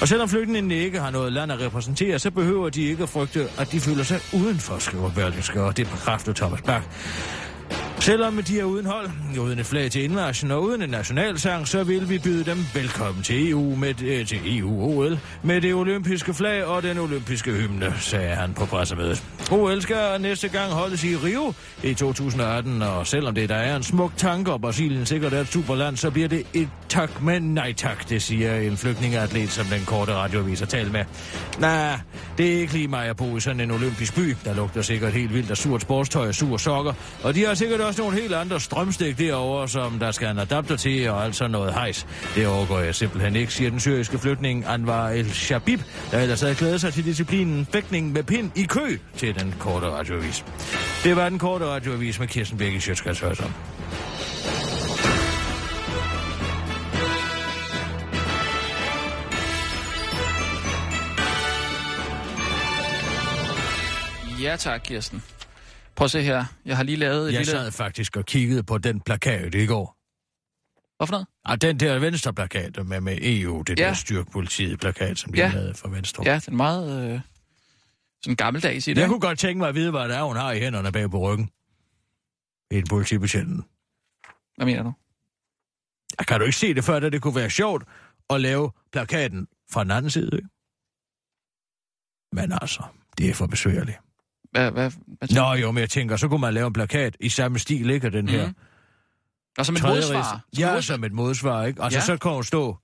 Og 0.01 0.09
selvom 0.09 0.29
flygtningene 0.29 0.75
ikke 0.75 1.01
har 1.01 1.11
noget 1.11 1.33
land 1.33 1.53
at 1.53 1.61
repræsentere, 1.61 2.19
så 2.19 2.31
behøver 2.31 2.69
de 2.69 2.83
ikke 2.83 3.03
at 3.03 3.09
frygte, 3.09 3.49
at 3.59 3.73
de 3.73 3.81
føler 3.81 4.05
sig 4.05 4.21
udenfor, 4.33 4.79
skriver 4.79 5.11
Berlingske, 5.11 5.63
og 5.63 5.77
det 5.77 5.91
bekræfter 5.91 6.33
Thomas 6.33 6.63
Bach. 6.63 6.85
Selvom 8.03 8.43
de 8.43 8.61
er 8.61 8.65
uden 8.65 8.87
hold, 8.87 9.11
uden 9.41 9.59
et 9.59 9.67
flag 9.67 9.91
til 9.91 10.05
indmarschen 10.05 10.51
og 10.51 10.63
uden 10.63 10.83
en 10.83 10.91
nationalsang, 10.91 11.69
så 11.69 11.85
vil 11.85 12.09
vi 12.09 12.19
byde 12.19 12.45
dem 12.45 12.59
velkommen 12.75 13.23
til 13.23 13.51
EU 13.51 13.75
med 13.75 14.03
øh, 14.03 14.27
til 14.27 14.59
EU-OL 14.59 15.19
med 15.43 15.61
det 15.61 15.75
olympiske 15.75 16.35
flag 16.35 16.65
og 16.65 16.83
den 16.83 16.99
olympiske 16.99 17.53
hymne, 17.53 17.95
sagde 17.99 18.35
han 18.35 18.55
på 18.55 18.67
pressemødet. 18.67 19.25
OL 19.51 19.83
skal 19.83 20.21
næste 20.21 20.49
gang 20.49 20.73
holdes 20.73 21.05
i 21.05 21.17
Rio 21.17 21.53
i 21.83 21.95
2018, 21.95 22.83
og 22.83 23.07
selvom 23.07 23.35
det 23.35 23.49
der 23.49 23.55
er 23.55 23.77
en 23.77 23.83
smuk 23.83 24.13
tanke, 24.17 24.53
og 24.53 24.61
Brasilien 24.61 25.07
sikkert 25.07 25.33
er 25.33 25.41
et 25.41 25.49
superland, 25.49 25.97
så 25.97 26.11
bliver 26.11 26.29
det 26.29 26.47
et 26.55 26.69
tak, 26.89 27.23
men 27.23 27.43
nej 27.43 27.73
tak, 27.73 28.09
det 28.09 28.23
siger 28.23 28.57
en 28.57 28.77
flygtningeatlet, 28.77 29.51
som 29.51 29.67
den 29.67 29.85
korte 29.85 30.15
radioavis 30.15 30.59
har 30.59 30.67
talt 30.67 30.93
med. 30.93 31.05
Nej, 31.59 31.99
det 32.39 32.55
er 32.55 32.61
ikke 32.61 32.73
lige 32.73 32.89
mig 32.89 33.07
at 33.07 33.17
bo 33.17 33.37
i 33.37 33.41
sådan 33.41 33.61
en 33.61 33.71
olympisk 33.71 34.15
by. 34.15 34.37
Der 34.45 34.55
lugter 34.55 34.83
sikkert 34.83 35.13
helt 35.13 35.35
vildt 35.35 35.51
af 35.51 35.57
surt 35.57 35.83
sportstøj 35.83 36.29
og 36.29 36.35
sur 36.35 36.57
sokker, 36.57 36.93
og 37.23 37.35
de 37.35 37.45
har 37.45 37.55
sikkert 37.55 37.81
også 37.81 37.92
nogle 37.99 38.21
helt 38.21 38.35
andre 38.35 38.61
strømstik 38.61 39.19
derovre, 39.19 39.69
som 39.69 39.99
der 39.99 40.11
skal 40.11 40.31
en 40.31 40.39
adapter 40.39 40.77
til 40.77 41.11
og 41.11 41.25
altså 41.25 41.47
noget 41.47 41.75
hejs. 41.75 42.07
Det 42.35 42.47
overgår 42.47 42.79
jeg 42.79 42.95
simpelthen 42.95 43.37
ikke, 43.37 43.53
siger 43.53 43.71
den 43.71 43.81
syriske 43.81 44.19
flygtning 44.19 44.65
Anwar 44.67 45.09
El-Shabib, 45.09 45.81
der 46.11 46.19
ellers 46.19 46.41
havde 46.41 46.55
glædet 46.55 46.81
sig 46.81 46.93
til 46.93 47.05
disciplinen 47.05 47.67
fægtning 47.73 48.13
med 48.13 48.23
pind 48.23 48.51
i 48.57 48.63
kø 48.63 48.99
til 49.17 49.35
den 49.41 49.55
korte 49.59 49.87
radioavis. 49.87 50.45
Det 51.05 51.17
var 51.17 51.29
den 51.29 51.39
korte 51.39 51.67
radioavis 51.67 52.19
med 52.21 52.29
Kirsten 52.29 52.59
Birgit 52.59 52.83
Sjøtskrets 52.83 53.21
Hørsson. 53.21 53.55
Ja 64.43 64.57
tak, 64.57 64.81
Kirsten. 64.85 65.23
Prøv 65.97 66.05
at 66.05 66.11
se 66.11 66.23
her. 66.23 66.45
Jeg 66.65 66.77
har 66.77 66.83
lige 66.85 66.97
lavet 66.97 67.19
et 67.29 67.33
Jeg 67.33 67.41
lille... 67.41 67.51
sad 67.51 67.73
faktisk 67.73 68.17
og 68.17 68.25
kiggede 68.27 68.63
på 68.63 68.79
den 68.79 69.01
plakat 69.01 69.55
i 69.55 69.67
går. 69.67 69.97
Hvorfor 70.97 71.13
noget? 71.13 71.27
Ah, 71.45 71.59
den 71.61 71.81
der 71.81 71.99
venstre 71.99 72.35
plakat 72.35 72.87
med, 72.87 73.01
med 73.01 73.19
EU, 73.23 73.63
det 73.63 73.79
Ja. 73.81 73.85
der 73.87 73.95
styrkpolitiet 73.95 74.81
plakat, 74.81 75.19
som 75.19 75.33
de 75.33 75.39
Ja. 75.39 75.51
lavede 75.55 75.75
for 75.75 75.89
Venstre. 75.89 76.25
Ja, 76.27 76.41
den 76.47 76.53
er 76.55 76.57
meget... 76.57 77.13
Øh, 77.15 77.21
sådan 78.23 78.37
gammeldags 78.37 78.89
i 78.89 78.93
det. 78.95 79.01
Jeg 79.01 79.09
kunne 79.09 79.21
godt 79.21 79.39
tænke 79.39 79.59
mig 79.59 79.69
at 79.69 79.75
vide, 79.75 79.91
hvad 79.91 80.09
det 80.09 80.17
er, 80.17 80.23
hun 80.23 80.37
har 80.37 80.53
i 80.53 80.59
hænderne 80.61 80.93
bag 80.93 81.11
på 81.11 81.19
ryggen. 81.19 81.51
En 82.71 82.87
politibetjenten. 82.91 83.65
Hvad 84.57 84.67
mener 84.67 84.83
du? 84.83 84.93
Jeg 86.19 86.27
kan 86.27 86.39
du 86.41 86.45
ikke 86.47 86.57
se 86.59 86.75
det 86.75 86.85
før, 86.85 86.97
at 86.97 87.13
det 87.13 87.23
kunne 87.23 87.35
være 87.37 87.51
sjovt 87.51 87.85
at 88.31 88.41
lave 88.41 88.71
plakaten 88.93 89.47
fra 89.71 89.83
den 89.85 89.91
anden 89.91 90.11
side? 90.11 90.41
Men 92.33 92.53
altså, 92.61 92.83
det 93.19 93.31
er 93.31 93.35
for 93.35 93.47
besværligt. 93.47 93.99
Hvad, 94.53 94.71
hvad, 94.71 94.91
hvad 95.07 95.29
Nå 95.35 95.53
jo, 95.55 95.73
men 95.73 95.81
jeg 95.81 95.91
tænker, 95.91 96.17
så 96.17 96.29
kunne 96.29 96.41
man 96.41 96.55
lave 96.55 96.67
en 96.67 96.73
plakat 96.73 97.17
i 97.21 97.29
samme 97.29 97.59
stil, 97.59 97.91
ikke? 97.91 98.11
Den 98.11 98.29
her. 98.29 98.47
Mhm. 98.47 98.55
Og 99.59 99.67
som 99.67 99.75
et 99.75 99.81
tredje 99.81 99.97
modsvar. 99.97 100.23
Som 100.23 100.41
Ja, 100.59 100.73
modsvar. 100.73 100.81
som 100.95 101.05
et 101.05 101.13
modsvar, 101.13 101.65
ikke? 101.65 101.83
Altså, 101.83 101.99
Ja. 101.99 102.05
så 102.19 102.29
hun 102.35 102.45
stå, 102.45 102.77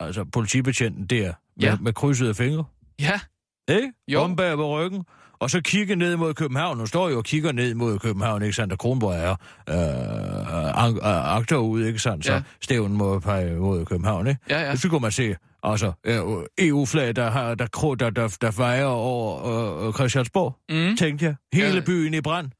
altså 0.00 0.24
politibetjenten 0.24 1.06
der, 1.06 1.24
med, 1.26 1.32
Ja. 1.60 1.76
med 1.80 1.92
krydsede 1.92 2.34
fingre. 2.34 2.64
Ja, 3.00 3.20
Ikke? 3.68 3.92
Jo. 4.08 4.20
Om 4.20 4.36
bag 4.36 4.56
på 4.56 4.78
ryggen. 4.80 5.04
Og 5.38 5.50
så 5.50 5.60
kigge 5.60 5.96
ned 5.96 6.16
mod 6.16 6.34
København. 6.34 6.78
Nu 6.78 6.86
står 6.86 7.08
jo 7.08 7.16
og 7.18 7.24
kigger 7.24 7.52
ned 7.52 7.74
mod 7.74 7.98
København, 7.98 8.42
ikke 8.42 8.52
sandt? 8.56 8.72
Og 8.72 8.78
Kronborg 8.78 9.14
er 9.14 9.36
øh, 9.68 10.96
øh, 10.96 11.36
akter 11.36 11.56
ud, 11.56 11.84
ikke 11.84 11.98
sandt? 11.98 12.24
Så 12.26 12.32
ja. 12.32 12.42
stævnen 12.60 12.96
må 12.98 13.18
pege 13.18 13.54
mod 13.56 13.84
København, 13.84 14.26
ikke? 14.26 14.40
ja, 14.50 14.60
ja. 14.60 14.76
Så 14.76 14.88
kunne 14.88 15.00
man 15.00 15.12
se, 15.12 15.36
altså, 15.62 15.92
øh, 16.06 16.18
EU-flag, 16.58 17.16
der, 17.16 17.30
har, 17.30 17.54
der, 17.54 17.66
der, 17.66 17.94
der, 17.94 18.10
der, 18.10 18.36
der 18.40 18.50
vejer 18.50 18.84
over 18.84 19.86
øh, 19.86 19.92
Christiansborg, 19.94 20.56
Mm. 20.70 20.96
tænkte 20.96 21.24
jeg. 21.24 21.34
Hele 21.52 21.74
Ja. 21.74 21.80
byen 21.80 22.14
i 22.14 22.20
brand. 22.20 22.50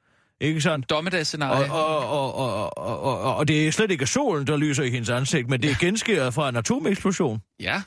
Ikke 0.40 0.60
sandt? 0.60 0.90
Dommedagsscenarie. 0.90 1.72
Og, 1.72 1.98
og, 2.08 2.34
og, 2.34 2.78
og, 2.78 2.78
og, 3.02 3.22
og, 3.22 3.36
og 3.36 3.48
det 3.48 3.66
er 3.68 3.72
slet 3.72 3.90
ikke 3.90 4.06
solen, 4.06 4.46
der 4.46 4.56
lyser 4.56 4.82
i 4.82 4.90
hendes 4.90 5.10
ansigt, 5.10 5.50
men 5.50 5.62
det 5.62 5.70
er 5.70 5.74
genskæret 5.80 6.34
fra 6.34 6.48
en 6.48 6.56
atomeksplosion. 6.56 7.40
Ja. 7.60 7.82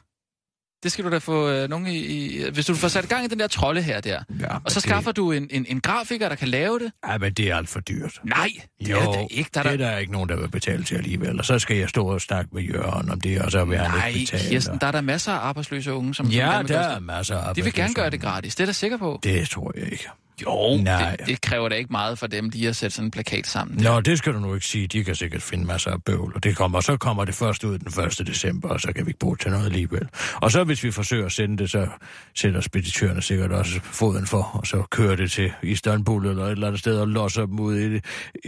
Det 0.83 0.91
skal 0.91 1.05
du 1.05 1.09
da 1.09 1.17
få 1.17 1.49
øh, 1.49 1.69
nogen 1.69 1.87
i, 1.87 1.97
i... 1.97 2.49
Hvis 2.53 2.65
du 2.65 2.75
får 2.75 2.87
sat 2.87 3.09
gang 3.09 3.25
i 3.25 3.27
den 3.27 3.39
der 3.39 3.47
trolde 3.47 3.81
her 3.81 4.01
der, 4.01 4.23
Ja, 4.39 4.47
og 4.65 4.71
så 4.71 4.79
skaffer 4.79 5.11
du 5.11 5.31
en, 5.31 5.47
en, 5.51 5.65
en 5.69 5.81
grafiker, 5.81 6.29
der 6.29 6.35
kan 6.35 6.47
lave 6.47 6.79
det. 6.79 6.91
Ja, 7.07 7.17
men 7.17 7.33
det 7.33 7.49
er 7.51 7.55
alt 7.55 7.69
for 7.69 7.79
dyrt. 7.79 8.19
Nej, 8.23 8.49
det 8.79 8.89
Jo, 8.89 8.97
er 8.99 9.11
det 9.19 9.27
ikke. 9.31 9.49
Der 9.53 9.59
er 9.59 9.63
det 9.63 9.81
er 9.81 9.89
der... 9.91 9.97
ikke 9.97 10.11
nogen, 10.11 10.29
der 10.29 10.35
vil 10.35 10.47
betale 10.49 10.83
til 10.83 10.95
alligevel. 10.95 11.39
Og 11.39 11.45
så 11.45 11.59
skal 11.59 11.77
jeg 11.77 11.89
stå 11.89 12.05
og 12.07 12.21
snakke 12.21 12.49
med 12.53 12.63
Jørgen 12.63 13.09
om 13.09 13.21
det, 13.21 13.41
og 13.41 13.51
så 13.51 13.65
vil 13.65 13.77
han 13.77 13.91
Nej, 13.91 14.07
ikke 14.07 14.19
betale. 14.31 14.49
Kirsten, 14.49 14.77
der 14.81 14.87
er 14.87 14.91
der 14.91 15.01
masser 15.01 15.31
af 15.31 15.37
arbejdsløse 15.47 15.93
unge, 15.93 16.15
som, 16.15 16.25
som 16.25 16.33
Ja, 16.33 16.57
vil 16.59 16.67
der 16.67 16.79
er 16.79 16.99
masser 16.99 17.37
af 17.37 17.55
De 17.55 17.63
vil 17.63 17.73
gerne 17.73 17.83
arbejdsløse. 17.83 18.01
gøre 18.01 18.09
det 18.09 18.21
gratis, 18.21 18.55
det 18.55 18.63
er 18.63 18.67
jeg 18.67 18.75
sikker 18.75 18.97
på. 18.97 19.19
Det 19.23 19.49
tror 19.49 19.71
jeg 19.75 19.91
ikke. 19.91 20.07
Jo, 20.41 20.77
Nej. 20.83 21.15
det, 21.15 21.27
det 21.27 21.41
kræver 21.41 21.69
da 21.69 21.75
ikke 21.75 21.91
meget 21.91 22.19
for 22.19 22.27
dem 22.27 22.49
lige 22.49 22.69
at 22.69 22.75
sætte 22.75 22.95
sådan 22.95 23.07
en 23.07 23.11
plakat 23.11 23.47
sammen. 23.47 23.77
Nå, 23.83 24.01
det 24.01 24.17
skal 24.17 24.33
du 24.33 24.39
nu 24.39 24.53
ikke 24.53 24.65
sige. 24.65 24.87
De 24.87 25.03
kan 25.03 25.15
sikkert 25.15 25.41
finde 25.41 25.65
masser 25.65 25.91
af 25.91 26.03
bøvl, 26.03 26.31
og 26.35 26.43
det 26.43 26.55
kommer. 26.55 26.81
Så 26.81 26.97
kommer 26.97 27.25
det 27.25 27.35
først 27.35 27.63
ud 27.63 27.77
den 27.77 28.03
1. 28.21 28.27
december, 28.27 28.69
og 28.69 28.79
så 28.81 28.93
kan 28.95 29.05
vi 29.05 29.09
ikke 29.09 29.19
bruge 29.19 29.37
til 29.37 29.51
noget 29.51 29.65
alligevel. 29.65 30.07
Og 30.35 30.51
så 30.51 30.63
hvis 30.63 30.83
vi 30.83 30.91
forsøger 30.91 31.25
at 31.25 31.31
sende 31.31 31.57
det, 31.57 31.71
så 31.71 31.87
sætter 32.35 32.61
speditørerne 32.61 33.21
sikkert 33.21 33.51
også 33.51 33.79
foden 33.83 34.27
for, 34.27 34.43
og 34.53 34.67
så 34.67 34.83
kører 34.91 35.15
det 35.15 35.31
til 35.31 35.51
Istanbul 35.63 36.25
eller 36.25 36.45
et 36.45 36.51
eller 36.51 36.67
andet 36.67 36.79
sted 36.79 36.99
og 36.99 37.07
losser 37.07 37.45
dem 37.45 37.59
ud 37.59 37.79
i, 37.79 37.99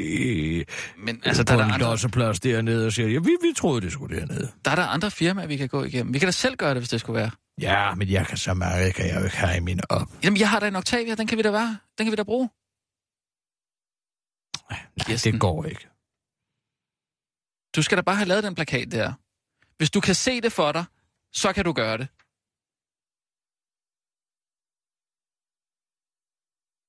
i, 0.02 0.64
Men 0.98 1.22
altså, 1.26 1.44
på 1.44 1.48
der 1.48 1.54
er, 1.54 1.58
der, 1.58 1.66
en 1.66 1.72
andre, 1.74 1.88
losseplads 1.88 2.40
dernede 2.40 2.86
og 2.86 2.92
siger, 2.92 3.10
ja, 3.10 3.20
vi, 3.20 3.30
vi 3.42 3.54
troede, 3.58 3.82
det 3.82 3.92
skulle 3.92 4.20
dernede. 4.20 4.48
der 4.66 4.72
er 4.72 4.76
der 4.76 4.88
andre 4.88 5.12
firmaer, 5.12 5.48
vi 5.48 5.58
kan 5.58 5.68
gå 5.68 5.84
igennem. 5.84 6.14
Vi 6.14 6.20
kan 6.20 6.28
da 6.28 6.32
selv 6.32 6.56
gøre 6.56 6.70
det, 6.70 6.78
hvis 6.78 6.90
det 6.90 7.00
skulle 7.00 7.20
være. 7.20 7.30
Ja, 7.62 7.96
men 7.96 8.10
jeg 8.10 8.28
kan 8.28 8.38
så 8.38 8.54
meget, 8.54 8.96
kan 8.96 9.08
jeg 9.08 9.20
jo 9.20 9.24
ikke 9.24 9.38
have 9.38 9.58
i 9.58 9.60
mine 9.60 9.92
op. 9.92 10.08
Jamen, 10.24 10.40
jeg 10.40 10.50
har 10.50 10.60
da 10.60 10.68
en 10.68 10.76
Octavia, 10.76 11.16
den 11.16 11.28
kan 11.28 11.38
vi 11.38 11.44
da 11.44 11.52
være. 11.52 11.80
Den 11.98 12.06
kan 12.06 12.12
vi 12.12 12.16
da 12.16 12.24
bruge. 12.24 12.50
Nej, 14.70 14.80
Kirsten. 15.06 15.34
det 15.34 15.42
går 15.42 15.66
ikke. 15.66 15.88
Du 17.76 17.82
skal 17.82 17.98
da 17.98 18.02
bare 18.02 18.16
have 18.16 18.28
lavet 18.28 18.44
den 18.44 18.56
plakat 18.56 18.92
der. 18.92 19.14
Hvis 19.78 19.92
du 19.92 20.00
kan 20.02 20.16
se 20.16 20.42
det 20.42 20.52
for 20.52 20.72
dig, 20.72 20.86
så 21.34 21.54
kan 21.54 21.66
du 21.66 21.74
gøre 21.74 21.98
det. 21.98 22.08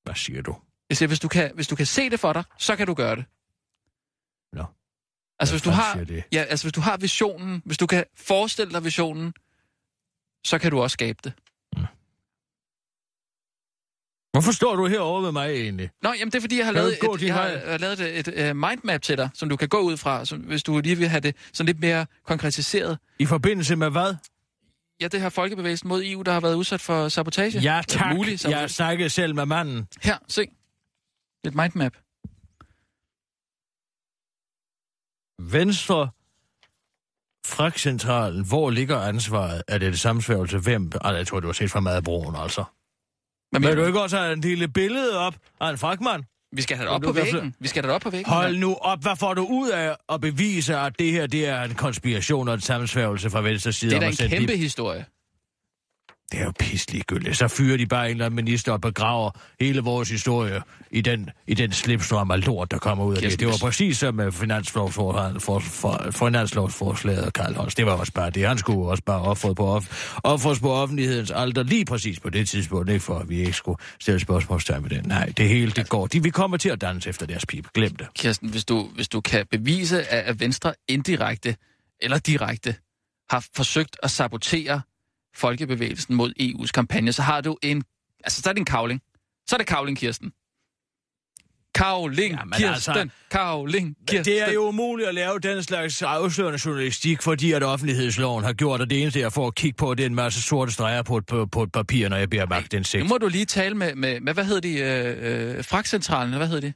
Hvad 0.04 0.14
siger 0.14 0.42
du? 0.42 0.56
Jeg 0.88 0.96
siger, 0.96 1.06
hvis 1.06 1.20
du 1.20 1.28
kan, 1.28 1.54
hvis 1.54 1.68
du 1.68 1.76
kan 1.76 1.86
se 1.86 2.10
det 2.10 2.20
for 2.20 2.32
dig, 2.32 2.44
så 2.58 2.76
kan 2.76 2.86
du 2.86 2.94
gøre 2.94 3.16
det. 3.16 3.24
Nå. 4.52 4.64
Altså, 5.38 5.52
hvis 5.54 5.62
du 5.62 5.70
har, 5.70 5.90
ja, 6.32 6.42
altså, 6.42 6.64
hvis 6.64 6.72
du 6.72 6.80
har 6.80 6.96
visionen, 6.96 7.62
hvis 7.64 7.78
du 7.78 7.86
kan 7.86 8.04
forestille 8.14 8.72
dig 8.72 8.84
visionen, 8.84 9.34
så 10.46 10.58
kan 10.58 10.70
du 10.70 10.80
også 10.80 10.94
skabe 10.94 11.18
det. 11.24 11.32
Hvorfor 14.32 14.52
står 14.52 14.76
du 14.76 14.86
herovre 14.86 15.22
med 15.22 15.32
mig 15.32 15.50
egentlig? 15.50 15.90
Nå, 16.02 16.12
jamen 16.12 16.32
det 16.32 16.34
er 16.38 16.40
fordi, 16.40 16.58
jeg 16.58 16.66
har 16.66 16.72
Kan 16.72 16.82
lavet 16.82 16.92
et, 17.14 17.22
jeg 17.22 17.34
har, 17.34 17.46
jeg 17.46 17.70
har 17.70 17.78
lavet 17.78 18.00
et, 18.00 18.18
et, 18.28 18.48
et 18.48 18.56
mindmap 18.56 19.02
til 19.02 19.16
dig, 19.18 19.30
som 19.34 19.48
du 19.48 19.56
kan 19.56 19.68
gå 19.68 19.78
ud 19.78 19.96
fra, 19.96 20.24
som, 20.24 20.40
hvis 20.40 20.62
du 20.62 20.80
lige 20.80 20.96
vil 20.96 21.08
have 21.08 21.20
det 21.20 21.36
sådan 21.52 21.66
lidt 21.66 21.80
mere 21.80 22.06
konkretiseret. 22.24 22.98
I 23.18 23.26
forbindelse 23.26 23.76
med 23.76 23.90
hvad? 23.90 24.14
Ja, 25.00 25.08
det 25.08 25.20
her 25.20 25.28
folkebevægelsen 25.28 25.88
mod 25.88 26.02
EU, 26.04 26.22
der 26.22 26.32
har 26.32 26.40
været 26.40 26.54
udsat 26.54 26.80
for 26.80 27.08
sabotage. 27.08 27.58
Ja, 27.58 27.82
tak. 27.88 28.14
Mulig 28.16 28.30
Jeg 28.32 28.40
sabotage. 28.40 28.68
snakkede 28.68 29.10
selv 29.10 29.34
med 29.34 29.46
manden. 29.46 29.88
Her, 30.02 30.18
se. 30.28 30.42
Et 31.44 31.54
mindmap. 31.54 31.92
Venstre 35.52 36.10
Fragtcentralen, 37.46 38.44
hvor 38.44 38.70
ligger 38.70 38.98
ansvaret? 39.00 39.62
Er 39.68 39.78
det 39.78 39.92
det 39.92 40.00
sammensværgelse? 40.00 40.58
Hvem? 40.58 40.92
Altså, 40.94 41.16
jeg 41.16 41.26
tror, 41.26 41.40
det 41.40 41.46
var 41.46 41.52
set 41.52 41.70
fra 41.70 41.80
Madbroen, 41.80 42.36
altså. 42.36 42.64
Men 43.52 43.62
mener 43.62 43.74
du 43.74 43.80
du? 43.80 43.86
ikke 43.86 44.00
også 44.02 44.16
have 44.18 44.32
en 44.32 44.40
lille 44.40 44.68
billede 44.68 45.18
op 45.18 45.34
af 45.60 45.70
en 45.70 45.78
fragtmand? 45.78 46.22
Vi 46.52 46.62
skal 46.62 46.76
have 46.76 46.86
det 46.86 46.94
op 46.94 47.02
Du 47.02 47.06
på 47.06 47.12
væggen. 47.12 47.54
Vi 47.60 47.68
skal 47.68 47.82
have 47.82 47.88
det 47.88 47.94
op 47.94 48.00
på 48.00 48.10
væggen. 48.10 48.32
Hold 48.32 48.56
nu 48.56 48.74
op, 48.74 49.02
hvad 49.02 49.16
får 49.16 49.34
du 49.34 49.46
ud 49.50 49.68
af 49.68 49.96
at 50.08 50.20
bevise, 50.20 50.76
at 50.76 50.98
det 50.98 51.12
her 51.12 51.26
det 51.26 51.48
er 51.48 51.62
en 51.62 51.74
konspiration 51.74 52.48
og 52.48 52.54
en 52.54 52.60
sammensværgelse 52.60 53.30
fra 53.30 53.40
venstre 53.40 53.72
side? 53.72 53.90
Det 53.90 53.96
er 53.96 54.00
da 54.00 54.24
en 54.24 54.30
kæmpe 54.30 54.52
de- 54.52 54.58
historie. 54.58 55.04
Det 56.32 56.40
er 56.40 56.44
jo 56.44 56.52
pisselig 56.58 57.02
gyldigt. 57.06 57.36
Så 57.36 57.48
fyrer 57.48 57.76
de 57.76 57.86
bare 57.86 58.04
en 58.06 58.10
eller 58.10 58.24
anden 58.26 58.36
minister 58.36 58.72
og 58.72 58.80
begraver 58.80 59.30
hele 59.60 59.80
vores 59.80 60.10
historie 60.10 60.62
i 60.90 61.00
den, 61.00 61.30
i 61.46 61.54
den 61.54 61.72
slipstrøm 61.72 62.30
af 62.30 62.46
lort, 62.46 62.70
der 62.70 62.78
kommer 62.78 63.04
ud 63.04 63.12
af 63.14 63.16
det. 63.16 63.22
Kirsten, 63.22 63.38
Det 63.40 63.46
var 63.46 63.52
hvis- 63.52 63.60
præcis 63.62 63.98
som 63.98 64.14
med 64.14 64.32
finanslovsforslaget 64.32 65.42
for, 65.42 65.58
for, 65.58 66.06
finanslovsforslaget 66.12 67.22
af 67.22 67.32
Karl 67.32 67.54
Holst. 67.54 67.76
Det 67.76 67.86
var 67.86 67.92
også 67.92 68.12
bare 68.12 68.30
det. 68.30 68.48
Han 68.48 68.58
skulle 68.58 68.88
også 68.90 69.02
bare 69.04 69.20
offret 69.22 69.56
på, 69.56 69.66
off, 69.66 70.14
offres 70.24 70.60
på 70.60 70.72
offentlighedens 70.72 71.30
alder 71.30 71.62
lige 71.62 71.84
præcis 71.84 72.20
på 72.20 72.30
det 72.30 72.48
tidspunkt. 72.48 72.90
Ikke 72.90 73.04
for, 73.04 73.18
at 73.18 73.28
vi 73.28 73.38
ikke 73.38 73.52
skulle 73.52 73.78
stille 74.00 74.20
spørgsmålstegn 74.20 74.82
med 74.82 74.90
det. 74.90 75.06
Nej, 75.06 75.32
det 75.36 75.48
hele, 75.48 75.70
det 75.70 75.88
går. 75.88 76.06
De, 76.06 76.22
vi 76.22 76.30
kommer 76.30 76.56
til 76.56 76.68
at 76.68 76.80
danse 76.80 77.08
efter 77.08 77.26
deres 77.26 77.46
pipe. 77.46 77.68
Glem 77.74 77.96
det. 77.96 78.06
Kirsten, 78.14 78.48
hvis 78.48 78.64
du, 78.64 78.88
hvis 78.94 79.08
du 79.08 79.20
kan 79.20 79.46
bevise, 79.50 80.02
at 80.12 80.24
at 80.24 80.40
Venstre 80.40 80.74
indirekte 80.88 81.56
eller 82.02 82.18
direkte 82.18 82.74
har 83.30 83.44
forsøgt 83.56 83.96
at 84.02 84.10
sabotere 84.10 84.80
folkebevægelsen 85.36 86.14
mod 86.14 86.32
EU's 86.40 86.70
kampagne, 86.74 87.12
så 87.12 87.22
har 87.22 87.40
du 87.40 87.56
en... 87.62 87.84
Altså, 88.24 88.42
så 88.42 88.48
er 88.48 88.52
det 88.52 88.60
en 88.60 88.64
kavling. 88.64 89.00
Så 89.48 89.56
er 89.56 89.58
det 89.58 89.66
kavling, 89.66 89.98
Kirsten. 89.98 90.32
Karoling, 91.76 92.34
Jamen, 92.34 92.52
Kirsten, 92.52 92.96
altså- 92.96 93.08
Karoling, 93.30 93.96
Kirsten. 94.08 94.24
Det 94.34 94.42
er 94.42 94.52
jo 94.52 94.68
umuligt 94.68 95.08
at 95.08 95.14
lave 95.14 95.38
den 95.38 95.62
slags 95.62 96.02
afslørende 96.02 96.58
journalistik, 96.64 97.22
fordi 97.22 97.52
at 97.52 97.62
offentlighedsloven 97.62 98.44
har 98.44 98.52
gjort, 98.52 98.80
at 98.80 98.90
det 98.90 99.02
eneste, 99.02 99.20
jeg 99.20 99.32
får 99.32 99.46
at 99.46 99.54
kigge 99.54 99.76
på, 99.76 99.94
det 99.94 100.02
er 100.02 100.06
en 100.06 100.14
masse 100.14 100.42
sorte 100.42 100.72
streger 100.72 101.02
på 101.02 101.16
et, 101.16 101.26
på, 101.26 101.46
på 101.46 101.62
et 101.62 101.72
papir, 101.72 102.08
når 102.08 102.16
jeg 102.16 102.30
beder 102.30 102.46
magt 102.46 102.72
den 102.72 102.84
Nu 102.98 103.04
må 103.04 103.18
du 103.18 103.28
lige 103.28 103.44
tale 103.44 103.74
med, 103.74 103.94
med, 103.94 104.20
med 104.20 104.34
hvad 104.34 104.44
hedder 104.44 104.60
de, 104.60 104.78
øh, 104.78 105.56
øh, 105.58 105.64
fragtcentralen, 105.64 106.36
hvad 106.36 106.46
hedder 106.46 106.60
de? 106.60 106.72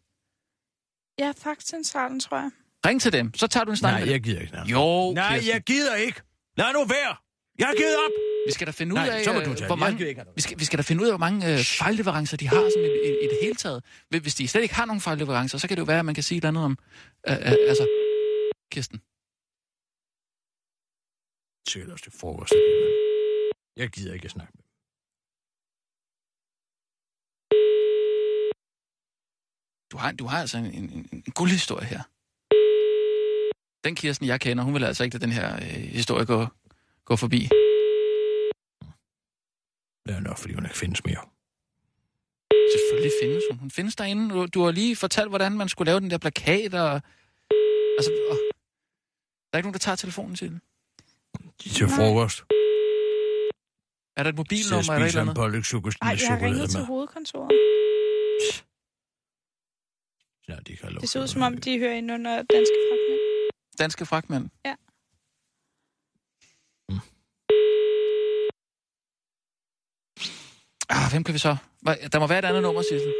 Ja, 1.19 1.33
Fagtcentralen, 1.39 2.21
tror 2.21 2.37
jeg. 2.37 2.51
Ring 2.87 3.01
til 3.01 3.13
dem, 3.13 3.35
så 3.35 3.47
tager 3.47 3.65
du 3.65 3.71
en 3.71 3.77
snak 3.77 4.01
Nej, 4.01 4.11
jeg 4.11 4.21
gider 4.21 4.41
ikke. 4.41 4.53
Nej, 4.53 4.65
Jo, 4.67 5.13
Nej, 5.13 5.33
Kirsten. 5.35 5.55
jeg 5.55 5.63
gider 5.63 5.95
ikke. 5.95 6.21
Lad 6.57 6.67
nu 6.73 6.85
være. 6.85 7.17
Jeg 7.61 7.67
har 7.71 7.75
givet 7.83 7.97
op. 8.05 8.15
Vi 8.49 8.53
skal 8.53 8.67
da 8.67 8.73
finde 8.81 8.93
ud 8.95 8.99
Nej, 8.99 9.09
af, 9.09 9.25
så 9.25 9.33
må 9.33 9.41
du 9.41 9.51
øh, 9.51 9.57
tage 9.57 9.67
hvor 9.67 9.77
mange, 9.85 10.09
ikke 10.09 10.25
vi, 10.37 10.43
skal, 10.43 10.59
vi 10.59 10.65
skal 10.65 10.77
da 10.79 10.83
finde 10.83 11.03
ud 11.03 11.07
af, 11.09 11.13
hvor 11.13 11.25
mange 11.27 11.53
øh, 11.53 11.59
fejlleverancer 11.83 12.37
de 12.37 12.49
har 12.49 12.63
sådan 12.75 12.85
i, 12.91 13.09
i, 13.09 13.11
i 13.25 13.27
det 13.33 13.39
hele 13.43 13.55
taget. 13.55 13.85
Hvis- 14.09 14.35
de 14.35 14.49
slet 14.49 14.63
ikke 14.63 14.75
har 14.75 14.87
nogen 14.91 15.01
fejlleverancer, 15.01 15.59
så 15.59 15.69
kan 15.69 15.77
det 15.77 15.81
jo 15.81 15.85
være, 15.93 15.99
at 15.99 16.05
man 16.05 16.15
kan 16.15 16.25
sige 16.25 16.39
et 16.39 16.45
andet 16.45 16.65
om... 16.65 16.79
Øh, 17.29 17.35
øh, 17.35 17.71
altså, 17.73 17.85
Kirsten. 18.73 18.99
Til 21.71 21.93
os 21.95 22.03
til 22.03 22.13
frokost. 22.21 22.53
Jeg 23.77 23.89
gider 23.95 24.15
ikke 24.15 24.25
at 24.25 24.31
snakke 24.31 24.53
med. 24.57 24.65
Du 29.93 29.97
har, 30.03 30.13
du 30.13 30.25
har 30.27 30.41
altså 30.41 30.59
en, 30.59 30.67
en, 30.67 31.09
en, 31.13 31.23
guldhistorie 31.35 31.87
her. 31.87 32.03
Den 33.85 33.95
Kirsten, 33.95 34.27
jeg 34.27 34.41
kender, 34.41 34.65
hun 34.65 34.75
vil 34.75 34.85
altså 34.85 35.05
ikke 35.05 35.15
lade 35.15 35.25
den 35.27 35.33
her 35.33 35.57
øh, 35.57 35.83
historie 35.99 36.25
gå, 36.25 36.47
gå 37.11 37.17
forbi. 37.25 37.41
Det 40.07 40.13
er 40.17 40.21
nok, 40.29 40.39
fordi 40.39 40.53
hun 40.55 40.65
ikke 40.69 40.79
findes 40.85 41.05
mere. 41.09 41.23
Selvfølgelig 42.75 43.13
findes 43.23 43.45
hun. 43.51 43.59
Hun 43.59 43.71
findes 43.71 43.97
derinde. 43.97 44.25
Du, 44.35 44.47
du 44.55 44.61
har 44.65 44.73
lige 44.81 44.97
fortalt, 44.97 45.29
hvordan 45.29 45.53
man 45.53 45.69
skulle 45.69 45.89
lave 45.91 46.01
den 46.01 46.11
der 46.11 46.19
plakat, 46.19 46.75
og... 46.75 46.93
Altså, 47.99 48.11
og, 48.31 48.37
der 49.47 49.53
er 49.53 49.59
ikke 49.59 49.69
nogen, 49.69 49.79
der 49.79 49.87
tager 49.87 49.97
telefonen 49.97 50.35
til 50.37 50.49
den. 50.51 50.61
De 51.61 51.69
er 51.69 51.75
til 51.79 51.87
Nej. 51.87 51.97
frokost. 51.97 52.39
Er 54.17 54.23
der 54.23 54.31
et 54.31 54.37
Så 54.37 54.41
mobilnummer 54.43 54.93
eller 54.95 55.07
et 55.07 55.11
spiser 55.11 55.21
eller 55.21 55.23
en 55.23 55.29
andet? 55.29 55.37
pålæg 55.43 55.65
chokolade 55.65 55.99
Ej, 56.03 56.17
jeg 56.21 56.29
har 56.35 56.41
ringet 56.47 56.71
til 56.71 56.83
hovedkontoret. 56.91 57.53
Ja, 60.49 60.57
de 60.67 60.77
kan 60.77 60.93
lov 60.93 61.01
Det 61.01 61.09
ser 61.09 61.23
ud 61.23 61.27
som 61.35 61.43
om, 61.43 61.53
de 61.59 61.79
hører 61.79 61.95
ind 62.01 62.13
under 62.13 62.35
danske 62.57 62.79
fragtmænd. 62.89 63.21
Danske 63.79 64.07
fragtmænd? 64.07 64.45
Ja. 64.65 64.75
Ah, 70.89 71.11
hvem 71.11 71.25
kan 71.25 71.35
vi 71.35 71.39
så? 71.39 71.57
Der 72.13 72.19
må 72.19 72.27
være 72.27 72.39
et 72.39 72.45
andet 72.45 72.63
nummer, 72.63 72.83
Sissel. 72.83 73.15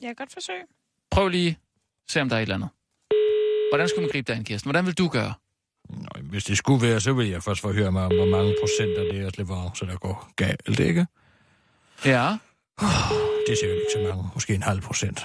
Jeg 0.00 0.08
kan 0.08 0.14
godt 0.14 0.32
forsøge. 0.32 0.62
Prøv 1.10 1.28
lige 1.28 1.58
se, 2.10 2.20
om 2.20 2.28
der 2.28 2.36
er 2.36 2.40
et 2.40 2.42
eller 2.42 2.54
andet. 2.54 2.68
Hvordan 3.70 3.88
skulle 3.88 4.02
man 4.02 4.10
gribe 4.12 4.32
det 4.32 4.38
an, 4.38 4.44
Kirsten? 4.44 4.68
Hvordan 4.70 4.86
vil 4.86 4.98
du 4.98 5.08
gøre? 5.08 5.34
Nå, 5.90 6.08
hvis 6.22 6.44
det 6.44 6.58
skulle 6.58 6.86
være, 6.88 7.00
så 7.00 7.12
vil 7.12 7.28
jeg 7.28 7.42
først 7.42 7.60
forhøre 7.60 7.92
mig 7.92 8.04
om, 8.06 8.12
hvor 8.16 8.26
mange 8.26 8.56
procent 8.60 8.98
af 8.98 9.14
deres 9.14 9.38
leverancer, 9.38 9.86
der 9.86 9.96
går 9.96 10.30
galt, 10.36 10.80
ikke? 10.80 11.06
Ja, 12.04 12.36
Det 13.46 13.52
er 13.52 13.56
sikkert 13.60 13.76
ikke 13.78 13.92
så 13.94 14.00
mange. 14.08 14.30
Måske 14.34 14.54
en 14.54 14.62
halv 14.62 14.80
procent. 14.80 15.20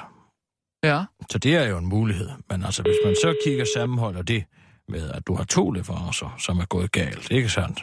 ja. 0.83 1.03
Så 1.29 1.38
det 1.38 1.55
er 1.55 1.67
jo 1.67 1.77
en 1.77 1.85
mulighed. 1.85 2.29
Men 2.49 2.63
altså, 2.63 2.81
hvis 2.81 2.95
man 3.05 3.15
så 3.15 3.35
kigger 3.43 3.65
sammenholder 3.75 4.21
det 4.21 4.43
med, 4.89 5.11
at 5.11 5.27
du 5.27 5.35
har 5.35 5.43
to 5.43 5.71
leverancer, 5.71 6.35
som 6.39 6.59
er 6.59 6.65
gået 6.65 6.91
galt, 6.91 7.31
ikke 7.31 7.49
sandt? 7.49 7.79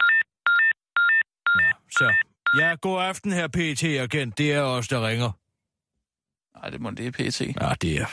Ja, 1.61 1.71
så. 1.91 2.13
Ja, 2.59 2.75
god 2.81 3.01
aften 3.01 3.31
her, 3.31 3.47
pt 3.47 3.83
agent 3.83 4.37
Det 4.37 4.53
er 4.53 4.61
os, 4.61 4.87
der 4.87 5.07
ringer. 5.07 5.31
Nej, 6.59 6.69
det 6.69 6.81
må 6.81 6.91
det 6.91 7.07
er 7.07 7.11
PT. 7.11 7.41
Ja, 7.41 7.73
det 7.81 8.01
er 8.01 8.05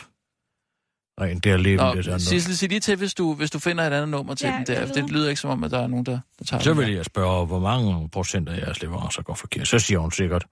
rent 1.21 1.45
der 1.45 1.57
levende. 1.57 1.85
Nå, 1.85 2.03
det. 2.03 2.23
Sissel, 2.23 2.57
sig 2.57 2.69
lige 2.69 2.81
til, 2.81 2.97
hvis 2.97 3.15
du, 3.15 3.35
hvis 3.35 3.51
du 3.51 3.59
finder 3.59 3.85
et 3.85 3.93
andet 3.93 4.09
nummer 4.09 4.35
til 4.35 4.47
Ja, 4.47 4.57
den 4.57 4.67
der. 4.67 4.93
Det 4.93 5.11
lyder 5.11 5.29
ikke 5.29 5.41
som 5.41 5.51
om, 5.51 5.65
at 5.65 5.71
der 5.71 5.79
er 5.79 5.87
nogen, 5.87 6.07
der, 6.07 6.21
der 6.39 6.45
tager 6.45 6.63
Så 6.63 6.75
vil 6.75 6.93
jeg 6.93 7.05
spørge, 7.05 7.47
hvor 7.47 7.59
mange 7.61 8.09
procent 8.09 8.49
af 8.49 8.59
jeres 8.59 8.83
leverancer 8.83 9.23
går 9.23 9.35
forkert. 9.35 9.69
Så 9.69 9.79
siger 9.79 9.99
hun 9.99 10.11
sikkert. 10.13 10.47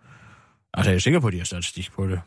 Altså, 0.74 0.90
jeg 0.90 0.96
er 0.96 1.00
sikker 1.00 1.20
på, 1.20 1.26
at 1.26 1.32
de 1.32 1.38
har 1.38 1.44
statistik 1.44 1.92
på 1.92 2.06
det. 2.06 2.20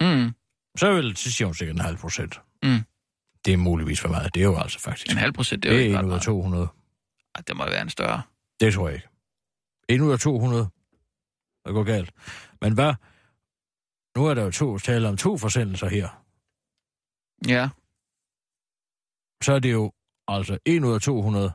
Mm, 0.00 0.32
Så, 0.78 0.92
vil, 0.94 1.16
så 1.16 1.30
siger 1.32 1.46
hun 1.46 1.54
sikkert 1.54 1.74
en 1.76 1.80
halv 1.82 1.96
procent. 1.96 2.40
Mm. 2.62 2.80
Det 3.46 3.52
er 3.52 3.56
muligvis 3.56 4.00
for 4.00 4.08
meget. 4.08 4.34
Det 4.34 4.40
er 4.40 4.44
jo 4.44 4.56
altså 4.58 4.80
faktisk. 4.80 5.10
en 5.10 5.16
halv 5.18 5.32
procent, 5.32 5.62
det 5.62 5.68
er 5.68 5.72
jo 5.74 5.78
det 5.78 5.84
ikke 5.84 5.96
er 5.96 5.98
ret 5.98 6.04
1 6.04 6.06
ud 6.06 6.10
af 6.10 6.12
meget. 6.12 6.22
200. 6.22 6.68
Ej, 7.34 7.42
Det 7.48 7.56
må 7.56 7.64
være 7.64 7.82
en 7.82 7.90
større. 7.90 8.22
Det 8.60 8.74
tror 8.74 8.88
jeg 8.88 8.96
ikke. 8.96 9.08
1 9.88 10.00
ud 10.00 10.12
af 10.12 10.18
200. 10.18 10.68
Det 11.66 11.74
går 11.74 11.84
galt. 11.84 12.12
Men 12.62 12.74
hvad? 12.74 12.94
Nu 14.16 14.26
er 14.26 14.34
der 14.34 14.42
jo 14.42 14.50
to 14.50 14.78
tale 14.78 15.08
om 15.08 15.16
to 15.16 15.38
forsendelser 15.38 15.88
her. 15.88 16.08
Ja, 17.48 17.68
Så 19.42 19.52
er 19.52 19.58
det 19.58 19.72
jo 19.72 19.92
altså 20.28 20.58
1 20.64 20.84
ud 20.84 20.94
af 20.94 21.00
200. 21.00 21.52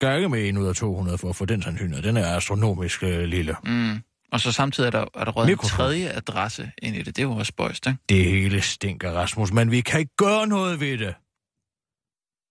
Gange 0.00 0.28
med 0.28 0.48
1 0.48 0.56
ud 0.58 0.66
af 0.66 0.74
200 0.74 1.18
for 1.18 1.28
at 1.28 1.36
få 1.36 1.44
den 1.44 1.62
sandsynlighed. 1.62 2.02
Den 2.02 2.16
er 2.16 2.36
astronomisk 2.36 3.02
øh, 3.02 3.24
lille. 3.24 3.56
mm. 3.64 4.02
Og 4.32 4.40
så 4.40 4.52
samtidig 4.52 4.86
er 4.86 4.90
der, 4.90 5.04
er 5.14 5.24
der 5.24 5.32
røget 5.32 5.50
en 5.50 5.58
tredje 5.58 6.08
adresse 6.08 6.72
ind 6.82 6.96
i 6.96 7.02
det. 7.02 7.16
Det 7.16 7.22
jo 7.22 7.32
også 7.32 7.50
spøjst, 7.50 7.86
ikke? 7.86 7.98
Det 8.08 8.24
hele 8.24 8.60
stinker, 8.60 9.10
Rasmus, 9.10 9.52
men 9.52 9.70
vi 9.70 9.80
kan 9.80 10.00
ikke 10.00 10.16
gøre 10.16 10.46
noget 10.46 10.80
ved 10.80 10.98
det. 10.98 11.14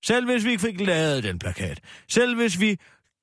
Selv 0.06 0.26
hvis 0.26 0.46
vi 0.46 0.58
fik 0.58 0.82
lavet 0.82 1.24
den 1.24 1.40
plakat. 1.40 1.80
Selv 2.10 2.36
hvis 2.36 2.60
vi 2.60 2.78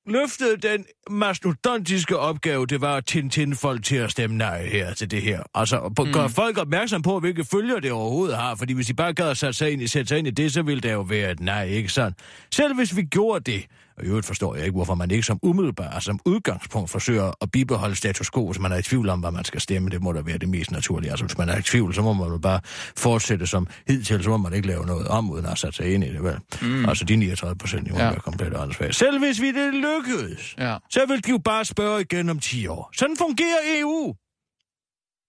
løftede 0.07 0.57
den 0.57 0.85
mastodontiske 1.09 2.17
opgave, 2.17 2.65
det 2.65 2.81
var 2.81 2.95
at 2.95 3.05
tinde 3.05 3.55
folk 3.55 3.83
til 3.83 3.95
at 3.95 4.11
stemme 4.11 4.37
nej 4.37 4.67
her 4.67 4.93
til 4.93 5.11
det 5.11 5.21
her. 5.21 5.43
Altså, 5.53 5.93
på, 5.95 6.03
mm. 6.03 6.13
gør 6.13 6.27
folk 6.27 6.57
opmærksom 6.57 7.01
på, 7.01 7.19
hvilke 7.19 7.45
følger 7.45 7.79
det 7.79 7.91
overhovedet 7.91 8.37
har, 8.37 8.55
fordi 8.55 8.73
hvis 8.73 8.87
de 8.87 8.93
bare 8.93 9.13
gad 9.13 9.29
at 9.29 9.37
sætte 9.37 9.53
sig 9.53 9.71
ind 9.71 9.81
i, 9.81 9.87
sætte 9.87 10.07
sig 10.07 10.17
ind 10.17 10.27
i 10.27 10.31
det, 10.31 10.53
så 10.53 10.61
ville 10.61 10.81
det 10.81 10.91
jo 10.91 11.01
være 11.01 11.31
et 11.31 11.39
nej, 11.39 11.65
ikke 11.65 11.89
sandt? 11.89 12.17
Selv 12.51 12.75
hvis 12.75 12.95
vi 12.95 13.01
gjorde 13.01 13.51
det, 13.51 13.65
og 13.99 14.05
i 14.05 14.07
øvrigt 14.07 14.25
forstår 14.27 14.55
jeg 14.55 14.65
ikke, 14.65 14.75
hvorfor 14.75 14.95
man 14.95 15.11
ikke 15.11 15.23
som 15.23 15.39
umiddelbart, 15.43 16.03
som 16.03 16.19
udgangspunkt 16.25 16.89
forsøger 16.89 17.31
at 17.41 17.51
bibeholde 17.51 17.95
status 17.95 18.31
quo, 18.31 18.53
så 18.53 18.61
man 18.61 18.71
er 18.71 18.77
i 18.77 18.81
tvivl 18.81 19.09
om, 19.09 19.19
hvad 19.19 19.31
man 19.31 19.45
skal 19.45 19.61
stemme. 19.61 19.89
Det 19.89 20.01
må 20.03 20.11
da 20.13 20.21
være 20.21 20.37
det 20.37 20.49
mest 20.49 20.71
naturlige. 20.71 21.11
Altså, 21.11 21.25
hvis 21.25 21.37
man 21.37 21.49
er 21.49 21.57
i 21.57 21.61
tvivl, 21.61 21.93
så 21.93 22.01
må 22.01 22.13
man 22.13 22.27
jo 22.27 22.37
bare 22.37 22.59
fortsætte 22.97 23.47
som 23.47 23.67
hidtil, 23.87 24.23
så 24.23 24.29
må 24.29 24.37
man 24.37 24.53
ikke 24.53 24.67
lave 24.67 24.85
noget 24.85 25.07
om, 25.07 25.29
uden 25.31 25.45
at 25.45 25.49
have 25.49 25.57
sat 25.57 25.75
sig 25.75 25.93
ind 25.93 26.03
i 26.03 26.13
det, 26.13 26.23
vel? 26.23 26.37
Mm. 26.61 26.89
Altså, 26.89 27.05
de 27.05 27.15
39 27.15 27.57
procent, 27.57 27.85
de 27.87 27.91
må 27.91 27.97
Ja. 27.99 28.05
være 28.09 28.19
komplet 28.19 28.57
åndssvagt. 28.57 28.95
Selv 28.95 29.19
hvis 29.19 29.41
vi 29.41 29.51
det 29.51 29.73
lykkedes, 29.73 30.55
Ja. 30.57 30.77
så 30.89 31.05
vil 31.07 31.23
de 31.25 31.29
jo 31.29 31.37
bare 31.37 31.65
spørge 31.65 32.01
igen 32.01 32.29
om 32.29 32.39
10 32.39 32.67
år. 32.67 32.91
Sådan 32.97 33.17
fungerer 33.17 33.57
EU. 33.79 34.13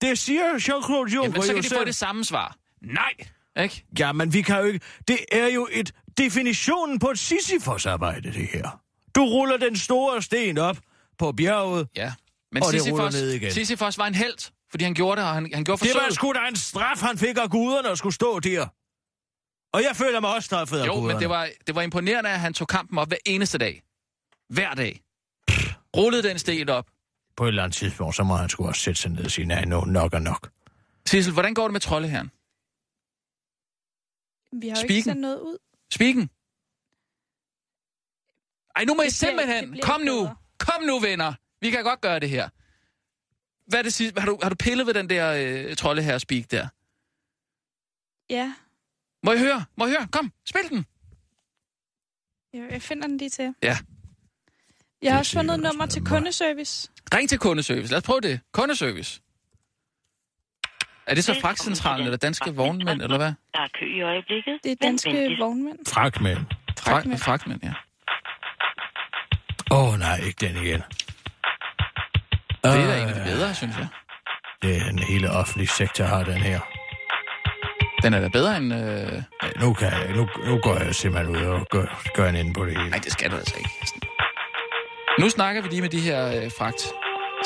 Det 0.01 0.19
siger 0.19 0.43
Jean-Claude 0.55 1.15
Juncker 1.15 1.23
Jamen, 1.23 1.43
så 1.43 1.55
kan 1.55 1.63
de 1.63 1.69
få 1.69 1.75
selv. 1.75 1.87
det 1.87 1.95
samme 1.95 2.25
svar. 2.25 2.57
Nej! 2.83 3.13
Ikke? 3.65 3.85
Ja, 3.99 4.13
men 4.13 4.33
vi 4.33 4.43
kan 4.43 4.59
jo 4.59 4.65
ikke... 4.65 4.81
Det 5.09 5.19
er 5.33 5.47
jo 5.47 5.69
et 5.73 5.93
definitionen 6.25 6.99
på 6.99 7.11
et 7.11 7.19
Sisyfos-arbejde, 7.19 8.33
det 8.33 8.47
her. 8.49 8.81
Du 9.15 9.25
ruller 9.25 9.57
den 9.57 9.77
store 9.77 10.23
sten 10.23 10.59
op 10.59 10.79
på 11.19 11.33
bjerget. 11.33 11.89
Ja. 11.97 12.13
Men 12.53 12.63
Og 12.63 12.73
det 12.73 12.81
ruller 12.93 13.11
Sisyfos, 13.11 13.15
ned 13.23 13.31
igen. 13.33 13.53
Sisyfos 13.53 13.99
var 13.99 14.07
en 14.07 14.15
held, 14.15 14.51
fordi 14.71 14.85
han 14.85 14.95
gjorde 14.95 15.21
det, 15.21 15.29
og 15.29 15.35
han, 15.35 15.51
han 15.55 15.65
gjorde 15.65 15.81
Det 15.81 15.89
forsøget. 15.91 16.05
var 16.09 16.15
sgu 16.15 16.33
da 16.33 16.49
en 16.49 16.57
straf, 16.57 17.01
han 17.01 17.19
fik 17.19 17.37
af 17.39 17.51
guderne 17.51 17.89
at 17.89 17.99
skulle 17.99 18.15
stå 18.15 18.41
der. 18.41 18.67
Og 19.73 19.83
jeg 19.83 19.97
føler 19.97 20.21
mig 20.21 20.35
også 20.35 20.47
straffet 20.47 20.79
af 20.79 20.87
Jo, 20.87 20.93
guderne. 20.93 21.13
men 21.13 21.21
det 21.21 21.29
var, 21.29 21.49
det 21.67 21.75
var 21.75 21.83
imponerende, 21.83 22.31
at 22.31 22.41
han 22.41 22.55
tog 22.55 22.69
kampen 22.69 22.99
op 22.99 23.09
hver 23.09 23.17
eneste 23.27 23.59
dag. 23.59 23.83
Hver 24.49 24.75
dag. 24.75 25.01
Rullede 25.97 26.23
den 26.29 26.39
sten 26.39 26.69
op. 26.69 26.87
På 27.37 27.45
et 27.45 27.49
eller 27.49 27.63
andet 27.63 27.77
tidspunkt, 27.77 28.17
så 28.17 28.25
må 28.25 28.35
han 28.37 28.49
sgu 28.49 28.67
også 28.67 28.81
sætte 28.81 29.01
sig 29.01 29.11
ned 29.11 29.25
og 29.25 29.31
sige, 29.31 29.47
nej, 29.47 29.65
no, 29.65 29.81
nok 29.85 30.15
er 30.15 30.19
nok. 30.19 30.51
Sissel, 31.07 31.33
hvordan 31.33 31.55
går 31.55 31.63
det 31.65 31.73
med 31.73 31.81
troldeherren? 31.81 32.31
Vi 34.61 34.69
har 34.69 34.77
jo 34.77 34.81
Spiken. 34.81 34.97
ikke 34.97 35.05
sendt 35.05 35.21
noget 35.21 35.41
ud. 35.41 35.59
Spiken? 35.93 36.31
Ej, 38.77 38.85
nu 38.85 38.95
må 38.95 39.03
I 39.03 39.05
Det 39.07 39.11
bliver- 39.21 39.31
simpelthen... 39.31 39.71
bliver 39.71 39.87
Kom 39.87 40.01
nu! 40.01 40.21
bedre. 40.23 40.37
Kom 40.59 40.83
nu, 40.83 40.99
venner! 40.99 41.35
Vi 41.61 41.71
kan 41.71 41.85
godt 41.85 42.01
gøre 42.01 42.21
det 42.21 42.31
her. 42.31 42.49
Hvad 43.67 43.79
er 43.79 43.83
det 43.83 43.95
sidste? 43.95 44.21
Har 44.21 44.27
du, 44.27 44.39
har 44.43 44.49
du 44.49 44.55
pillet 44.57 44.87
ved 44.87 44.95
den 44.95 45.11
der 45.11 45.33
øh, 45.69 45.77
troldeherre 45.77 46.21
speak 46.21 46.51
der? 46.51 46.69
Ja, 48.31 48.55
Må 49.23 49.33
jeg 49.33 49.41
høre? 49.41 49.65
Må 49.77 49.87
jeg 49.87 49.97
høre? 49.99 50.09
Kom, 50.13 50.33
spil 50.45 50.69
den! 50.69 50.87
jeg, 52.53 52.69
jeg 52.73 52.83
finder 52.83 53.07
den 53.07 53.17
lige 53.17 53.31
til. 53.31 53.55
Ja. 53.63 53.79
Jeg 55.03 55.13
har 55.13 55.19
også 55.19 55.33
fundet 55.33 55.55
et 55.55 55.61
nummer 55.61 55.87
til 55.87 56.05
kundeservice. 56.05 56.91
Ring 57.15 57.29
til 57.29 57.39
kundeservice. 57.39 57.91
Lad 57.91 57.99
os 57.99 58.05
prøve 58.05 58.21
det. 58.21 58.41
Kundeservice. 58.53 59.21
Er 61.11 61.15
det 61.15 61.25
så 61.25 61.35
fragtcentralen 61.41 62.07
eller 62.07 62.17
danske 62.17 62.55
vognmænd, 62.55 63.03
eller 63.03 63.17
hvad? 63.17 63.33
Der 63.55 63.61
er 63.61 63.69
kø 63.79 63.87
i 63.99 64.03
øjeblikket. 64.03 64.59
Det 64.65 64.73
er 64.73 64.77
danske 64.83 65.37
vognmænd. 65.39 65.79
Fragtmænd. 65.89 66.39
Fragtmænd, 66.79 67.19
fragtmænd 67.19 67.61
ja. 67.63 67.73
Åh, 69.71 69.93
oh, 69.93 69.99
nej, 69.99 70.21
ikke 70.27 70.47
den 70.47 70.57
igen. 70.57 70.83
Det 72.65 72.71
er 72.71 72.87
da 72.87 73.03
en 73.03 73.09
af 73.09 73.15
de 73.15 73.23
bedre, 73.25 73.55
synes 73.55 73.77
jeg. 73.79 73.89
Det 74.63 74.77
er 74.77 74.85
den 74.85 74.99
hele 74.99 75.31
offentlige 75.31 75.69
sektor 75.69 76.05
har 76.05 76.25
den 76.25 76.43
her. 76.43 76.61
Den 78.03 78.15
er 78.15 78.21
da 78.21 78.29
bedre 78.29 78.57
end... 78.57 78.75
Øh... 78.75 79.23
Ja, 79.43 79.49
nu, 79.61 79.73
kan 79.75 79.87
jeg, 79.93 80.13
nu, 80.17 80.29
nu 80.47 80.59
går 80.63 80.77
jeg 80.79 80.95
simpelthen 80.95 81.37
ud 81.37 81.43
og 81.43 81.67
gør, 81.71 82.03
gør 82.15 82.29
en 82.29 82.37
ende 82.37 82.53
på 82.55 82.65
det 82.67 82.77
hele. 82.79 82.91
Nej, 82.91 82.99
det 82.99 83.13
skal 83.13 83.31
du 83.31 83.37
altså 83.37 83.55
ikke. 83.59 83.71
Nu 85.19 85.29
snakker 85.29 85.63
vi 85.63 85.69
lige 85.69 85.83
med 85.83 85.91
de 85.91 86.01
her 86.01 86.27
øh, 86.27 86.51
fragt 86.59 86.83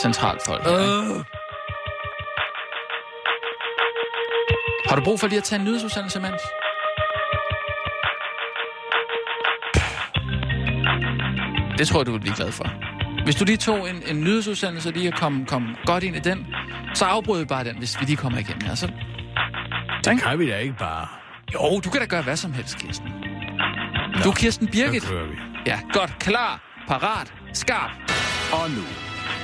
centralfolk. 0.00 0.64
her, 0.64 0.78
ikke? 0.80 1.24
Har 4.94 5.00
du 5.00 5.04
brug 5.04 5.20
for 5.20 5.26
lige 5.26 5.38
at 5.38 5.44
tage 5.44 5.58
en 5.58 5.64
nyhedsudsendelse, 5.64 6.20
Mans? 6.20 6.42
Det 11.78 11.88
tror 11.88 12.00
jeg, 12.00 12.06
du 12.06 12.12
vil 12.12 12.20
blive 12.20 12.34
glad 12.36 12.52
for. 12.52 12.66
Hvis 13.24 13.34
du 13.36 13.44
lige 13.44 13.56
tog 13.56 13.90
en, 13.90 14.02
en 14.06 14.20
nyhedsudsendelse 14.20 14.90
lige 14.90 15.08
og 15.08 15.18
kom, 15.18 15.46
kom 15.46 15.76
godt 15.86 16.04
ind 16.04 16.16
i 16.16 16.18
den, 16.18 16.46
så 16.94 17.04
afbryder 17.04 17.40
vi 17.40 17.46
bare 17.46 17.64
den, 17.64 17.78
hvis 17.78 18.00
vi 18.00 18.06
lige 18.06 18.16
kommer 18.16 18.38
igennem. 18.38 18.70
Altså, 18.70 18.86
Det 20.04 20.22
kan 20.22 20.38
vi 20.38 20.50
da 20.50 20.56
ikke 20.58 20.74
bare. 20.78 21.06
jo, 21.54 21.80
du 21.80 21.90
kan 21.90 22.00
da 22.00 22.06
gøre 22.06 22.22
hvad 22.22 22.36
som 22.36 22.52
helst, 22.52 22.78
Kirsten. 22.78 23.08
Du 24.24 24.28
er 24.30 24.34
Kirsten 24.34 24.68
Birgit. 24.68 25.02
Så 25.02 25.08
kører 25.08 25.26
vi. 25.26 25.36
Ja, 25.66 25.78
godt. 25.92 26.18
Klar, 26.18 26.60
parat, 26.88 27.32
skarp. 27.52 27.90
Og 28.52 28.70
nu, 28.70 28.82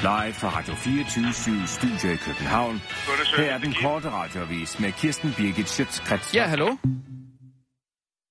live 0.03 0.33
fra 0.35 0.49
Radio 0.59 0.75
24 0.75 1.67
Studio 1.67 2.11
i 2.13 2.17
København. 2.17 2.81
Her 3.37 3.45
er 3.55 3.59
den 3.59 3.75
korte 3.83 4.11
radiovis 4.11 4.79
med 4.81 4.93
Kirsten 4.93 5.35
Birgit 5.37 5.69
Schøtzgrads. 5.69 6.35
Ja, 6.35 6.47
hallo? 6.47 6.77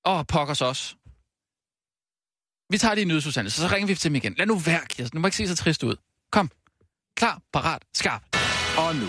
Åh, 0.06 0.24
pokkers 0.28 0.62
os. 0.62 0.96
Vi 2.72 2.78
tager 2.78 2.94
lige 2.96 3.02
en 3.02 3.08
nyhedsudsendelse, 3.08 3.62
så 3.62 3.68
ringer 3.68 3.88
vi 3.88 3.96
til 3.96 4.10
dem 4.10 4.16
igen. 4.16 4.36
Lad 4.38 4.46
nu 4.46 4.56
være, 4.56 4.80
Kirsten. 4.90 5.18
Du 5.18 5.22
må 5.22 5.28
ikke 5.28 5.38
se 5.38 5.48
så 5.48 5.56
trist 5.56 5.84
ud. 5.84 5.96
Kom. 6.32 6.52
Klar, 7.18 7.42
parat, 7.54 7.82
skarp. 7.94 8.22
Og 8.78 8.96
nu, 8.96 9.08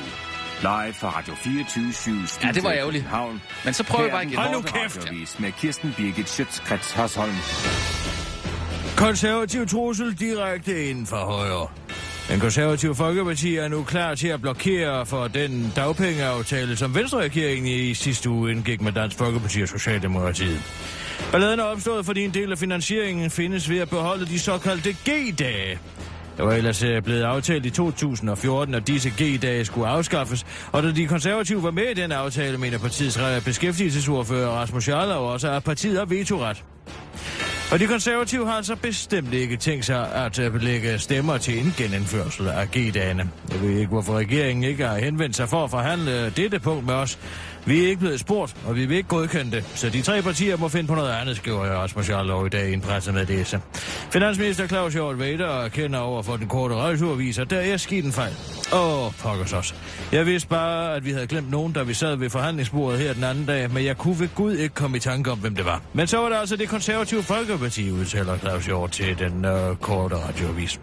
live 0.60 0.92
fra 0.92 1.18
Radio 1.18 1.34
24 1.34 1.92
Studio 1.92 2.46
Ja, 2.48 2.52
det 2.52 2.62
var 2.62 2.72
i 2.72 2.76
ærgerligt. 2.76 3.02
København. 3.04 3.42
Men 3.64 3.74
så 3.74 3.84
prøver 3.84 4.04
vi 4.04 4.10
bare 4.10 4.24
igen. 4.24 4.36
Hold 4.38 4.52
nu 4.52 4.60
korte 4.60 4.72
kæft. 4.72 4.96
radioavis 4.96 5.38
med 5.40 5.52
Kirsten 5.52 5.94
Birgit 5.96 6.28
Schøtzgrads 6.28 6.92
Hasholm. 6.92 7.34
Konservativ 8.96 9.66
trussel 9.66 10.18
direkte 10.18 10.90
inden 10.90 11.06
for 11.06 11.16
højre. 11.16 11.68
Den 12.30 12.40
konservative 12.40 12.94
Folkeparti 12.94 13.56
er 13.56 13.68
nu 13.68 13.82
klar 13.82 14.14
til 14.14 14.28
at 14.28 14.40
blokere 14.40 15.06
for 15.06 15.28
den 15.28 15.72
dagpengeaftale, 15.76 16.76
som 16.76 16.94
Venstre-regeringen 16.94 17.66
i 17.66 17.94
sidste 17.94 18.30
uge 18.30 18.50
indgik 18.50 18.80
med 18.80 18.92
Dansk 18.92 19.18
Folkeparti 19.18 19.62
og 19.62 19.68
Socialdemokratiet. 19.68 20.62
Balladen 21.32 21.60
er 21.60 21.64
opstået, 21.64 22.06
fordi 22.06 22.24
en 22.24 22.34
del 22.34 22.52
af 22.52 22.58
finansieringen 22.58 23.30
findes 23.30 23.70
ved 23.70 23.78
at 23.78 23.90
beholde 23.90 24.26
de 24.26 24.38
såkaldte 24.38 24.92
G-dage. 24.92 25.78
Det 26.36 26.44
var 26.44 26.52
ellers 26.52 26.82
øh, 26.82 27.02
blevet 27.02 27.22
aftalt 27.22 27.66
i 27.66 27.70
2014, 27.70 28.74
at 28.74 28.86
disse 28.86 29.10
G-dage 29.10 29.64
skulle 29.64 29.88
afskaffes, 29.88 30.46
og 30.72 30.82
da 30.82 30.92
de 30.92 31.06
konservative 31.06 31.62
var 31.62 31.70
med 31.70 31.90
i 31.90 31.94
den 31.94 32.12
aftale, 32.12 32.58
mener 32.58 32.78
partiets 32.78 33.18
beskæftigelsesordfører 33.44 34.48
Rasmus 34.50 34.88
Jarlov 34.88 35.32
også, 35.32 35.50
at 35.50 35.64
partiet 35.64 35.98
har 35.98 36.04
vetoret. 36.04 36.64
Og 37.72 37.80
de 37.80 37.86
konservative 37.86 38.46
har 38.46 38.52
altså 38.52 38.76
bestemt 38.76 39.34
ikke 39.34 39.56
tænkt 39.56 39.84
sig 39.84 40.14
at 40.14 40.32
belægge 40.32 40.58
lægge 40.58 40.98
stemmer 40.98 41.38
til 41.38 41.58
en 41.58 41.74
genindførsel 41.76 42.48
af 42.48 42.68
G-dagene. 42.68 43.30
Jeg 43.52 43.62
ved 43.62 43.70
ikke, 43.70 43.86
hvorfor 43.86 44.12
regeringen 44.16 44.64
ikke 44.64 44.86
har 44.86 44.98
henvendt 44.98 45.36
sig 45.36 45.48
for 45.48 45.64
at 45.64 45.70
forhandle 45.70 46.24
øh, 46.24 46.36
dette 46.36 46.60
punkt 46.60 46.86
med 46.86 46.94
os. 46.94 47.18
Vi 47.66 47.84
er 47.84 47.88
ikke 47.88 48.00
blevet 48.00 48.20
spurgt, 48.20 48.56
og 48.66 48.76
vi 48.76 48.86
vil 48.86 48.96
ikke 48.96 49.08
godkende 49.08 49.50
det. 49.50 49.64
Så 49.74 49.88
de 49.88 50.02
tre 50.02 50.22
partier 50.22 50.56
må 50.56 50.68
finde 50.68 50.86
på 50.86 50.94
noget 50.94 51.10
andet, 51.10 51.36
skriver 51.36 51.64
jeg 51.64 51.74
Rasmus 51.74 52.08
Jarlov 52.08 52.46
i 52.46 52.48
dag 52.48 52.70
i 52.70 52.72
en 52.72 52.80
pressemeddelelse. 52.80 53.60
Finansminister 54.10 54.66
Claus 54.66 54.92
Hjort 54.92 55.18
Vader 55.18 55.64
erkender 55.64 55.98
over 55.98 56.22
for 56.22 56.36
den 56.36 56.48
korte 56.48 56.74
rejseurvis, 56.74 57.38
at 57.38 57.50
der 57.50 57.60
er 57.60 57.76
sket 57.76 58.04
en 58.04 58.12
fejl. 58.12 58.32
Åh, 58.72 59.12
pokkers 59.18 59.52
os. 59.52 59.74
Jeg 60.12 60.26
vidste 60.26 60.48
bare, 60.48 60.94
at 60.94 61.04
vi 61.04 61.10
havde 61.10 61.26
glemt 61.26 61.50
nogen, 61.50 61.72
da 61.72 61.82
vi 61.82 61.94
sad 61.94 62.16
ved 62.16 62.30
forhandlingsbordet 62.30 63.00
her 63.00 63.12
den 63.12 63.24
anden 63.24 63.46
dag, 63.46 63.70
men 63.70 63.84
jeg 63.84 63.98
kunne 63.98 64.20
ved 64.20 64.28
Gud 64.34 64.54
ikke 64.54 64.74
komme 64.74 64.96
i 64.96 65.00
tanke 65.00 65.30
om, 65.30 65.38
hvem 65.38 65.54
det 65.54 65.64
var. 65.64 65.82
Men 65.92 66.06
så 66.06 66.18
var 66.18 66.28
det 66.28 66.36
altså 66.36 66.56
det 66.56 66.68
konservative 66.68 67.22
Folkeparti, 67.22 67.90
udtaler 67.90 68.38
Claus 68.38 68.66
Hjort 68.66 68.90
til 68.90 69.18
den 69.18 69.44
øh, 69.44 69.76
korte 69.76 70.16
radioavis. 70.16 70.80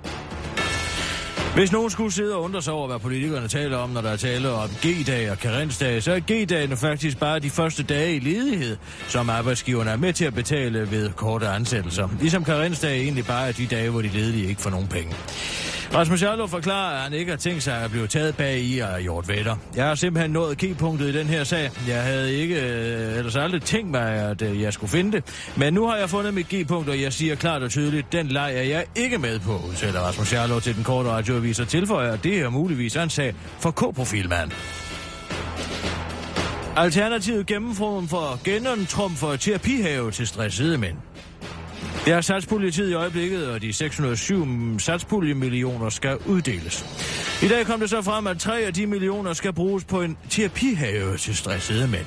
Hvis 1.58 1.72
nogen 1.72 1.90
skulle 1.90 2.12
sidde 2.12 2.36
og 2.36 2.44
undre 2.44 2.62
sig 2.62 2.74
over, 2.74 2.88
hvad 2.88 3.00
politikerne 3.00 3.48
taler 3.48 3.78
om, 3.78 3.90
når 3.90 4.02
der 4.02 4.10
er 4.10 4.16
tale 4.16 4.50
om 4.50 4.70
G-dage 4.70 5.32
og 5.32 5.38
karensdage, 5.38 6.02
så 6.02 6.12
er 6.12 6.20
G-dagene 6.20 6.78
faktisk 6.78 7.20
bare 7.20 7.40
de 7.40 7.50
første 7.50 7.84
dage 7.84 8.16
i 8.16 8.20
ledighed, 8.20 8.78
som 9.08 9.30
arbejdsgiverne 9.30 9.90
er 9.90 9.98
med 9.98 10.14
til 10.14 10.26
at 10.26 10.34
betale 10.34 10.92
ved 10.92 11.10
korte 11.10 11.48
ansættelser. 11.48 12.10
Ligesom 12.20 12.44
karensdage 12.44 13.02
egentlig 13.02 13.26
bare 13.26 13.48
er 13.48 13.52
de 13.52 13.68
dage, 13.68 13.90
hvor 13.90 14.02
de 14.02 14.08
ledige 14.08 14.50
ikke 14.50 14.62
får 14.62 14.70
nogen 14.70 14.88
penge. 14.88 15.16
Rasmus 15.94 16.24
Jarlov 16.24 16.50
forklarer, 16.50 16.96
at 16.96 17.04
han 17.04 17.14
ikke 17.14 17.32
har 17.32 17.38
tænkt 17.38 17.64
sig 17.64 17.84
at 17.84 17.92
blive 17.92 18.08
taget 18.08 18.38
bag 18.38 18.60
i 18.60 18.80
og 18.80 19.02
gjort 19.02 19.28
vætter. 19.28 19.56
Jeg 19.76 19.86
har 19.86 19.96
simpelthen 19.96 20.32
nået 20.32 20.58
keypunktet 20.58 21.16
i 21.16 21.18
den 21.18 21.28
her 21.28 21.44
sag. 21.44 21.72
Jeg 21.88 22.04
havde 22.04 22.34
ikke, 22.34 22.56
øh, 22.56 23.18
ellers 23.18 23.36
aldrig 23.36 23.62
tænkt 23.62 23.92
mig, 23.92 24.12
at 24.12 24.42
øh, 24.42 24.62
jeg 24.62 24.74
skulle 24.74 24.92
finde 24.92 25.12
det. 25.12 25.24
Men 25.58 25.74
nu 25.74 25.88
har 25.88 25.96
jeg 25.98 26.10
fundet 26.10 26.34
mit 26.34 26.48
G-punkt, 26.56 26.90
og 26.90 27.02
jeg 27.02 27.14
siger 27.14 27.36
klart 27.36 27.64
og 27.64 27.70
tydeligt, 27.70 28.12
den 28.12 28.28
leg 28.28 28.56
er 28.56 28.62
jeg 28.62 28.86
ikke 28.96 29.18
med 29.18 29.40
på, 29.40 29.62
udtaler 29.70 30.00
Rasmus 30.00 30.34
Jarlov 30.34 30.62
til 30.62 30.76
den 30.76 30.84
korte 30.84 31.10
radioavis 31.10 31.60
og 31.60 31.68
tilføjer, 31.68 32.12
at 32.12 32.24
det 32.24 32.40
er 32.40 32.50
muligvis 32.50 32.96
en 32.96 33.10
sag 33.10 33.36
for 33.60 33.72
K-profilmand. 33.72 34.52
Alternativet 36.78 37.46
gennemfører 37.46 38.08
for 38.08 38.40
genåndtrumfer 38.44 39.36
terapihave 39.36 40.12
til 40.12 40.28
stressede 40.28 40.78
mænd. 40.78 40.98
Det 42.08 42.16
er 42.16 42.22
satspuljetid 42.22 42.90
i 42.90 42.94
øjeblikket, 42.94 43.48
og 43.48 43.62
de 43.62 43.74
607 43.74 44.80
satspuljemillioner 44.80 45.90
skal 45.90 46.18
uddeles. 46.26 46.86
I 47.44 47.48
dag 47.48 47.66
kom 47.66 47.80
det 47.80 47.90
så 47.90 48.02
frem, 48.02 48.28
at 48.28 48.40
tre 48.40 48.60
af 48.60 48.74
de 48.74 48.88
millioner 48.88 49.34
skal 49.34 49.54
bruges 49.54 49.84
på 49.84 50.02
en 50.02 50.18
terapihave 50.30 51.18
til 51.18 51.36
stressede 51.36 51.88
mænd. 51.88 52.06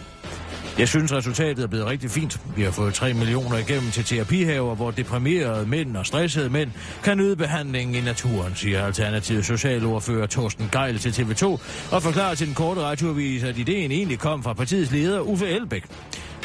Jeg 0.78 0.88
synes, 0.88 1.12
resultatet 1.12 1.62
er 1.62 1.66
blevet 1.66 1.86
rigtig 1.86 2.10
fint. 2.10 2.40
Vi 2.56 2.62
har 2.62 2.70
fået 2.70 2.94
3 2.94 3.14
millioner 3.14 3.56
igennem 3.56 3.90
til 3.90 4.04
terapihaver, 4.04 4.74
hvor 4.74 4.90
deprimerede 4.90 5.66
mænd 5.66 5.96
og 5.96 6.06
stressede 6.06 6.50
mænd 6.50 6.70
kan 7.04 7.18
nyde 7.18 7.36
behandling 7.36 7.96
i 7.96 8.00
naturen, 8.00 8.52
siger 8.54 8.86
Alternativets 8.86 9.46
socialordfører 9.46 10.26
Torsten 10.26 10.68
Geil 10.72 10.98
til 10.98 11.10
TV2, 11.10 11.44
og 11.92 12.02
forklarer 12.02 12.34
til 12.34 12.46
den 12.46 12.54
korte 12.54 12.80
radioavis, 12.80 13.42
at 13.42 13.58
ideen 13.58 13.90
egentlig 13.90 14.18
kom 14.18 14.42
fra 14.42 14.52
partiets 14.52 14.90
leder 14.92 15.20
Uffe 15.20 15.48
Elbæk. 15.48 15.84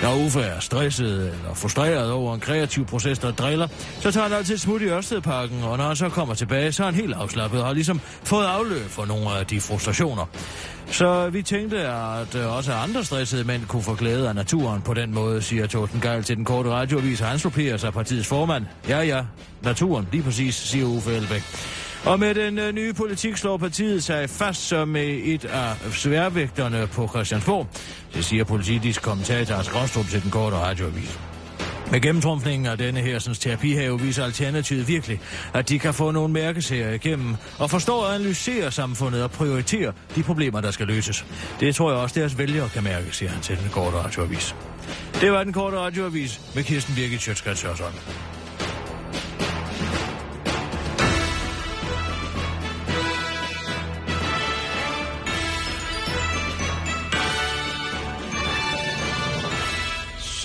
Når 0.01 0.25
Uffe 0.25 0.39
er 0.39 0.59
stresset 0.59 1.17
eller 1.17 1.53
frustreret 1.53 2.11
over 2.11 2.33
en 2.33 2.39
kreativ 2.39 2.85
proces, 2.85 3.19
der 3.19 3.31
driller, 3.31 3.67
så 3.99 4.11
tager 4.11 4.27
han 4.27 4.37
altid 4.37 4.57
smut 4.57 4.81
i 4.81 4.85
Ørstedparken, 4.85 5.63
og 5.63 5.77
når 5.77 5.85
han 5.85 5.95
så 5.95 6.09
kommer 6.09 6.33
tilbage, 6.35 6.71
så 6.71 6.83
er 6.83 6.85
han 6.85 6.95
helt 6.95 7.13
afslappet 7.13 7.59
og 7.59 7.67
har 7.67 7.73
ligesom 7.73 8.01
fået 8.23 8.45
afløb 8.45 8.89
for 8.89 9.05
nogle 9.05 9.29
af 9.29 9.45
de 9.45 9.61
frustrationer. 9.61 10.25
Så 10.91 11.29
vi 11.29 11.41
tænkte, 11.41 11.77
at 11.87 12.35
øh, 12.35 12.55
også 12.57 12.73
andre 12.73 13.03
stressede 13.03 13.43
mænd 13.43 13.65
kunne 13.65 13.83
få 13.83 13.95
glæde 13.95 14.29
af 14.29 14.35
naturen 14.35 14.81
på 14.81 14.93
den 14.93 15.13
måde, 15.13 15.41
siger 15.41 15.67
Torsten 15.67 16.01
Geil 16.01 16.23
til 16.23 16.37
den 16.37 16.45
korte 16.45 16.69
radioavis, 16.69 17.21
og 17.21 17.27
han 17.27 17.39
sig 17.77 17.93
partiets 17.93 18.27
formand. 18.27 18.65
Ja, 18.89 19.01
ja, 19.01 19.21
naturen, 19.61 20.07
lige 20.11 20.23
præcis, 20.23 20.55
siger 20.55 20.85
Uffe 20.85 21.15
Elbæk. 21.15 21.43
Og 22.05 22.19
med 22.19 22.35
den 22.35 22.59
øh, 22.59 22.73
nye 22.73 22.93
politik 22.93 23.37
slår 23.37 23.57
partiet 23.57 24.03
sig 24.03 24.29
fast 24.29 24.67
som 24.67 24.95
øh, 24.95 25.03
et 25.03 25.45
af 25.45 25.75
sværvægterne 25.91 26.87
på 26.87 27.07
Christiansborg. 27.07 27.67
Det 28.13 28.25
siger 28.25 28.43
politisk 28.43 29.01
kommentator 29.01 29.61
Skråstrup 29.61 30.07
til 30.07 30.23
den 30.23 30.31
korte 30.31 30.55
radioavis. 30.55 31.19
Med 31.91 32.01
gennemtrumfningen 32.01 32.65
af 32.65 32.77
denne 32.77 32.99
her 32.99 33.19
terapihave 33.19 34.01
viser 34.01 34.23
Alternativet 34.23 34.87
virkelig, 34.87 35.21
at 35.53 35.69
de 35.69 35.79
kan 35.79 35.93
få 35.93 36.11
nogle 36.11 36.33
mærkesager 36.33 36.91
igennem 36.91 37.35
og 37.59 37.69
forstå 37.69 37.95
og 37.95 38.15
analysere 38.15 38.71
samfundet 38.71 39.23
og 39.23 39.31
prioritere 39.31 39.93
de 40.15 40.23
problemer, 40.23 40.61
der 40.61 40.71
skal 40.71 40.87
løses. 40.87 41.25
Det 41.59 41.75
tror 41.75 41.91
jeg 41.91 41.99
også, 41.99 42.19
deres 42.19 42.37
vælgere 42.37 42.69
kan 42.69 42.83
mærke, 42.83 43.11
siger 43.11 43.29
han 43.29 43.41
til 43.41 43.57
den 43.57 43.69
korte 43.71 43.97
radioavis. 43.97 44.55
Det 45.21 45.31
var 45.31 45.43
den 45.43 45.53
korte 45.53 45.77
radioavis 45.77 46.41
med 46.55 46.63
Kirsten 46.63 46.95
Birgit 46.95 47.21
Sjøtskrets 47.21 47.65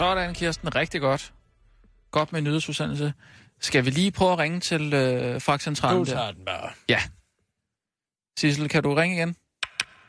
Sådan, 0.00 0.34
Kirsten. 0.34 0.74
Rigtig 0.74 1.00
godt. 1.00 1.32
Godt 2.10 2.32
med 2.32 2.40
nyhedsudsendelse. 2.42 3.12
Skal 3.60 3.84
vi 3.84 3.90
lige 3.90 4.12
prøve 4.18 4.32
at 4.32 4.38
ringe 4.38 4.60
til 4.60 4.82
øh, 5.02 5.40
fragtcentralen 5.46 6.04
Du 6.04 6.10
der? 6.10 6.16
tager 6.16 6.32
den 6.32 6.44
bare. 6.44 6.68
Ja. 6.88 7.00
Sissel, 8.38 8.68
kan 8.68 8.82
du 8.82 8.94
ringe 8.94 9.16
igen? 9.16 9.36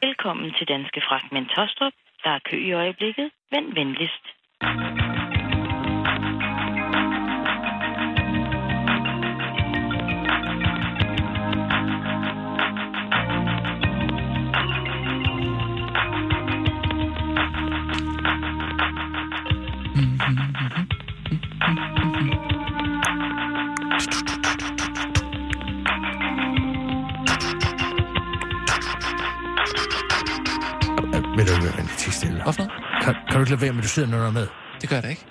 Velkommen 0.02 0.54
til 0.58 0.68
Danske 0.68 1.02
Fragtmænd 1.08 1.46
Tostrup. 1.56 1.94
Der 2.24 2.30
er 2.30 2.40
kø 2.50 2.58
i 2.70 2.72
øjeblikket. 2.72 3.32
Vend 3.52 3.74
venligst. 3.80 4.26
Stille? 32.22 32.40
Hvorfor 32.46 32.62
noget? 32.62 32.74
Kan, 33.04 33.14
kan 33.28 33.36
du 33.38 33.42
ikke 33.44 33.54
lade 33.54 33.64
være 33.66 33.74
med, 33.76 33.82
at 33.84 33.88
du 33.90 33.94
sidder 33.96 34.10
noget 34.10 34.34
med? 34.40 34.48
Det 34.82 34.88
gør 34.90 34.96
jeg 35.00 35.04
da 35.04 35.10
ikke. 35.16 35.26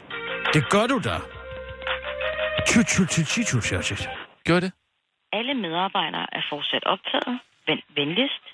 Det 0.54 0.62
gør 0.74 0.84
du 0.92 0.96
da. 1.08 1.16
Tju, 2.68 2.80
tju, 2.90 3.02
tju, 3.12 3.22
tju, 3.30 3.42
tju, 3.48 3.60
tju, 3.60 3.80
tju. 3.82 4.10
Gør 4.48 4.60
det? 4.64 4.70
Alle 5.32 5.54
medarbejdere 5.54 6.26
er 6.38 6.42
fortsat 6.50 6.84
optaget. 6.94 7.34
Vend 7.66 7.82
venligst. 7.96 8.44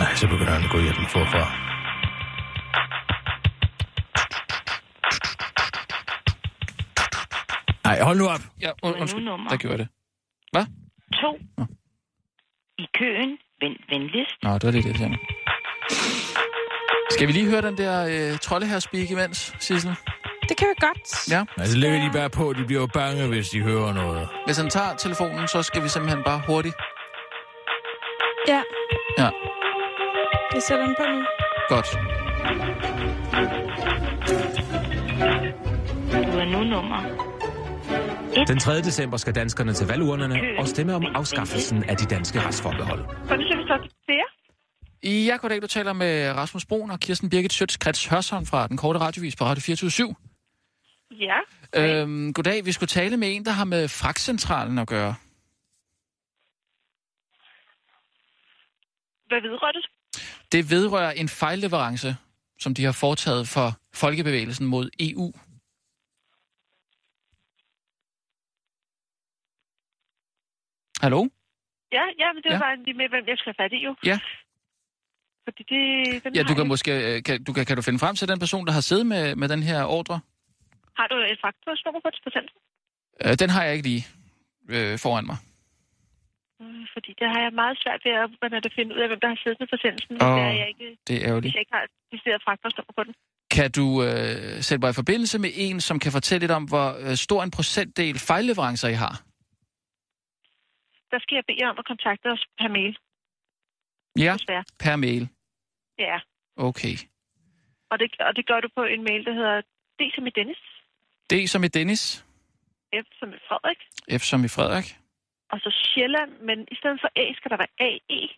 Nej, 0.00 0.14
så 0.14 0.26
begynder 0.28 0.52
han 0.52 0.64
at 0.64 0.70
gå 0.70 0.78
hjem 0.78 0.94
forfra. 1.16 1.67
Nej, 7.88 8.00
hold 8.00 8.18
nu 8.18 8.26
op. 8.26 8.40
Ja, 8.60 8.70
und, 8.82 8.94
undskyld, 9.00 9.24
nummer 9.24 9.48
der 9.50 9.56
gjorde 9.56 9.78
det. 9.78 9.88
Hvad? 10.52 10.66
to. 11.20 11.30
I 12.78 12.86
køen, 12.98 13.30
vent 13.60 13.80
venligst. 13.90 14.36
Nå, 14.42 14.54
det 14.54 14.64
var 14.64 14.70
lidt 14.70 14.86
irriterende. 14.86 15.18
Skal 17.10 17.26
vi 17.28 17.32
lige 17.32 17.50
høre 17.50 17.62
den 17.62 17.78
der 17.78 17.94
øh, 18.32 18.38
trolde 18.38 18.66
her 18.66 18.78
speak 18.78 19.10
imens, 19.10 19.54
Sissel? 19.58 19.94
Det 20.48 20.56
kan 20.56 20.68
vi 20.68 20.74
godt. 20.86 21.30
Ja. 21.30 21.44
Altså, 21.58 21.78
lægger 21.78 21.98
de 22.06 22.10
bare 22.18 22.30
på, 22.30 22.52
de 22.52 22.64
bliver 22.64 22.80
jo 22.80 22.86
bange, 22.86 23.28
hvis 23.28 23.48
de 23.48 23.60
hører 23.62 23.92
noget. 23.92 24.28
Hvis 24.46 24.56
han 24.56 24.70
tager 24.70 24.96
telefonen, 24.96 25.48
så 25.48 25.62
skal 25.62 25.82
vi 25.82 25.88
simpelthen 25.88 26.22
bare 26.24 26.42
hurtigt. 26.46 26.74
Ja. 28.48 28.62
Ja. 29.18 29.30
Jeg 30.54 30.62
sætter 30.62 30.86
den 30.86 30.94
på 30.98 31.04
nu. 31.12 31.24
Godt. 31.68 31.88
Du 36.32 36.38
er 36.38 36.44
nu 36.44 36.64
nummer 36.64 37.27
Den 38.36 38.58
3. 38.58 38.76
december 38.76 39.16
skal 39.16 39.34
danskerne 39.34 39.72
til 39.72 39.86
valgurnerne 39.86 40.40
og 40.58 40.68
stemme 40.68 40.94
om 40.94 41.04
afskaffelsen 41.14 41.84
af 41.84 41.96
de 41.96 42.04
danske 42.04 42.40
retsforbehold. 42.40 43.04
Ja, 45.04 45.36
goddag, 45.36 45.62
du 45.62 45.66
taler 45.66 45.92
med 45.92 46.32
Rasmus 46.32 46.66
Broen 46.66 46.90
og 46.90 47.00
Kirsten 47.00 47.30
Birgit 47.30 47.52
Sjøtskrets 47.52 48.06
Hørsholm 48.06 48.46
fra 48.46 48.66
den 48.66 48.76
korte 48.76 48.98
radiovis 48.98 49.36
på 49.36 49.44
Radio 49.44 49.60
24 49.60 50.14
Ja. 51.20 51.38
øhm, 51.76 52.32
Goddag, 52.32 52.64
vi 52.64 52.72
skulle 52.72 52.88
tale 52.88 53.16
med 53.16 53.36
en, 53.36 53.44
der 53.44 53.50
har 53.50 53.64
med 53.64 53.88
fragtcentralen 53.88 54.78
at 54.78 54.88
gøre. 54.88 55.14
Hvad 59.28 59.40
vedrører 59.42 59.72
det? 59.72 59.84
Det 60.52 60.70
vedrører 60.70 61.10
en 61.12 61.28
fejlleverance, 61.28 62.16
som 62.60 62.74
de 62.74 62.84
har 62.84 62.92
foretaget 62.92 63.48
for 63.48 63.72
Folkebevægelsen 63.94 64.66
mod 64.66 64.90
EU. 65.00 65.32
Hallo? 71.04 71.20
Ja, 71.96 72.04
ja, 72.22 72.28
men 72.34 72.40
det 72.42 72.48
var 72.52 72.58
Ja. 72.58 72.64
bare 72.66 72.76
lige 72.86 72.96
med, 73.00 73.08
hvem 73.08 73.24
jeg 73.30 73.36
skal 73.38 73.54
have 73.54 73.62
fat 73.64 73.72
i 73.78 73.80
jo. 73.86 73.92
Ja. 74.10 74.18
Fordi 75.46 75.62
det... 75.72 75.82
Den 76.24 76.34
Ja, 76.38 76.42
du 76.42 76.54
kan 76.54 76.64
jeg- 76.64 76.72
måske 76.74 76.92
øh, 77.16 77.22
kan, 77.22 77.44
du 77.44 77.52
kan, 77.52 77.66
kan 77.66 77.76
du 77.76 77.82
finde 77.82 77.98
frem 77.98 78.14
til 78.16 78.28
den 78.28 78.38
person, 78.38 78.66
der 78.66 78.72
har 78.72 78.80
siddet 78.90 79.06
med, 79.06 79.36
med 79.36 79.48
den 79.48 79.62
her 79.62 79.84
ordre? 79.84 80.20
Har 80.98 81.06
du 81.10 81.16
et 81.32 81.38
faktursnummer 81.44 82.00
på 82.04 82.10
procent? 82.24 82.50
Øh, 83.24 83.34
den 83.42 83.50
har 83.54 83.62
jeg 83.64 83.72
ikke 83.76 83.88
lige 83.88 84.04
øh, 84.74 84.98
foran 85.04 85.26
mig. 85.26 85.36
Mm, 86.60 86.84
Fordi 86.94 87.10
det 87.20 87.26
har 87.32 87.40
jeg 87.44 87.52
meget 87.62 87.76
svært 87.82 88.00
ved 88.06 88.12
at, 88.22 88.30
hvordan 88.40 88.60
at 88.68 88.72
finde 88.78 88.94
ud 88.94 89.00
af, 89.00 89.08
hvem 89.08 89.20
der 89.24 89.28
har 89.28 89.38
siddet 89.42 89.58
med 89.62 89.68
forsendelsen, 89.74 90.12
hvis, 90.16 90.28
det 90.38 90.44
er, 90.50 90.56
jeg 90.62 90.68
ikke, 90.72 90.88
Det 91.06 91.14
er 91.16 91.18
hvis 91.18 91.28
ærgerligt. 91.28 91.54
jeg 91.54 91.60
ikke 91.64 91.74
har 91.76 91.82
et 91.88 91.92
decideret 92.12 92.42
på 92.98 93.02
den. 93.04 93.14
Kan 93.56 93.70
du 93.78 93.86
øh, 94.02 94.62
sætte 94.66 94.80
mig 94.84 94.90
i 94.90 94.98
forbindelse 95.02 95.38
med 95.38 95.50
en, 95.54 95.80
som 95.80 95.96
kan 96.04 96.12
fortælle 96.12 96.40
lidt 96.40 96.52
om, 96.58 96.64
hvor 96.64 96.88
øh, 97.04 97.14
stor 97.26 97.42
en 97.42 97.50
procentdel 97.50 98.18
fejlleverancer 98.18 98.88
I 98.88 98.98
har? 99.04 99.14
Der 101.10 101.18
skal 101.18 101.34
jeg 101.36 101.44
bede 101.46 101.58
jer 101.62 101.68
om 101.70 101.78
at 101.78 101.84
kontakte 101.86 102.26
os 102.34 102.46
per 102.58 102.68
mail, 102.68 102.98
Ja, 104.24 104.32
desværre. 104.38 104.64
per 104.78 104.96
mail. 104.96 105.28
Ja, 105.98 106.18
Okay. 106.56 106.94
og 107.90 107.98
det, 107.98 108.20
og 108.20 108.36
det 108.36 108.46
gør 108.46 108.60
du 108.60 108.68
på 108.76 108.82
en 108.84 109.02
mail, 109.04 109.24
der 109.24 109.32
hedder 109.32 109.60
D 109.98 110.00
som 110.14 110.26
i 110.26 110.30
Dennis, 110.30 110.58
D 111.30 111.46
som 111.46 111.64
i 111.64 111.68
Dennis, 111.68 112.24
F 113.04 113.06
som 113.18 113.28
i 113.32 113.38
Frederik, 113.48 113.80
F 114.20 114.22
som 114.22 114.44
i 114.44 114.48
Frederik. 114.48 114.88
og 115.50 115.58
så 115.60 115.70
Sjælland, 115.84 116.32
men 116.48 116.58
i 116.72 116.74
stedet 116.76 116.98
for 117.00 117.08
A 117.16 117.34
skal 117.36 117.50
der 117.50 117.56
være 117.56 117.74
AE. 117.88 118.28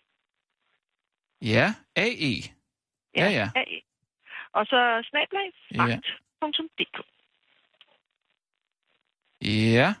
Ja, 1.41 1.67
AE. 1.95 2.35
Ja, 3.15 3.27
ja. 3.39 3.47
AE. 3.55 3.81
Og 4.53 4.65
så 4.65 4.79
snablag, 5.09 5.47
Ja. 5.71 5.99
fragt.dk. 6.39 6.97
Ja. 9.77 9.93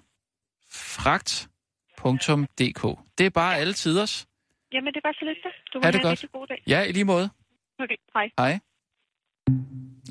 Fragt.dk. 2.01 2.99
Det 3.17 3.25
er 3.25 3.29
bare 3.29 3.57
alle 3.57 3.73
tiders. 3.73 4.27
Jamen, 4.73 4.93
det 4.93 5.01
var 5.03 5.11
så 5.19 5.25
lidt. 5.25 5.37
Du 5.73 5.77
må 5.79 5.83
Ha' 5.83 5.91
det 5.91 5.95
have 5.95 5.99
en 5.99 6.01
godt. 6.01 6.11
rigtig 6.11 6.31
god 6.31 6.47
dag. 6.47 6.63
Ja, 6.67 6.83
i 6.83 6.91
lige 6.91 7.05
måde. 7.05 7.29
Okay, 7.79 7.95
hej. 8.15 8.27
Hej. 8.39 8.59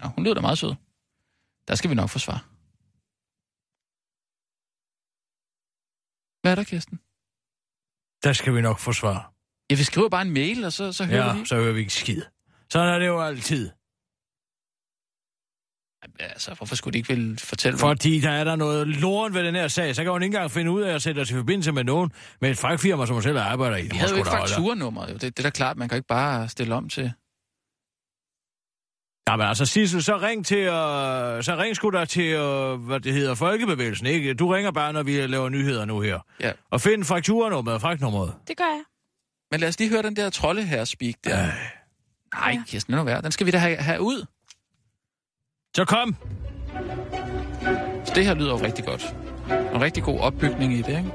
Nå, 0.02 0.08
hun 0.14 0.24
lyder 0.24 0.34
da 0.34 0.40
meget 0.40 0.58
sød. 0.58 0.74
Der 1.68 1.74
skal 1.74 1.90
vi 1.90 1.94
nok 1.94 2.08
få 2.10 2.18
svar. 2.18 2.38
Hvad 6.42 6.52
er 6.52 6.56
der, 6.56 6.64
Kirsten? 6.64 6.96
Der 8.24 8.32
skal 8.32 8.54
vi 8.54 8.60
nok 8.60 8.78
få 8.78 8.92
svar. 8.92 9.32
Ja, 9.70 9.74
vi 9.74 9.82
skriver 9.84 10.08
bare 10.08 10.22
en 10.22 10.30
mail, 10.30 10.64
og 10.64 10.72
så, 10.72 10.92
så 10.92 11.04
hører 11.04 11.26
Ja, 11.26 11.32
vi 11.32 11.38
Ja, 11.38 11.44
så 11.44 11.56
hører 11.56 11.72
vi 11.72 11.80
ikke 11.80 11.92
skid. 11.92 12.22
Sådan 12.70 12.88
er 12.94 12.98
det 12.98 13.06
jo 13.06 13.20
altid. 13.20 13.70
Altså, 16.20 16.54
hvorfor 16.54 16.76
skulle 16.76 16.92
de 16.92 16.98
ikke 16.98 17.14
vil 17.14 17.38
fortælle 17.38 17.74
mig? 17.74 17.80
Fordi 17.80 18.20
der 18.20 18.30
er 18.30 18.44
der 18.44 18.56
noget 18.56 18.86
lort 18.86 19.34
ved 19.34 19.44
den 19.44 19.54
her 19.54 19.68
sag, 19.68 19.94
så 19.96 20.02
kan 20.02 20.12
hun 20.12 20.22
ikke 20.22 20.34
engang 20.34 20.50
finde 20.50 20.70
ud 20.70 20.82
af 20.82 20.94
at 20.94 21.02
sætte 21.02 21.20
os 21.20 21.30
i 21.30 21.34
forbindelse 21.34 21.72
med 21.72 21.84
nogen 21.84 22.12
med 22.40 22.50
et 22.50 22.58
fragtfirma, 22.58 23.06
som 23.06 23.14
hun 23.14 23.22
selv 23.22 23.38
arbejder 23.38 23.76
i. 23.76 23.82
Vi 23.82 23.96
havde 23.96 24.10
jo 24.10 24.16
ikke 24.16 24.30
fakturenummer, 24.30 25.06
jo. 25.08 25.12
Det, 25.12 25.22
det 25.22 25.38
er 25.38 25.42
da 25.42 25.50
klart, 25.50 25.76
man 25.76 25.88
kan 25.88 25.96
ikke 25.96 26.08
bare 26.08 26.48
stille 26.48 26.74
om 26.74 26.88
til... 26.88 27.12
Jamen 29.28 29.46
altså, 29.46 29.66
Sissel, 29.66 30.02
så 30.02 30.18
ring 30.18 30.46
til, 30.46 30.68
uh, 30.68 30.74
så 31.42 31.56
ring 31.58 31.76
sgu 31.76 31.90
da 31.90 32.04
til, 32.04 32.40
uh, 32.40 32.80
hvad 32.86 33.00
det 33.00 33.12
hedder, 33.12 33.34
Folkebevægelsen, 33.34 34.06
ikke? 34.06 34.34
Du 34.34 34.48
ringer 34.48 34.70
bare, 34.70 34.92
når 34.92 35.02
vi 35.02 35.26
laver 35.26 35.48
nyheder 35.48 35.84
nu 35.84 36.00
her. 36.00 36.18
Ja. 36.40 36.52
Og 36.70 36.80
find 36.80 37.04
frakturnummeret, 37.04 37.80
fragtnummeret. 37.80 38.34
Det 38.48 38.56
gør 38.56 38.64
jeg. 38.64 38.82
Men 39.50 39.60
lad 39.60 39.68
os 39.68 39.78
lige 39.78 39.90
høre 39.90 40.02
den 40.02 40.16
der 40.16 40.30
trolde 40.30 40.62
her 40.62 40.84
speak 40.84 41.14
der. 41.24 41.46
Øh. 41.46 41.52
Nej, 42.34 42.58
Kirsten, 42.66 42.94
nu 42.94 43.02
være. 43.02 43.22
Den 43.22 43.32
skal 43.32 43.46
vi 43.46 43.50
da 43.50 43.58
have, 43.58 43.76
have 43.76 44.00
ud. 44.00 44.26
Så 45.76 45.84
kom! 45.84 46.16
Så 48.04 48.12
det 48.14 48.24
her 48.24 48.34
lyder 48.34 48.50
jo 48.50 48.56
rigtig 48.66 48.84
godt. 48.84 49.14
En 49.74 49.82
rigtig 49.82 50.02
god 50.02 50.20
opbygning 50.20 50.72
i 50.72 50.82
det, 50.82 50.88
ikke? 50.88 51.12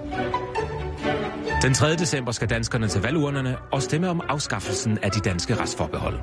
Den 1.62 1.74
3. 1.74 1.95
december 1.95 2.32
skal 2.32 2.49
danskerne 2.49 2.88
til 2.88 3.01
valgurnerne 3.01 3.58
og 3.72 3.82
stemme 3.82 4.10
om 4.10 4.22
afskaffelsen 4.30 4.99
af 5.01 5.12
de 5.12 5.20
danske 5.20 5.56
retsforbehold. 5.56 6.20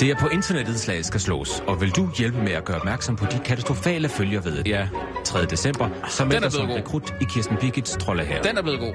Det 0.00 0.10
er 0.10 0.16
på 0.20 0.28
internettet 0.28 0.80
slaget 0.80 1.06
skal 1.06 1.20
slås, 1.20 1.62
og 1.66 1.80
vil 1.80 1.90
du 1.90 2.10
hjælpe 2.18 2.38
med 2.38 2.52
at 2.52 2.64
gøre 2.64 2.76
opmærksom 2.76 3.16
på 3.16 3.24
de 3.32 3.38
katastrofale 3.38 4.08
følger 4.08 4.40
ved 4.40 4.56
det? 4.56 4.68
Ja, 4.68 4.88
3. 5.24 5.44
december, 5.44 5.88
meld 6.24 6.44
er 6.44 6.48
som 6.48 6.70
rekrut 6.70 7.14
i 7.20 7.24
Kirsten 7.24 7.56
Birgits 7.56 7.96
trolde 8.00 8.24
her. 8.24 8.42
Den 8.42 8.58
er 8.58 8.62
blevet 8.62 8.80
god. 8.80 8.94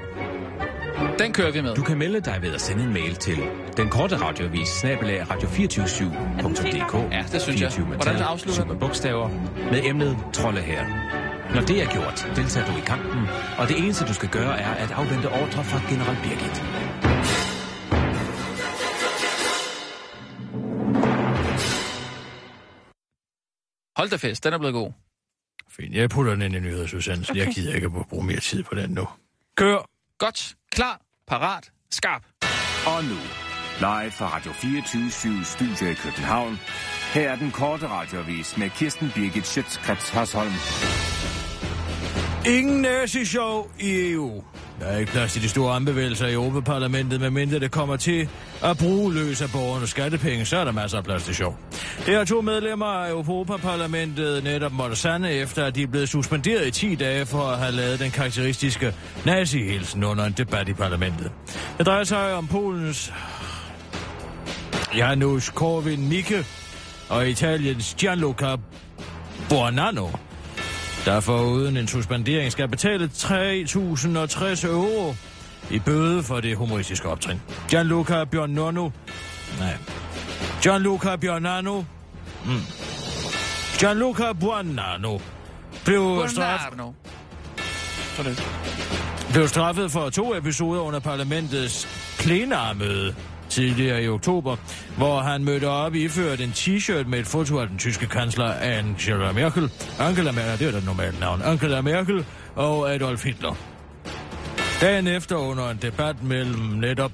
Den 1.18 1.32
kører 1.32 1.50
vi 1.50 1.60
med. 1.60 1.74
Du 1.74 1.82
kan 1.82 1.98
melde 1.98 2.20
dig 2.20 2.38
ved 2.42 2.54
at 2.54 2.60
sende 2.60 2.84
en 2.84 2.92
mail 2.92 3.14
til 3.14 3.38
den 3.76 3.88
korte 3.88 4.16
radiovis 4.16 4.68
snabelag 4.68 5.22
radio247.dk. 5.22 7.12
Ja, 7.12 7.24
det 7.32 7.42
synes 7.42 7.60
jeg. 7.60 7.72
24 7.72 7.88
med 7.88 7.96
Hvordan 7.96 8.22
afslutter 8.22 8.64
med 8.64 8.76
bogstaver, 8.76 9.28
med 9.70 9.84
emnet 9.84 10.18
trolde 10.32 10.60
her. 10.60 10.86
Når 11.54 11.60
det 11.60 11.82
er 11.82 11.86
gjort, 11.92 12.32
deltager 12.36 12.66
du 12.66 12.78
i 12.78 12.80
kampen, 12.86 13.20
og 13.58 13.68
det 13.68 13.78
eneste 13.78 14.04
du 14.04 14.14
skal 14.14 14.28
gøre 14.28 14.60
er 14.60 14.74
at 14.74 14.90
afvente 14.90 15.26
ordre 15.26 15.64
fra 15.64 15.80
general 15.88 16.16
Birgit. 16.22 16.62
Hold 23.96 24.10
da 24.10 24.16
fest, 24.16 24.44
den 24.44 24.52
er 24.52 24.58
blevet 24.58 24.74
god. 24.74 24.92
Fint, 25.68 25.94
jeg 25.94 26.10
putter 26.10 26.32
den 26.32 26.42
ind 26.42 26.56
i 26.56 26.60
nyhedsudsendelsen. 26.60 27.36
Okay. 27.36 27.46
Jeg 27.46 27.54
gider 27.54 27.74
ikke 27.74 27.84
at 27.84 28.06
bruge 28.08 28.24
mere 28.26 28.40
tid 28.40 28.62
på 28.62 28.74
den 28.74 28.90
nu. 28.90 29.08
Kør! 29.56 29.88
Godt, 30.18 30.54
klar, 30.72 31.00
parat, 31.26 31.70
skarp. 31.90 32.22
Og 32.86 33.04
nu, 33.04 33.18
live 33.78 34.10
fra 34.10 34.36
Radio 34.36 34.52
24 34.52 35.44
Studio 35.44 35.90
i 35.90 35.94
København. 35.94 36.60
Her 37.14 37.30
er 37.30 37.36
den 37.36 37.50
korte 37.50 37.88
radiovis 37.88 38.56
med 38.56 38.70
Kirsten 38.70 39.10
Birgit 39.14 39.46
Schøtzgrads 39.46 40.08
Hasholm. 40.08 40.52
Ingen 42.46 42.82
nazi-show 42.82 43.66
i 43.80 44.10
EU. 44.12 44.42
Der 44.80 44.86
er 44.86 44.98
ikke 44.98 45.12
plads 45.12 45.32
til 45.32 45.42
de 45.42 45.48
store 45.48 45.74
anbevægelser 45.76 46.26
i 46.26 46.32
Europaparlamentet, 46.32 47.20
medmindre 47.20 47.58
det 47.58 47.70
kommer 47.70 47.96
til 47.96 48.28
at 48.62 48.78
bruge 48.78 49.14
løs 49.14 49.42
af 49.42 49.50
borgernes 49.52 49.90
skattepenge, 49.90 50.44
så 50.44 50.56
er 50.56 50.64
der 50.64 50.72
masser 50.72 50.98
af 50.98 51.04
plads 51.04 51.24
til 51.24 51.34
sjov. 51.34 51.56
Det 52.06 52.14
har 52.14 52.24
to 52.24 52.40
medlemmer 52.40 52.86
af 52.86 53.10
Europaparlamentet 53.10 54.44
netop 54.44 54.72
måtte 54.72 54.96
sande 54.96 55.32
efter, 55.32 55.64
at 55.64 55.74
de 55.74 55.82
er 55.82 55.86
blevet 55.86 56.08
suspenderet 56.08 56.66
i 56.66 56.70
10 56.70 56.94
dage 56.94 57.26
for 57.26 57.42
at 57.42 57.58
have 57.58 57.72
lavet 57.72 58.00
den 58.00 58.10
karakteristiske 58.10 58.94
nazihilsen 59.26 60.04
under 60.04 60.24
en 60.24 60.32
debat 60.32 60.68
i 60.68 60.72
parlamentet. 60.72 61.30
Det 61.78 61.86
drejer 61.86 62.04
sig 62.04 62.34
om 62.34 62.46
Polens 62.46 63.12
Janusz 64.96 65.50
Korwin-Mikke 65.50 66.46
og 67.08 67.28
Italiens 67.28 67.94
Gianluca 67.98 68.56
Buonanno, 69.48 70.08
der 71.04 71.20
foruden 71.20 71.76
en 71.76 71.88
suspendering 71.88 72.52
skal 72.52 72.68
betale 72.68 73.10
3.060 73.14 74.66
euro 74.66 75.14
i 75.70 75.78
bøde 75.78 76.22
for 76.22 76.40
det 76.40 76.56
humoristiske 76.56 77.08
optrin. 77.08 77.40
Gianluca 77.68 78.24
Bjornano. 78.24 78.90
Nej. 79.58 79.76
Gianluca 80.62 81.16
Bjornano. 81.16 81.82
Mm. 82.44 82.62
Gianluca 83.82 84.32
Buonanno 84.32 85.20
blev, 85.84 86.28
straf, 86.28 86.60
Buongiorno. 86.60 86.92
Sådan. 88.16 88.36
blev 89.32 89.48
straffet 89.48 89.90
for 89.90 90.10
to 90.10 90.36
episoder 90.36 90.80
under 90.80 91.00
parlamentets 91.00 91.88
plenarmøde 92.18 93.14
tidligere 93.52 94.02
i 94.02 94.08
oktober, 94.08 94.56
hvor 94.96 95.20
han 95.20 95.44
mødte 95.44 95.68
op 95.68 95.94
iført 95.94 96.40
en 96.40 96.50
t-shirt 96.50 97.08
med 97.08 97.18
et 97.18 97.26
foto 97.26 97.58
af 97.58 97.68
den 97.68 97.78
tyske 97.78 98.06
kansler 98.06 98.52
Angela 98.52 99.32
Merkel, 99.32 99.70
Angela 100.00 100.32
Merkel, 100.32 100.58
det 100.58 100.68
er 100.68 100.78
det 100.78 100.84
normale 100.84 101.16
navn, 101.20 101.42
Angela 101.42 101.80
Merkel 101.80 102.26
og 102.56 102.94
Adolf 102.94 103.24
Hitler. 103.24 103.54
Dagen 104.80 105.06
efter 105.06 105.36
under 105.36 105.70
en 105.70 105.78
debat 105.82 106.22
mellem 106.22 106.60
netop 106.60 107.12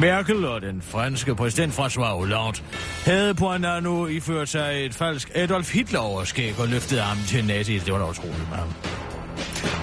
Merkel 0.00 0.44
og 0.44 0.60
den 0.60 0.82
franske 0.82 1.34
præsident 1.34 1.78
François 1.78 2.04
Hollande 2.04 2.60
havde 3.04 3.34
Poinano 3.34 4.06
iført 4.06 4.48
sig 4.48 4.84
et 4.84 4.94
falsk 4.94 5.30
Adolf 5.34 5.74
Hitler-overskæg 5.74 6.60
og 6.60 6.68
løftede 6.68 7.02
armen 7.02 7.24
til 7.24 7.44
nazi. 7.44 7.78
Det 7.78 7.92
var 7.92 7.98
da 7.98 8.04
utroligt 8.04 8.48
med 8.50 8.56
ham. 8.56 8.68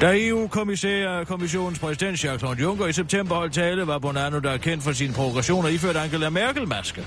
Da 0.02 0.14
EU-kommissionens 0.16 1.80
præsident 1.80 2.24
Jacques 2.24 2.60
Juncker 2.62 2.88
i 2.88 2.93
september 2.93 3.36
holdt 3.36 3.54
tale, 3.54 3.88
var 3.88 3.99
Bonanno, 3.99 4.39
der 4.39 4.52
er 4.52 4.58
kendt 4.58 4.84
for 4.84 4.91
sine 4.91 5.14
progressioner, 5.14 5.70
iført 5.70 5.95
Angela 5.95 6.30
Merkel-maske. 6.30 7.06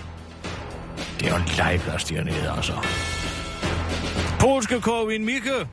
Det 1.20 1.28
er 1.28 1.30
jo 1.30 1.36
en 1.36 1.48
legeplads 1.56 2.04
dernede, 2.04 2.52
altså. 2.56 2.72
Polske 4.40 4.80
Korwin 4.80 5.24
Mikke 5.24 5.68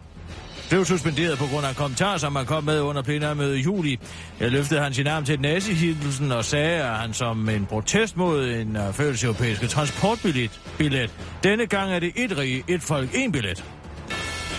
blev 0.69 0.85
suspenderet 0.85 1.37
på 1.37 1.45
grund 1.45 1.65
af 1.65 1.69
en 1.69 1.75
kommentar, 1.75 2.17
som 2.17 2.35
han 2.35 2.45
kom 2.45 2.63
med 2.63 2.79
under 2.79 3.01
plenarmødet 3.01 3.57
i 3.57 3.61
juli. 3.61 3.99
Jeg 4.39 4.51
løftede 4.51 4.81
han 4.81 4.93
sin 4.93 5.07
arm 5.07 5.25
til 5.25 5.39
nazi 5.41 5.95
og 6.31 6.45
sagde, 6.45 6.83
at 6.83 6.95
han 6.95 7.13
som 7.13 7.49
en 7.49 7.65
protest 7.65 8.17
mod 8.17 8.49
en 8.49 8.75
øh, 8.75 8.93
fælles 8.93 9.23
europæiske 9.23 9.67
transportbillet. 9.67 10.61
Billet. 10.77 11.11
Denne 11.43 11.65
gang 11.65 11.91
er 11.91 11.99
det 11.99 12.11
et 12.15 12.37
rige, 12.37 12.63
et 12.67 12.81
folk, 12.81 13.09
en 13.13 13.31
billet. 13.31 13.63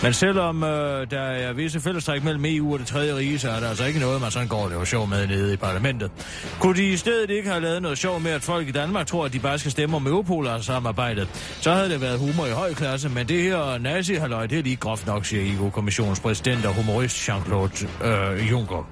Men 0.03 0.13
selvom 0.13 0.63
øh, 0.63 1.11
der 1.11 1.19
er 1.19 1.53
visse 1.53 1.79
fællestræk 1.79 2.23
mellem 2.23 2.45
EU 2.45 2.73
og 2.73 2.79
det 2.79 2.87
tredje 2.87 3.15
rige, 3.15 3.39
så 3.39 3.49
er 3.49 3.59
der 3.59 3.69
altså 3.69 3.85
ikke 3.85 3.99
noget, 3.99 4.21
man 4.21 4.31
sådan 4.31 4.47
går 4.47 4.63
og 4.63 4.69
laver 4.69 4.85
sjov 4.85 5.07
med 5.07 5.27
nede 5.27 5.53
i 5.53 5.57
parlamentet. 5.57 6.11
Kunne 6.59 6.75
de 6.75 6.89
i 6.89 6.97
stedet 6.97 7.29
ikke 7.29 7.49
have 7.49 7.61
lavet 7.61 7.81
noget 7.81 7.97
sjov 7.97 8.19
med, 8.19 8.31
at 8.31 8.41
folk 8.41 8.67
i 8.67 8.71
Danmark 8.71 9.07
tror, 9.07 9.25
at 9.25 9.33
de 9.33 9.39
bare 9.39 9.59
skal 9.59 9.71
stemme 9.71 9.95
om 9.95 10.07
Europol 10.07 10.47
og 10.47 10.63
samarbejdet, 10.63 11.27
så 11.61 11.71
havde 11.71 11.89
det 11.89 12.01
været 12.01 12.19
humor 12.19 12.45
i 12.45 12.51
høj 12.51 12.73
klasse, 12.73 13.09
men 13.09 13.27
det 13.27 13.43
her 13.43 13.77
nazi 13.77 14.13
halløj 14.13 14.47
det 14.47 14.59
er 14.59 14.63
lige 14.63 14.75
groft 14.75 15.07
nok, 15.07 15.25
siger 15.25 15.57
EU-kommissionens 15.57 16.19
præsident 16.19 16.65
og 16.65 16.73
humorist 16.73 17.29
Jean-Claude 17.29 18.05
øh, 18.05 18.51
Juncker. 18.51 18.89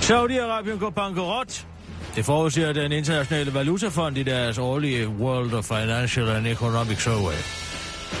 Saudi-Arabien 0.00 0.78
går 0.78 0.90
bankerot. 0.90 1.66
Det 2.16 2.24
forudser 2.24 2.72
den 2.72 2.92
internationale 2.92 3.54
valutafond 3.54 4.18
i 4.18 4.22
deres 4.22 4.58
årlige 4.58 5.08
World 5.08 5.52
of 5.52 5.64
Financial 5.64 6.28
and 6.28 6.46
Economic 6.46 7.02
Survey. 7.02 7.67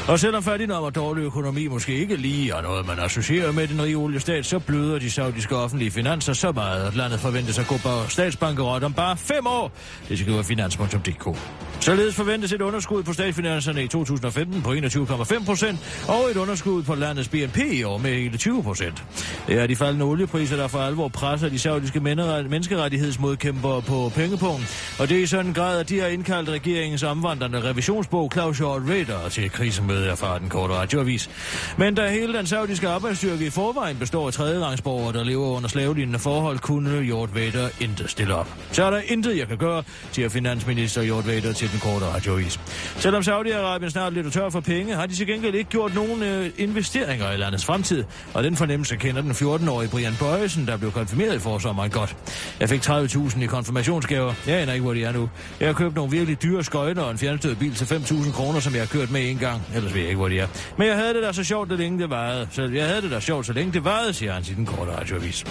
Og 0.08 0.18
selvom 0.18 0.42
fattigdom 0.42 0.82
og 0.82 0.94
dårlig 0.94 1.22
økonomi 1.22 1.66
måske 1.66 1.94
ikke 1.94 2.16
lige 2.16 2.52
er 2.52 2.62
noget, 2.62 2.86
man 2.86 2.98
associerer 2.98 3.52
med 3.52 3.68
den 3.68 3.82
rige 3.82 3.96
oliestat, 3.96 4.46
så 4.46 4.58
bløder 4.58 4.98
de 4.98 5.10
saudiske 5.10 5.56
offentlige 5.56 5.90
finanser 5.90 6.32
så 6.32 6.52
meget, 6.52 6.86
at 6.86 6.94
landet 6.94 7.20
forventes 7.20 7.58
at 7.58 7.66
gå 7.66 7.76
på 7.76 8.08
statsbankerot 8.08 8.82
om 8.82 8.92
bare 8.92 9.16
fem 9.16 9.46
år. 9.46 9.72
Det 10.08 10.18
skriver 10.18 10.42
finans.dk. 10.42 11.38
Således 11.80 12.14
forventes 12.14 12.52
et 12.52 12.60
underskud 12.60 13.02
på 13.02 13.12
statsfinanserne 13.12 13.84
i 13.84 13.88
2015 13.88 14.62
på 14.62 14.72
21,5 14.72 15.44
procent, 15.44 16.04
og 16.08 16.30
et 16.30 16.36
underskud 16.36 16.82
på 16.82 16.94
landets 16.94 17.28
BNP 17.28 17.58
i 17.58 17.82
år 17.82 17.98
med 17.98 18.14
hele 18.14 18.38
20 18.38 18.62
procent. 18.62 19.04
Det 19.46 19.58
er 19.58 19.66
de 19.66 19.76
faldende 19.76 20.04
oliepriser, 20.04 20.56
der 20.56 20.68
for 20.68 20.78
alvor 20.78 21.08
presser 21.08 21.48
de 21.48 21.58
saudiske 21.58 22.00
menneskerettighedsmodkæmpere 22.00 23.82
på 23.82 24.12
pengepunkten, 24.14 24.66
og 24.98 25.08
det 25.08 25.18
er 25.18 25.22
i 25.22 25.26
sådan 25.26 25.46
en 25.46 25.54
grad, 25.54 25.80
at 25.80 25.88
de 25.88 26.00
har 26.00 26.06
indkaldt 26.06 26.48
regeringens 26.48 27.02
omvandrende 27.02 27.62
revisionsbog 27.62 28.30
Claus 28.32 28.58
Hjort 28.58 28.82
Rader 28.88 29.28
til 29.28 29.50
Ligesom 29.78 29.88
krisemøde 29.88 30.10
erfarer 30.10 30.38
den 30.38 30.48
korte 30.48 30.74
radioavis. 30.74 31.30
Men 31.76 31.94
da 31.94 32.10
hele 32.10 32.38
den 32.38 32.46
saudiske 32.46 32.88
arbejdsstyrke 32.88 33.46
i 33.46 33.50
forvejen 33.50 33.96
består 33.96 34.26
af 34.26 34.32
tredjerangsborgere, 34.32 35.12
der 35.12 35.24
lever 35.24 35.46
under 35.46 35.68
slavelignende 35.68 36.18
forhold, 36.18 36.58
kunne 36.58 37.02
Hjort 37.02 37.34
Vader 37.34 37.68
intet 37.80 38.10
stille 38.10 38.34
op. 38.34 38.48
Så 38.72 38.84
er 38.84 38.90
der 38.90 39.00
intet, 39.06 39.38
jeg 39.38 39.48
kan 39.48 39.56
gøre, 39.56 39.82
siger 40.12 40.28
finansminister 40.28 41.02
Hjort 41.02 41.26
Vader 41.26 41.52
til 41.52 41.72
den 41.72 41.80
korte 41.80 42.06
radioavis. 42.06 42.60
Selvom 42.96 43.22
Saudi-Arabien 43.22 43.90
snart 43.90 44.12
lidt 44.12 44.32
tør 44.32 44.50
for 44.50 44.60
penge, 44.60 44.94
har 44.94 45.06
de 45.06 45.14
til 45.14 45.26
gengæld 45.26 45.54
ikke 45.54 45.70
gjort 45.70 45.94
nogen 45.94 46.22
øh, 46.22 46.50
investeringer 46.56 47.32
i 47.32 47.36
landets 47.36 47.64
fremtid. 47.64 48.04
Og 48.34 48.44
den 48.44 48.56
fornemmelse 48.56 48.96
kender 48.96 49.22
den 49.22 49.30
14-årige 49.30 49.90
Brian 49.90 50.14
Bøjesen, 50.20 50.66
der 50.66 50.76
blev 50.76 50.92
konfirmeret 50.92 51.36
i 51.36 51.38
forsommeren 51.38 51.90
godt. 51.90 52.16
Jeg 52.60 52.68
fik 52.68 52.80
30.000 52.86 53.42
i 53.42 53.46
konfirmationsgaver. 53.46 54.34
Jeg 54.46 54.60
aner 54.60 54.72
ikke, 54.72 54.84
hvor 54.84 54.94
de 54.94 55.04
er 55.04 55.12
nu. 55.12 55.30
Jeg 55.60 55.68
har 55.68 55.72
købt 55.72 55.94
nogle 55.94 56.10
virkelig 56.10 56.42
dyre 56.42 56.64
skøjter 56.64 57.02
og 57.02 57.10
en 57.10 57.18
fjernstød 57.18 57.54
bil 57.54 57.74
til 57.74 57.84
5.000 57.84 58.32
kroner, 58.32 58.60
som 58.60 58.72
jeg 58.72 58.80
har 58.80 58.86
kørt 58.86 59.10
med 59.10 59.30
en 59.30 59.38
gang. 59.38 59.62
Ellers 59.74 59.94
ved 59.94 60.00
jeg 60.00 60.08
ikke, 60.08 60.18
hvor 60.18 60.28
de 60.28 60.38
er. 60.38 60.46
Men 60.76 60.88
jeg 60.88 60.96
havde 60.96 61.14
det 61.14 61.22
da 61.22 61.32
så 61.32 61.44
sjovt, 61.44 61.70
det 61.70 61.78
længe 61.78 61.98
det 61.98 62.10
varede. 62.10 62.48
Så 62.50 62.62
jeg 62.62 62.86
havde 62.86 63.02
det 63.02 63.10
da 63.10 63.20
sjovt, 63.20 63.46
så 63.46 63.52
længe 63.52 63.72
det 63.72 63.84
varede, 63.84 64.12
siger 64.12 64.32
han 64.32 64.42
til 64.42 64.56
den 64.56 64.66
korte 64.66 64.92
radioavis. 64.92 65.44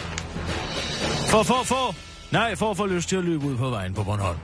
For, 1.30 1.43
for, 1.43 1.63
for! 1.63 1.95
Nej, 2.32 2.55
for 2.55 2.72
at 2.72 2.78
få 2.78 2.86
lyst 2.86 3.09
til 3.09 3.15
at 3.15 3.24
løbe 3.24 3.45
ud 3.45 3.57
på 3.57 3.70
vejen 3.70 3.93
på 3.93 4.03
Bornholm. 4.03 4.38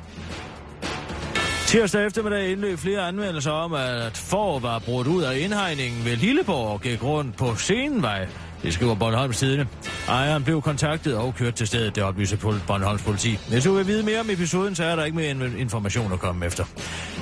Tirsdag 1.67 2.05
eftermiddag 2.05 2.51
indløb 2.51 2.79
flere 2.79 3.01
anmeldelser 3.01 3.51
om, 3.51 3.73
at 3.73 4.17
for 4.17 4.59
var 4.59 4.79
brudt 4.79 5.07
ud 5.07 5.23
af 5.23 5.37
indhegningen 5.37 6.05
ved 6.05 6.17
Lilleborg 6.17 6.67
og 6.67 6.81
gik 6.81 7.03
rundt 7.03 7.37
på 7.37 7.55
Senevej. 7.55 8.27
Det 8.63 8.73
skriver 8.73 8.95
Bornholms 8.95 9.37
Tidene. 9.37 9.67
Ejeren 10.07 10.43
blev 10.43 10.61
kontaktet 10.61 11.17
og 11.17 11.35
kørt 11.35 11.55
til 11.55 11.67
stedet, 11.67 11.95
det 11.95 12.03
oplyser 12.03 12.37
Bornholms 12.67 13.03
politi. 13.03 13.39
Hvis 13.49 13.63
du 13.63 13.73
vil 13.73 13.87
vide 13.87 14.03
mere 14.03 14.19
om 14.19 14.29
episoden, 14.29 14.75
så 14.75 14.83
er 14.83 14.95
der 14.95 15.03
ikke 15.03 15.17
mere 15.17 15.59
information 15.59 16.13
at 16.13 16.19
komme 16.19 16.45
efter. 16.45 16.65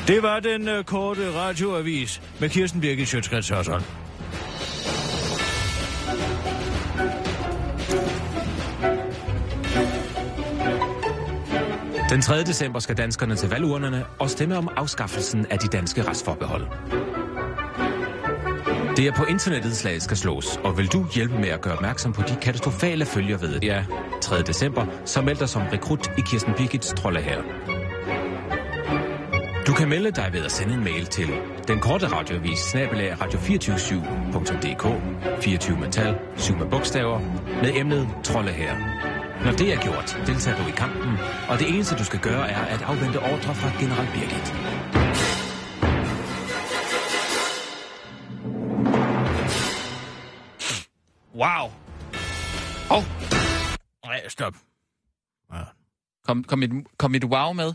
Det 0.08 0.24
var 0.24 0.40
den 0.40 0.70
uh, 0.70 0.84
korte 0.84 1.22
radioavis 1.36 2.22
med 2.40 2.50
Kirsten 2.50 2.82
Birgit 2.82 3.08
Sjøtskrets 3.08 3.50
Hørsholm. 3.50 3.84
Den 12.10 12.22
3. 12.22 12.44
december 12.44 12.80
skal 12.80 12.98
danskerne 12.98 13.36
til 13.36 13.50
valgurnerne 13.50 14.06
og 14.20 14.30
stemme 14.30 14.58
om 14.58 14.70
afskaffelsen 14.76 15.46
af 15.50 15.60
de 15.60 15.68
danske 15.68 16.04
retsforbehold. 16.04 16.68
Det 19.02 19.08
er 19.08 19.14
på 19.14 19.26
internettet 19.26 19.78
slaget 19.78 20.04
skal 20.04 20.18
slås, 20.18 20.60
og 20.64 20.78
vil 20.78 20.88
du 20.88 21.06
hjælpe 21.16 21.38
med 21.40 21.50
at 21.50 21.62
gøre 21.62 21.74
opmærksom 21.74 22.14
på 22.14 22.22
de 22.22 22.36
katastrofale 22.42 23.06
følger 23.06 23.38
ved 23.38 23.54
det? 23.54 23.64
Ja, 23.64 23.86
3. 24.22 24.42
december, 24.42 24.86
så 25.06 25.22
meld 25.22 25.38
dig 25.38 25.50
som 25.50 25.62
rekrut 25.62 26.12
i 26.18 26.22
Kirsten 26.22 26.54
Birgits 26.58 26.94
trolde 26.94 27.22
her. 27.22 27.42
Du 29.68 29.74
kan 29.74 29.90
melde 29.90 30.12
dig 30.12 30.30
ved 30.34 30.46
at 30.46 30.52
sende 30.52 30.74
en 30.74 30.84
mail 30.84 31.06
til 31.06 31.28
den 31.68 31.80
korte 31.80 32.08
radioavis 32.08 32.60
snabelag 32.60 33.14
radio247.dk 33.14 34.86
24 35.44 35.78
metal, 35.80 36.16
7 36.38 36.58
med 36.58 36.66
bogstaver, 36.66 37.20
med 37.62 37.72
emnet 37.76 38.10
trolde 38.24 38.52
her. 38.52 38.76
Når 39.46 39.52
det 39.52 39.74
er 39.74 39.78
gjort, 39.78 40.22
deltager 40.28 40.58
du 40.58 40.68
i 40.70 40.74
kampen, 40.78 41.12
og 41.50 41.60
det 41.60 41.70
eneste 41.70 41.96
du 41.96 42.04
skal 42.04 42.20
gøre 42.20 42.50
er 42.50 42.66
at 42.66 42.82
afvente 42.82 43.20
ordre 43.20 43.56
fra 43.56 43.72
general 43.80 44.08
Birgit. 44.14 44.56
Wow. 51.42 51.66
Åh, 52.92 52.98
oh, 52.98 53.04
Nej, 54.04 54.28
stop. 54.30 54.56
Ja. 55.54 55.64
kom, 56.24 56.44
kom, 56.44 56.64
et, 56.64 56.72
kom 56.98 57.16
et 57.16 57.24
wow 57.24 57.54
med? 57.54 57.74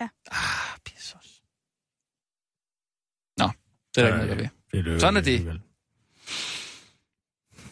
Ja. 0.00 0.08
Ah, 0.30 0.78
pissos. 0.84 1.42
Nå, 3.38 3.50
det 3.94 4.04
er 4.04 4.08
der 4.08 4.22
ikke 4.22 4.34
noget, 4.34 4.50
ved. 4.72 4.84
Det 4.84 5.00
Sådan 5.00 5.16
er 5.16 5.20
det. 5.20 5.40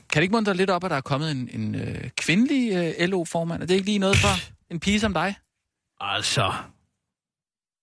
Kan 0.08 0.20
det 0.20 0.22
ikke 0.22 0.32
muntre 0.32 0.54
lidt 0.54 0.70
op, 0.70 0.84
at 0.84 0.90
der 0.90 0.96
er 0.96 1.00
kommet 1.00 1.30
en, 1.30 1.48
en 1.48 1.74
øh, 1.74 2.10
kvindelig 2.16 2.72
øh, 2.72 3.08
LO-formand? 3.08 3.62
Er 3.62 3.66
det 3.66 3.74
ikke 3.74 3.86
lige 3.86 3.98
noget 3.98 4.16
for 4.16 4.52
en 4.72 4.80
pige 4.80 5.00
som 5.00 5.14
dig? 5.14 5.34
Altså. 6.00 6.52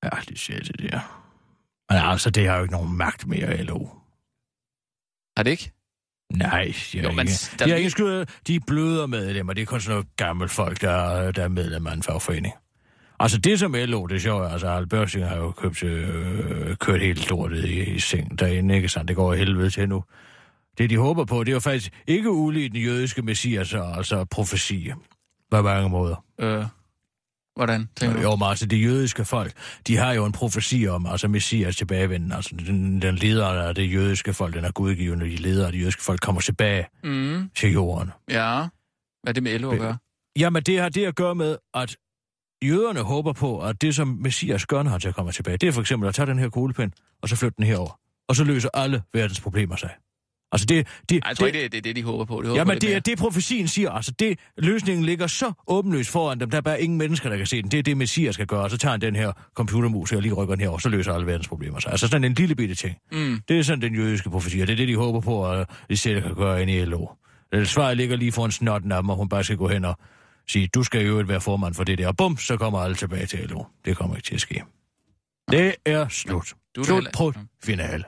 Ja, 0.03 0.09
det 0.29 0.39
siger 0.39 0.59
det 0.59 0.79
der. 0.79 0.99
Men 1.89 1.97
altså, 2.11 2.29
det 2.29 2.47
har 2.47 2.55
jo 2.55 2.63
ikke 2.63 2.73
nogen 2.73 2.97
magt 2.97 3.27
mere, 3.27 3.63
LO. 3.63 3.87
Har 5.37 5.43
det 5.43 5.51
ikke? 5.51 5.71
Nej, 6.38 6.73
de 6.91 6.97
har, 6.99 7.03
Jo, 7.03 7.11
men 7.11 7.27
ikke. 7.27 7.34
der- 7.59 7.65
De 7.65 7.71
har 7.71 7.77
ikke 7.77 7.89
skud, 7.89 8.25
de 8.47 8.55
er 8.55 8.59
bløder 8.67 9.07
medlemmer. 9.07 9.53
Det 9.53 9.61
er 9.61 9.65
kun 9.65 9.82
sådan 9.82 9.93
noget 9.93 10.07
gammelt 10.17 10.51
folk, 10.51 10.82
der, 10.82 11.32
der 11.32 11.43
er 11.43 11.47
medlem 11.47 11.88
af 11.88 11.93
en 11.93 12.03
fagforening. 12.03 12.53
Altså 13.19 13.38
det 13.38 13.59
som 13.59 13.73
LO, 13.73 14.05
det 14.05 14.15
er 14.15 14.19
sjovt. 14.19 14.51
Altså 14.51 14.67
Al 14.67 14.88
Børsing 14.88 15.25
har 15.25 15.38
jo 15.38 15.51
købt, 15.51 15.84
øh, 15.84 16.75
kørt 16.75 17.01
helt 17.01 17.29
lortet 17.29 17.65
i, 17.65 17.84
i 17.84 17.99
seng 17.99 18.39
derinde, 18.39 18.75
ikke 18.75 18.89
sandt? 18.89 19.07
Det 19.07 19.15
går 19.15 19.34
helvede 19.34 19.69
til 19.69 19.89
nu. 19.89 20.03
Det 20.77 20.89
de 20.89 20.97
håber 20.97 21.25
på, 21.25 21.43
det 21.43 21.51
er 21.51 21.53
jo 21.53 21.59
faktisk 21.59 21.91
ikke 22.07 22.32
ulige 22.32 22.69
den 22.69 22.82
jødiske 22.82 23.21
messias, 23.21 23.73
altså 23.73 24.25
profeti. 24.25 24.91
På 25.51 25.61
mange 25.61 25.89
måder. 25.89 26.23
Øh, 26.39 26.63
hvordan 27.56 27.89
tænker 27.95 28.16
du? 28.18 28.22
Jo, 28.22 28.36
men 28.36 28.47
altså 28.47 28.66
de 28.66 28.78
jødiske 28.78 29.26
folk, 29.26 29.54
de 29.88 29.97
har 29.97 30.14
jo 30.14 30.26
en 30.26 30.32
profeti 30.32 30.88
om, 30.88 31.06
altså 31.06 31.28
messias 31.28 31.76
tilbagevenden, 31.76 32.32
altså 32.32 32.56
den, 32.56 33.02
den 33.02 33.16
leder 33.16 33.47
af 33.47 33.76
det 33.76 33.93
jødiske 33.93 34.34
folk, 34.34 34.54
den 34.56 34.66
er 34.66 34.72
gudgivende, 34.72 35.26
de 35.26 35.36
ledere 35.36 35.66
af 35.66 35.72
det 35.72 35.82
jødiske 35.82 36.02
folk 36.04 36.20
kommer 36.20 36.41
tilbage 36.41 36.88
Mm, 37.04 37.49
til 37.56 37.72
jorden. 37.72 38.12
ja. 38.30 38.68
Hvad 39.24 39.30
er 39.32 39.34
det 39.34 39.43
med 39.43 39.60
LO 39.60 39.72
at 39.72 39.80
gøre? 39.80 39.97
Jamen, 40.39 40.64
det 40.64 40.80
har 40.80 40.89
det 40.89 41.06
at 41.06 41.16
gøre 41.16 41.36
med, 41.36 41.58
at 41.74 41.95
jøderne 42.64 42.99
håber 43.02 43.34
på, 43.34 43.62
at 43.62 43.82
det, 43.82 43.95
som 43.95 44.08
Messias 44.08 44.66
gør, 44.66 44.84
når 44.84 44.91
han 44.91 44.99
til 44.99 45.08
at 45.08 45.16
komme 45.16 45.32
tilbage, 45.32 45.58
det 45.58 45.68
er 45.70 45.72
for 45.72 45.82
eksempel 45.82 46.10
at 46.10 46.16
tage 46.16 46.26
den 46.26 46.39
her 46.39 46.49
kuglepen, 46.49 46.93
og 47.22 47.30
så 47.30 47.36
flytte 47.36 47.56
den 47.58 47.66
herover. 47.66 47.99
Og 48.30 48.36
så 48.36 48.43
løser 48.43 48.70
alle 48.74 49.04
verdens 49.14 49.39
problemer 49.41 49.76
sig. 49.76 49.89
Altså 50.52 50.66
det, 50.66 50.88
det, 51.10 51.16
Ej, 51.24 51.30
jeg 51.30 51.38
tror 51.38 51.45
ikke, 51.47 51.60
det 51.60 51.66
er 51.66 51.70
det, 51.70 51.78
er 51.78 51.82
det, 51.82 51.95
de 51.95 52.04
håber 52.04 52.26
på. 52.26 52.41
De 52.41 52.47
håber 52.47 52.60
Jamen, 52.60 52.74
lidt 52.74 52.82
det 52.82 52.89
er 52.89 52.93
mere. 52.93 52.99
det, 52.99 53.18
profetien 53.18 53.68
siger. 53.68 53.91
Altså, 53.91 54.12
det, 54.20 54.39
løsningen 54.58 55.06
ligger 55.06 55.28
så 55.28 55.52
åbenløst 55.68 56.10
foran 56.10 56.39
dem. 56.39 56.49
Der 56.49 56.58
er 56.58 56.62
bare 56.62 56.82
ingen 56.82 56.97
mennesker, 56.97 57.30
der 57.30 57.38
kan 57.38 57.45
se 57.45 57.62
den. 57.62 57.72
Det 57.72 57.80
er 57.80 57.84
det, 57.84 57.97
Messias 57.97 58.34
skal 58.34 58.47
gøre. 58.47 58.62
Og 58.64 58.70
så 58.72 58.78
tager 58.78 58.91
han 58.91 59.02
den 59.02 59.16
her 59.16 59.32
computermus 59.56 60.10
her 60.10 60.18
og 60.18 60.22
lige 60.22 60.34
rykker 60.34 60.56
den 60.56 60.64
her, 60.64 60.70
og 60.70 60.82
så 60.82 60.89
løser 60.89 61.14
alle 61.14 61.28
verdens 61.28 61.47
problemer 61.47 61.80
sig. 61.80 61.91
Altså 61.91 62.08
sådan 62.08 62.24
en 62.24 62.34
lille 62.34 62.56
bitte 62.56 62.76
ting. 62.76 62.95
Mm. 63.12 63.39
Det 63.47 63.60
er 63.60 63.64
sådan 63.64 63.82
den 63.82 63.95
jødiske 63.95 64.30
profeti, 64.30 64.60
og 64.60 64.68
det 64.68 64.74
er 64.74 64.78
det, 64.78 64.88
de 64.88 64.95
håber 64.95 65.20
på, 65.20 65.52
at 65.52 65.70
de 65.89 65.97
selv 65.97 66.22
kan 66.22 66.36
gøre 66.36 66.62
ind 66.62 66.72
i 66.72 66.86
LO. 66.86 67.08
Svaret 67.64 67.97
ligger 67.97 68.16
lige 68.18 68.32
foran 68.32 68.52
snotten 68.52 68.91
af 68.91 69.02
dem, 69.02 69.10
og 69.10 69.16
hun 69.16 69.30
bare 69.30 69.43
skal 69.43 69.58
gå 69.58 69.68
hen 69.68 69.86
og 69.86 69.97
sige, 70.49 70.68
du 70.68 70.84
skal 70.84 71.06
jo 71.06 71.24
være 71.28 71.41
formand 71.41 71.74
for 71.74 71.84
det 71.84 71.97
der. 71.97 72.08
Og 72.08 72.18
bum, 72.18 72.38
så 72.38 72.58
kommer 72.58 72.80
alle 72.80 72.95
tilbage 72.95 73.26
til 73.26 73.39
LO. 73.49 73.64
Det 73.86 73.97
kommer 73.97 74.16
ikke 74.16 74.26
til 74.26 74.36
at 74.36 74.41
ske. 74.41 74.64
Det 75.52 75.76
er 75.86 76.08
slut. 76.08 76.54
Du 76.76 76.84
slut 76.84 77.08
på 77.18 77.34
finale. 77.64 78.04